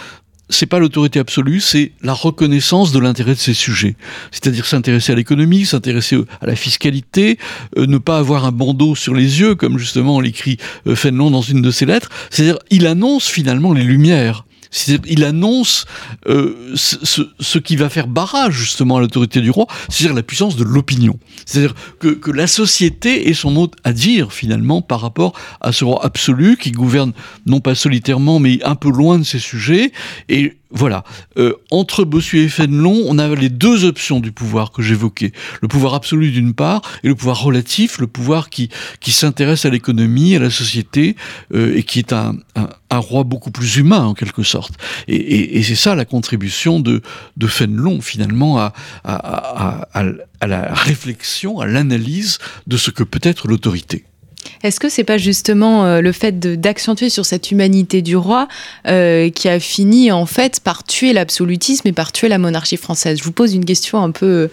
c'est 0.51 0.66
pas 0.66 0.79
l'autorité 0.79 1.18
absolue, 1.18 1.61
c'est 1.61 1.93
la 2.03 2.12
reconnaissance 2.12 2.93
de 2.93 2.99
l'intérêt 2.99 3.35
de 3.35 3.39
ses 3.39 3.55
sujets. 3.55 3.97
C'est-à-dire 4.31 4.66
s'intéresser 4.66 5.12
à 5.12 5.14
l'économie, 5.14 5.64
s'intéresser 5.64 6.18
à 6.41 6.47
la 6.47 6.57
fiscalité, 6.57 7.39
euh, 7.79 7.87
ne 7.87 7.99
pas 7.99 8.18
avoir 8.18 8.45
un 8.45 8.53
bandeau 8.53 8.95
sur 8.95 9.14
les 9.14 9.41
yeux, 9.41 9.55
comme 9.55 9.79
justement 9.79 10.20
l'écrit 10.20 10.59
euh, 10.87 10.95
Fénelon 10.95 11.31
dans 11.31 11.41
une 11.41 11.62
de 11.62 11.70
ses 11.70 11.87
lettres. 11.87 12.11
C'est-à-dire, 12.31 12.59
il 12.70 12.87
annonce 12.87 13.29
finalement 13.29 13.72
les 13.72 13.85
lumières 13.85 14.45
il 15.07 15.25
annonce 15.25 15.87
euh, 16.27 16.72
ce, 16.75 17.22
ce, 17.39 17.59
qui 17.59 17.77
va 17.77 17.89
faire 17.89 18.07
barrage 18.07 18.55
justement 18.55 18.97
à 18.97 19.01
l'autorité 19.01 19.41
du 19.41 19.51
roi, 19.51 19.66
c'est-à-dire 19.89 20.16
la 20.16 20.22
puissance 20.22 20.57
de 20.57 20.64
l'opinion. 20.64 21.18
C'est-à-dire 21.47 21.75
que, 21.99 22.09
que, 22.09 22.31
la 22.31 22.47
société 22.47 23.29
ait 23.29 23.35
son 23.35 23.51
mot 23.51 23.70
à 23.85 23.93
dire 23.93 24.33
finalement 24.33 24.83
par 24.83 25.01
rapport 25.01 25.33
à 25.61 25.72
ce 25.72 25.85
roi 25.85 26.05
absolu 26.05 26.57
qui 26.57 26.72
gouverne 26.72 27.12
non 27.47 27.61
pas 27.61 27.75
solitairement 27.75 28.41
mais 28.41 28.62
un 28.64 28.75
peu 28.75 28.91
loin 28.91 29.18
de 29.18 29.25
ses 29.25 29.39
sujets 29.39 29.93
et 30.29 30.57
voilà. 30.75 31.05
Euh, 31.39 31.55
entre 31.70 32.05
Bossuet 32.05 32.43
et 32.43 32.49
Fénelon, 32.49 33.05
on 33.07 33.18
a 33.20 33.33
les 33.37 33.49
deux 33.49 33.85
options 33.85 34.18
du 34.18 34.33
pouvoir 34.33 34.72
que 34.72 34.83
j'évoquais. 34.83 35.33
Le 35.62 35.68
pouvoir 35.68 35.95
absolu 35.95 36.33
d'une 36.33 36.53
part 36.53 36.83
et 37.05 37.09
le 37.09 37.14
pouvoir 37.14 37.41
relatif, 37.41 37.99
le 37.99 38.09
pouvoir 38.09 38.51
qui, 38.51 38.70
qui 38.99 39.12
s'intéresse 39.12 39.64
à 39.64 39.70
l'économie, 39.70 40.35
à 40.35 40.41
la 40.41 40.51
société 40.51 41.14
euh, 41.55 41.77
et 41.77 41.85
qui 41.85 42.01
est 42.01 42.12
un, 42.12 42.37
un, 42.57 42.99
roi 42.99 43.22
beaucoup 43.25 43.53
plus 43.53 43.77
humain 43.77 44.05
en 44.05 44.14
quelque 44.14 44.43
sorte. 44.43 44.75
Et, 45.09 45.59
et, 45.59 45.62
c'est 45.62 45.75
ça 45.75 45.95
la 45.95 46.05
contribution 46.05 46.81
de, 46.81 47.03
de 47.37 47.47
Fénelon 47.47 48.01
finalement 48.01 48.59
à, 48.59 48.72
à, 49.05 49.89
à, 49.93 50.05
à 50.41 50.47
la 50.47 50.75
réflexion, 50.75 51.61
à 51.61 51.66
l'analyse 51.66 52.39
de 52.66 52.77
ce 52.77 52.91
que 52.91 53.03
peut 53.03 53.20
être 53.22 53.49
l'autorité. 53.49 54.05
Est-ce 54.62 54.80
que 54.80 54.88
c'est 54.88 55.05
pas 55.05 55.18
justement 55.18 55.84
euh, 55.84 56.01
le 56.01 56.12
fait 56.12 56.38
d'accentuer 56.38 57.09
sur 57.09 57.26
cette 57.26 57.51
humanité 57.51 58.03
du 58.03 58.16
roi 58.16 58.49
euh, 58.86 59.30
qui 59.30 59.49
a 59.49 59.61
fini 59.61 60.11
en 60.12 60.26
fait 60.26 60.61
par 60.61 60.84
tuer 60.84 61.12
l'absolutisme 61.12 61.88
et 61.88 61.92
par 61.92 62.12
tuer 62.12 62.28
la 62.28 62.38
monarchie 62.38 62.76
française? 62.76 63.18
Je 63.18 63.24
vous 63.24 63.32
pose 63.32 63.55
une 63.55 63.64
question 63.64 64.03
un 64.03 64.11
peu, 64.11 64.51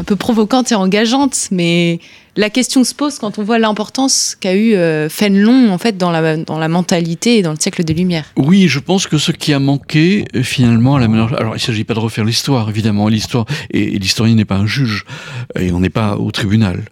un 0.00 0.04
peu 0.04 0.16
provocante 0.16 0.72
et 0.72 0.74
engageante, 0.74 1.48
mais 1.50 2.00
la 2.36 2.50
question 2.50 2.82
se 2.84 2.94
pose 2.94 3.18
quand 3.18 3.38
on 3.38 3.44
voit 3.44 3.58
l'importance 3.58 4.36
qu'a 4.38 4.54
eu 4.54 4.74
euh, 4.74 5.08
Fénelon 5.08 5.70
en 5.70 5.78
fait 5.78 5.96
dans 5.96 6.10
la, 6.10 6.36
dans 6.36 6.58
la 6.58 6.68
mentalité 6.68 7.38
et 7.38 7.42
dans 7.42 7.52
le 7.52 7.58
siècle 7.58 7.84
des 7.84 7.94
Lumières. 7.94 8.26
Oui, 8.36 8.66
je 8.68 8.80
pense 8.80 9.06
que 9.06 9.18
ce 9.18 9.32
qui 9.32 9.52
a 9.52 9.58
manqué 9.58 10.24
euh, 10.34 10.42
finalement 10.42 10.96
à 10.96 11.00
la 11.00 11.08
monarchie. 11.08 11.36
Alors 11.36 11.52
il 11.52 11.58
ne 11.58 11.62
s'agit 11.62 11.84
pas 11.84 11.94
de 11.94 12.00
refaire 12.00 12.24
l'histoire, 12.24 12.68
évidemment, 12.68 13.08
l'histoire 13.08 13.46
et, 13.70 13.98
l'historien 13.98 14.34
n'est 14.34 14.44
pas 14.44 14.56
un 14.56 14.66
juge 14.66 15.04
et 15.58 15.70
on 15.72 15.80
n'est 15.80 15.90
pas 15.90 16.16
au 16.16 16.30
tribunal. 16.30 16.84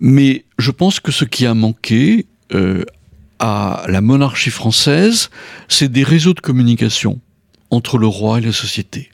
Mais 0.00 0.44
je 0.58 0.70
pense 0.70 1.00
que 1.00 1.10
ce 1.10 1.24
qui 1.24 1.46
a 1.46 1.54
manqué 1.54 2.26
euh, 2.54 2.84
à 3.40 3.84
la 3.88 4.00
monarchie 4.00 4.50
française, 4.50 5.30
c'est 5.68 5.90
des 5.90 6.04
réseaux 6.04 6.34
de 6.34 6.40
communication 6.40 7.20
entre 7.70 7.98
le 7.98 8.06
roi 8.06 8.38
et 8.38 8.42
la 8.42 8.52
société. 8.52 9.10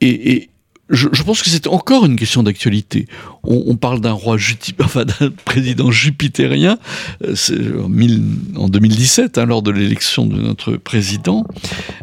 Et, 0.00 0.32
et, 0.32 0.50
je, 0.90 1.22
pense 1.22 1.42
que 1.42 1.50
c'est 1.50 1.66
encore 1.66 2.06
une 2.06 2.16
question 2.16 2.42
d'actualité. 2.42 3.06
On, 3.42 3.76
parle 3.76 4.00
d'un 4.00 4.12
roi, 4.12 4.36
enfin 4.82 5.04
d'un 5.04 5.30
président 5.44 5.90
jupitérien 5.90 6.78
euh, 7.24 7.82
en, 7.82 8.60
en 8.60 8.68
2017, 8.68 9.38
hein, 9.38 9.46
lors 9.46 9.62
de 9.62 9.70
l'élection 9.70 10.26
de 10.26 10.40
notre 10.40 10.76
président. 10.76 11.44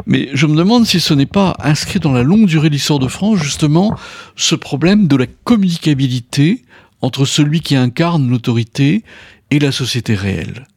Mais 0.06 0.30
je 0.34 0.46
me 0.46 0.56
demande 0.56 0.86
si 0.86 1.00
ce 1.00 1.14
n'est 1.14 1.26
pas 1.26 1.56
inscrit 1.60 2.00
dans 2.00 2.14
la 2.14 2.24
longue 2.24 2.46
durée 2.46 2.70
de 2.70 2.74
l'histoire 2.74 3.00
de 3.00 3.08
France, 3.08 3.40
justement, 3.40 3.96
ce 4.36 4.56
problème 4.56 5.08
de 5.08 5.16
la 5.16 5.26
communicabilité 5.28 6.64
entre 7.02 7.26
celui 7.26 7.62
qui 7.62 7.76
incarne 7.76 8.30
l'autorité 8.30 9.04
et 9.52 9.60
la 9.60 9.72
société 9.72 10.16
réelle. 10.16 10.68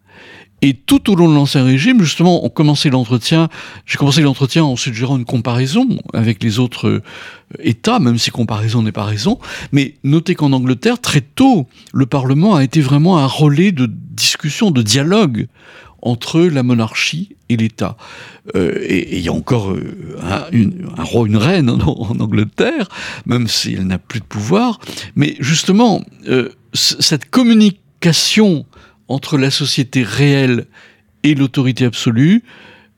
Et 0.60 0.74
tout 0.74 1.10
au 1.10 1.14
long 1.14 1.28
de 1.28 1.34
l'Ancien 1.34 1.64
Régime, 1.64 2.02
justement, 2.02 2.44
on 2.44 2.48
commençait 2.48 2.90
l'entretien, 2.90 3.48
j'ai 3.86 3.96
commencé 3.96 4.22
l'entretien 4.22 4.64
en 4.64 4.74
suggérant 4.74 5.16
une 5.16 5.24
comparaison 5.24 5.86
avec 6.12 6.42
les 6.42 6.58
autres 6.58 6.88
euh, 6.88 7.02
États, 7.60 8.00
même 8.00 8.18
si 8.18 8.30
comparaison 8.30 8.82
n'est 8.82 8.92
pas 8.92 9.04
raison. 9.04 9.38
Mais 9.70 9.94
notez 10.02 10.34
qu'en 10.34 10.52
Angleterre, 10.52 11.00
très 11.00 11.20
tôt, 11.20 11.68
le 11.92 12.06
Parlement 12.06 12.56
a 12.56 12.64
été 12.64 12.80
vraiment 12.80 13.18
un 13.18 13.26
relais 13.26 13.70
de 13.70 13.88
discussion, 13.88 14.72
de 14.72 14.82
dialogue 14.82 15.46
entre 16.02 16.40
la 16.40 16.64
monarchie 16.64 17.36
et 17.48 17.56
l'État. 17.56 17.96
Euh, 18.56 18.78
et 18.82 19.16
il 19.16 19.22
y 19.22 19.28
a 19.28 19.32
encore 19.32 19.70
euh, 19.70 20.18
un, 20.22 21.02
roi, 21.04 21.26
une 21.28 21.36
reine 21.36 21.70
en, 21.70 22.16
Angleterre, 22.18 22.88
même 23.26 23.46
si 23.46 23.74
elle 23.74 23.86
n'a 23.86 23.98
plus 23.98 24.20
de 24.20 24.24
pouvoir. 24.24 24.80
Mais 25.14 25.36
justement, 25.38 26.02
cette 26.72 27.30
communication 27.30 28.66
entre 29.08 29.38
la 29.38 29.50
société 29.50 30.02
réelle 30.02 30.66
et 31.22 31.34
l'autorité 31.34 31.84
absolue, 31.84 32.42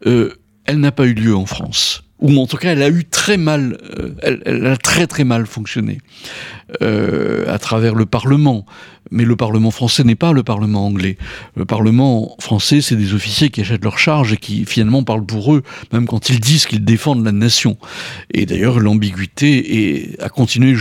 euh, 0.07 0.35
elle 0.65 0.81
n'a 0.81 0.93
pas 0.93 1.07
eu 1.07 1.15
lieu 1.15 1.35
en 1.35 1.47
France. 1.47 2.05
Ou 2.21 2.39
en 2.39 2.47
tout 2.47 2.59
cas, 2.59 2.73
elle 2.73 2.83
a 2.83 2.91
eu 2.91 3.05
très 3.05 3.39
mal, 3.39 3.79
euh, 3.99 4.11
elle, 4.45 4.67
a 4.67 4.77
très 4.77 5.07
très 5.07 5.25
mal 5.25 5.47
fonctionné. 5.47 5.99
Euh, 6.83 7.53
à 7.53 7.59
travers 7.59 7.97
le 7.97 8.07
Parlement. 8.07 8.65
Mais 9.11 9.25
le 9.25 9.35
Parlement 9.35 9.73
français 9.73 10.05
n'est 10.05 10.15
pas 10.15 10.33
le 10.33 10.45
Parlement 10.45 10.87
anglais. 10.87 11.17
Le 11.57 11.65
Parlement 11.65 12.37
français, 12.39 12.81
c'est 12.81 12.95
des 12.95 13.13
officiers 13.13 13.51
qui 13.51 13.63
achètent 13.63 13.83
leur 13.83 13.99
charge 13.99 14.33
et 14.35 14.37
qui 14.37 14.65
finalement 14.65 15.03
parlent 15.03 15.27
pour 15.27 15.53
eux, 15.53 15.65
même 15.93 16.07
quand 16.07 16.29
ils 16.29 16.39
disent 16.39 16.67
qu'ils 16.67 16.85
défendent 16.85 17.25
la 17.25 17.33
nation. 17.33 17.77
Et 18.33 18.47
d'ailleurs, 18.47 18.79
l'ambiguïté 18.79 20.15
a 20.21 20.29
continué 20.29 20.77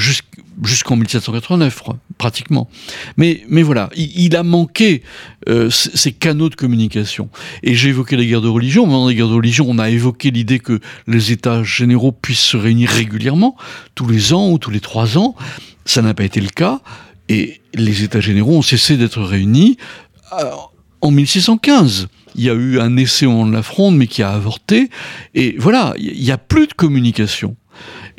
jusqu'en 0.64 0.95
1789, 0.95 1.84
pratiquement. 2.18 2.70
Mais, 3.18 3.43
mais 3.49 3.62
voilà, 3.62 3.89
il, 3.95 4.36
a 4.36 4.43
manqué 4.43 5.03
euh, 5.47 5.70
ces 5.70 6.12
canaux 6.12 6.49
de 6.49 6.55
communication. 6.55 7.30
Et 7.64 7.76
j'ai 7.76 7.89
évoqué 7.89 8.18
les 8.18 8.28
guerres 8.28 8.41
de 8.41 8.47
religion. 8.47 8.86
Pendant 8.86 9.07
les 9.07 9.16
guerres 9.16 9.30
de 9.30 9.36
religion, 9.36 9.66
on 9.68 9.80
a 9.80 9.89
évoqué 9.89 10.32
l'idée 10.32 10.60
que 10.60 10.80
les 11.07 11.32
États 11.32 11.64
généraux 11.64 12.12
puissent 12.12 12.39
se 12.39 12.57
réunir 12.57 12.89
régulièrement, 12.89 13.55
tous 13.95 14.07
les 14.07 14.34
ans 14.34 14.51
ou 14.51 14.57
tous 14.57 14.72
les 14.72 14.80
trois 14.82 15.18
ans. 15.18 15.36
Ça 15.86 16.01
n'a 16.01 16.14
pas 16.14 16.24
été 16.24 16.41
le 16.41 16.49
cas. 16.49 16.82
Et 17.30 17.62
les 17.74 18.03
États 18.03 18.22
généraux 18.22 18.57
ont 18.57 18.62
cessé 18.62 18.97
d'être 18.97 19.22
réunis 19.22 19.78
euh, 20.34 20.51
en 21.01 21.12
1615. 21.12 22.07
Il 22.36 22.43
y 22.43 22.49
a 22.49 22.53
eu 22.53 22.80
un 22.80 22.97
essai 22.97 23.26
de 23.26 23.51
la 23.51 23.64
fronde, 23.64 23.97
mais 23.97 24.07
qui 24.07 24.24
a 24.24 24.32
avorté. 24.32 24.89
Et 25.36 25.55
voilà, 25.57 25.93
il 25.97 26.22
n'y 26.22 26.32
a 26.32 26.38
plus 26.38 26.68
de 26.68 26.74
communication. 26.74 27.55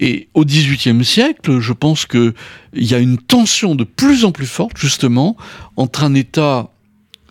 Et 0.01 0.29
au 0.35 0.45
XVIIIe 0.45 1.05
siècle, 1.05 1.61
je 1.61 1.73
pense 1.73 2.07
qu'il 2.07 2.33
y 2.75 2.95
a 2.95 2.99
une 2.99 3.19
tension 3.19 3.75
de 3.75 3.85
plus 3.85 4.25
en 4.25 4.33
plus 4.33 4.47
forte, 4.47 4.79
justement, 4.79 5.37
entre 5.77 6.05
un 6.05 6.15
État 6.15 6.71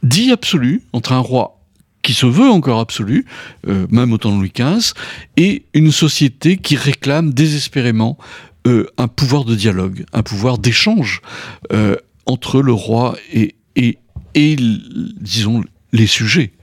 dit 0.03 0.31
absolu, 0.31 0.83
entre 0.93 1.11
un 1.11 1.19
roi 1.19 1.59
qui 2.01 2.13
se 2.13 2.25
veut 2.25 2.49
encore 2.49 2.79
absolu, 2.79 3.25
euh, 3.67 3.85
même 3.89 4.13
au 4.13 4.17
temps 4.17 4.31
de 4.31 4.37
Louis 4.37 4.53
XV, 4.55 4.93
et 5.35 5.65
une 5.73 5.91
société 5.91 6.57
qui 6.57 6.75
réclame 6.75 7.33
désespérément 7.33 8.17
euh, 8.67 8.87
un 8.97 9.07
pouvoir 9.07 9.45
de 9.45 9.55
dialogue, 9.55 10.05
un 10.13 10.23
pouvoir 10.23 10.59
d'échange 10.59 11.21
euh, 11.73 11.95
entre 12.25 12.61
le 12.61 12.71
roi 12.71 13.17
et, 13.33 13.55
et, 13.75 13.97
disons, 15.19 15.63
les 15.91 16.07
sujets 16.07 16.53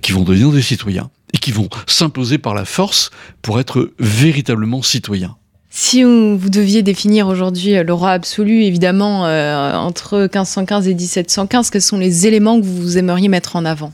qui 0.00 0.12
vont 0.12 0.22
devenir 0.22 0.52
des 0.52 0.62
citoyens 0.62 1.10
et 1.32 1.38
qui 1.38 1.52
vont 1.52 1.68
s'imposer 1.86 2.38
par 2.38 2.54
la 2.54 2.64
force 2.64 3.10
pour 3.42 3.60
être 3.60 3.92
véritablement 3.98 4.82
citoyens. 4.82 5.36
Si 5.70 6.02
vous 6.02 6.48
deviez 6.48 6.82
définir 6.82 7.28
aujourd'hui 7.28 7.74
le 7.74 7.92
roi 7.92 8.12
absolu, 8.12 8.64
évidemment, 8.64 9.24
entre 9.74 10.20
1515 10.20 10.88
et 10.88 10.94
1715, 10.94 11.68
quels 11.68 11.82
sont 11.82 11.98
les 11.98 12.26
éléments 12.26 12.58
que 12.58 12.64
vous 12.64 12.96
aimeriez 12.96 13.28
mettre 13.28 13.56
en 13.56 13.66
avant? 13.66 13.92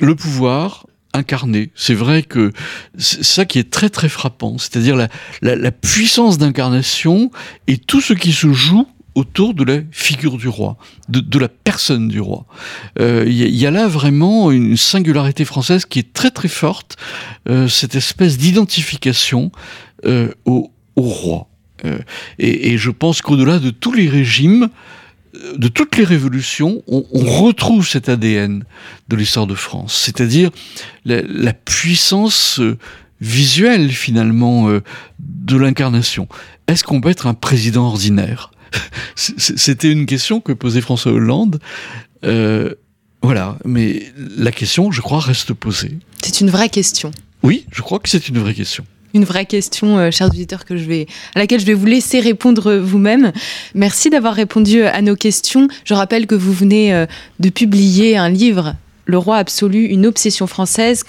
Le 0.00 0.14
pouvoir, 0.14 0.86
incarné. 1.12 1.70
C'est 1.74 1.94
vrai 1.94 2.22
que 2.22 2.52
c'est 2.96 3.24
ça 3.24 3.44
qui 3.44 3.58
est 3.58 3.70
très 3.70 3.90
très 3.90 4.08
frappant, 4.08 4.58
c'est-à-dire 4.58 4.96
la, 5.42 5.72
puissance 5.72 6.38
d'incarnation 6.38 7.30
et 7.66 7.76
tout 7.76 8.00
ce 8.00 8.14
qui 8.14 8.32
se 8.32 8.52
joue 8.52 8.86
autour 9.14 9.54
de 9.54 9.64
la 9.64 9.80
figure 9.90 10.36
du 10.36 10.48
roi, 10.48 10.76
de, 11.08 11.38
la 11.38 11.48
personne 11.48 12.08
du 12.08 12.20
roi. 12.20 12.46
Il 12.98 13.04
euh, 13.04 13.24
y, 13.28 13.66
a 13.66 13.70
là 13.70 13.88
vraiment 13.88 14.50
une 14.50 14.76
singularité 14.76 15.44
française 15.44 15.84
qui 15.84 15.98
est 15.98 16.12
très 16.12 16.30
très 16.30 16.48
forte, 16.48 16.96
euh, 17.48 17.66
cette 17.68 17.94
espèce 17.94 18.38
d'identification 18.38 19.50
euh, 20.04 20.32
au, 20.44 20.70
roi. 20.96 21.48
Et, 22.38 22.72
et, 22.72 22.78
je 22.78 22.90
pense 22.90 23.22
qu'au-delà 23.22 23.60
de 23.60 23.70
tous 23.70 23.92
les 23.92 24.08
régimes, 24.08 24.68
de 25.56 25.68
toutes 25.68 25.96
les 25.96 26.04
révolutions, 26.04 26.82
on, 26.86 27.02
retrouve 27.12 27.86
cet 27.86 28.08
ADN 28.08 28.64
de 29.08 29.16
l'histoire 29.16 29.46
de 29.46 29.54
France, 29.54 29.94
c'est-à-dire 29.94 30.50
la, 31.04 31.52
puissance 31.52 32.60
euh, 32.60 32.78
visuelle 33.20 33.90
finalement 33.90 34.68
euh, 34.68 34.82
de 35.18 35.56
l'incarnation. 35.56 36.28
Est-ce 36.66 36.84
qu'on 36.84 37.00
peut 37.00 37.10
être 37.10 37.26
un 37.26 37.34
président 37.34 37.86
ordinaire? 37.86 38.50
C'était 39.14 39.90
une 39.90 40.06
question 40.06 40.40
que 40.40 40.52
posait 40.52 40.80
François 40.80 41.12
Hollande. 41.12 41.60
Euh, 42.24 42.74
voilà, 43.22 43.58
mais 43.64 44.02
la 44.36 44.52
question, 44.52 44.90
je 44.92 45.00
crois, 45.00 45.20
reste 45.20 45.52
posée. 45.52 45.98
C'est 46.22 46.40
une 46.40 46.50
vraie 46.50 46.68
question. 46.68 47.10
Oui, 47.42 47.66
je 47.72 47.82
crois 47.82 47.98
que 47.98 48.08
c'est 48.08 48.28
une 48.28 48.38
vraie 48.38 48.54
question 48.54 48.84
une 49.14 49.24
vraie 49.24 49.46
question, 49.46 49.98
euh, 49.98 50.10
chers 50.10 50.28
auditeurs, 50.28 50.64
que 50.64 50.76
je 50.76 50.84
vais, 50.84 51.06
à 51.34 51.38
laquelle 51.38 51.60
je 51.60 51.66
vais 51.66 51.74
vous 51.74 51.86
laisser 51.86 52.20
répondre 52.20 52.76
vous-même. 52.76 53.32
Merci 53.74 54.10
d'avoir 54.10 54.34
répondu 54.34 54.82
à 54.82 55.00
nos 55.02 55.16
questions. 55.16 55.66
Je 55.84 55.94
rappelle 55.94 56.26
que 56.26 56.34
vous 56.34 56.52
venez 56.52 56.92
euh, 56.92 57.06
de 57.40 57.48
publier 57.48 58.16
un 58.16 58.28
livre 58.28 58.74
le 59.08 59.16
roi 59.16 59.38
absolu, 59.38 59.86
une 59.86 60.06
obsession 60.06 60.46
française, 60.46 61.02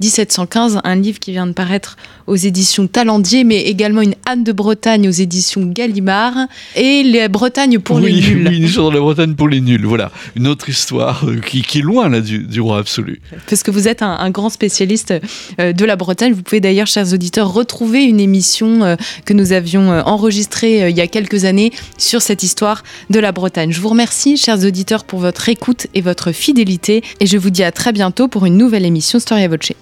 1515-1715, 0.00 0.80
un 0.82 0.94
livre 0.96 1.18
qui 1.18 1.30
vient 1.30 1.46
de 1.46 1.52
paraître 1.52 1.96
aux 2.26 2.36
éditions 2.36 2.86
Talendier, 2.86 3.44
mais 3.44 3.62
également 3.62 4.02
une 4.02 4.14
Anne 4.26 4.44
de 4.44 4.52
Bretagne 4.52 5.08
aux 5.08 5.12
éditions 5.12 5.66
Gallimard, 5.66 6.34
et 6.74 7.02
les 7.02 7.28
Bretagne 7.28 7.78
pour 7.78 8.00
les 8.00 8.12
nuls. 8.12 8.46
Oui, 8.48 8.56
une 8.56 8.64
histoire 8.64 8.90
de 8.90 8.94
la 8.94 9.00
Bretagne 9.00 9.34
pour 9.34 9.48
les 9.48 9.60
nuls, 9.60 9.84
voilà. 9.84 10.10
Une 10.34 10.46
autre 10.46 10.68
histoire 10.68 11.24
euh, 11.24 11.40
qui, 11.40 11.60
est 11.60 11.82
loin 11.82 12.08
là 12.08 12.20
du, 12.20 12.60
roi 12.60 12.78
absolu. 12.78 13.20
Parce 13.48 13.62
que 13.62 13.70
vous 13.70 13.88
êtes 13.88 14.02
un, 14.02 14.30
grand 14.30 14.50
spécialiste 14.50 15.14
euh, 15.60 15.72
de 15.72 15.84
la 15.84 15.96
Bretagne. 15.96 16.32
Vous 16.32 16.42
pouvez 16.42 16.60
d'ailleurs, 16.60 16.86
chers 16.86 17.12
auditeurs, 17.12 17.52
retrouver 17.52 18.04
une 18.04 18.20
émission 18.20 18.82
euh, 18.82 18.96
que 19.24 19.32
nous 19.32 19.52
avions 19.52 19.90
enregistrée 20.06 20.90
il 20.90 20.96
y 20.96 21.00
a 21.00 21.06
quelques 21.06 21.44
années 21.44 21.72
sur 21.98 22.22
cette 22.22 22.42
histoire 22.42 22.82
de 23.10 23.20
la 23.20 23.32
Bretagne. 23.32 23.72
Je 23.72 23.80
vous 23.80 23.88
remercie, 23.88 24.36
chers 24.36 24.64
auditeurs, 24.64 25.04
pour 25.04 25.20
votre 25.20 25.48
écoute 25.48 25.86
et 25.94 26.00
votre 26.00 26.32
fidélité 26.32 27.02
et 27.20 27.26
je 27.26 27.38
vous 27.38 27.50
dis 27.50 27.64
à 27.64 27.72
très 27.72 27.92
bientôt 27.92 28.28
pour 28.28 28.46
une 28.46 28.56
nouvelle 28.56 28.84
émission 28.84 29.18
Storia 29.18 29.48
Voce. 29.48 29.72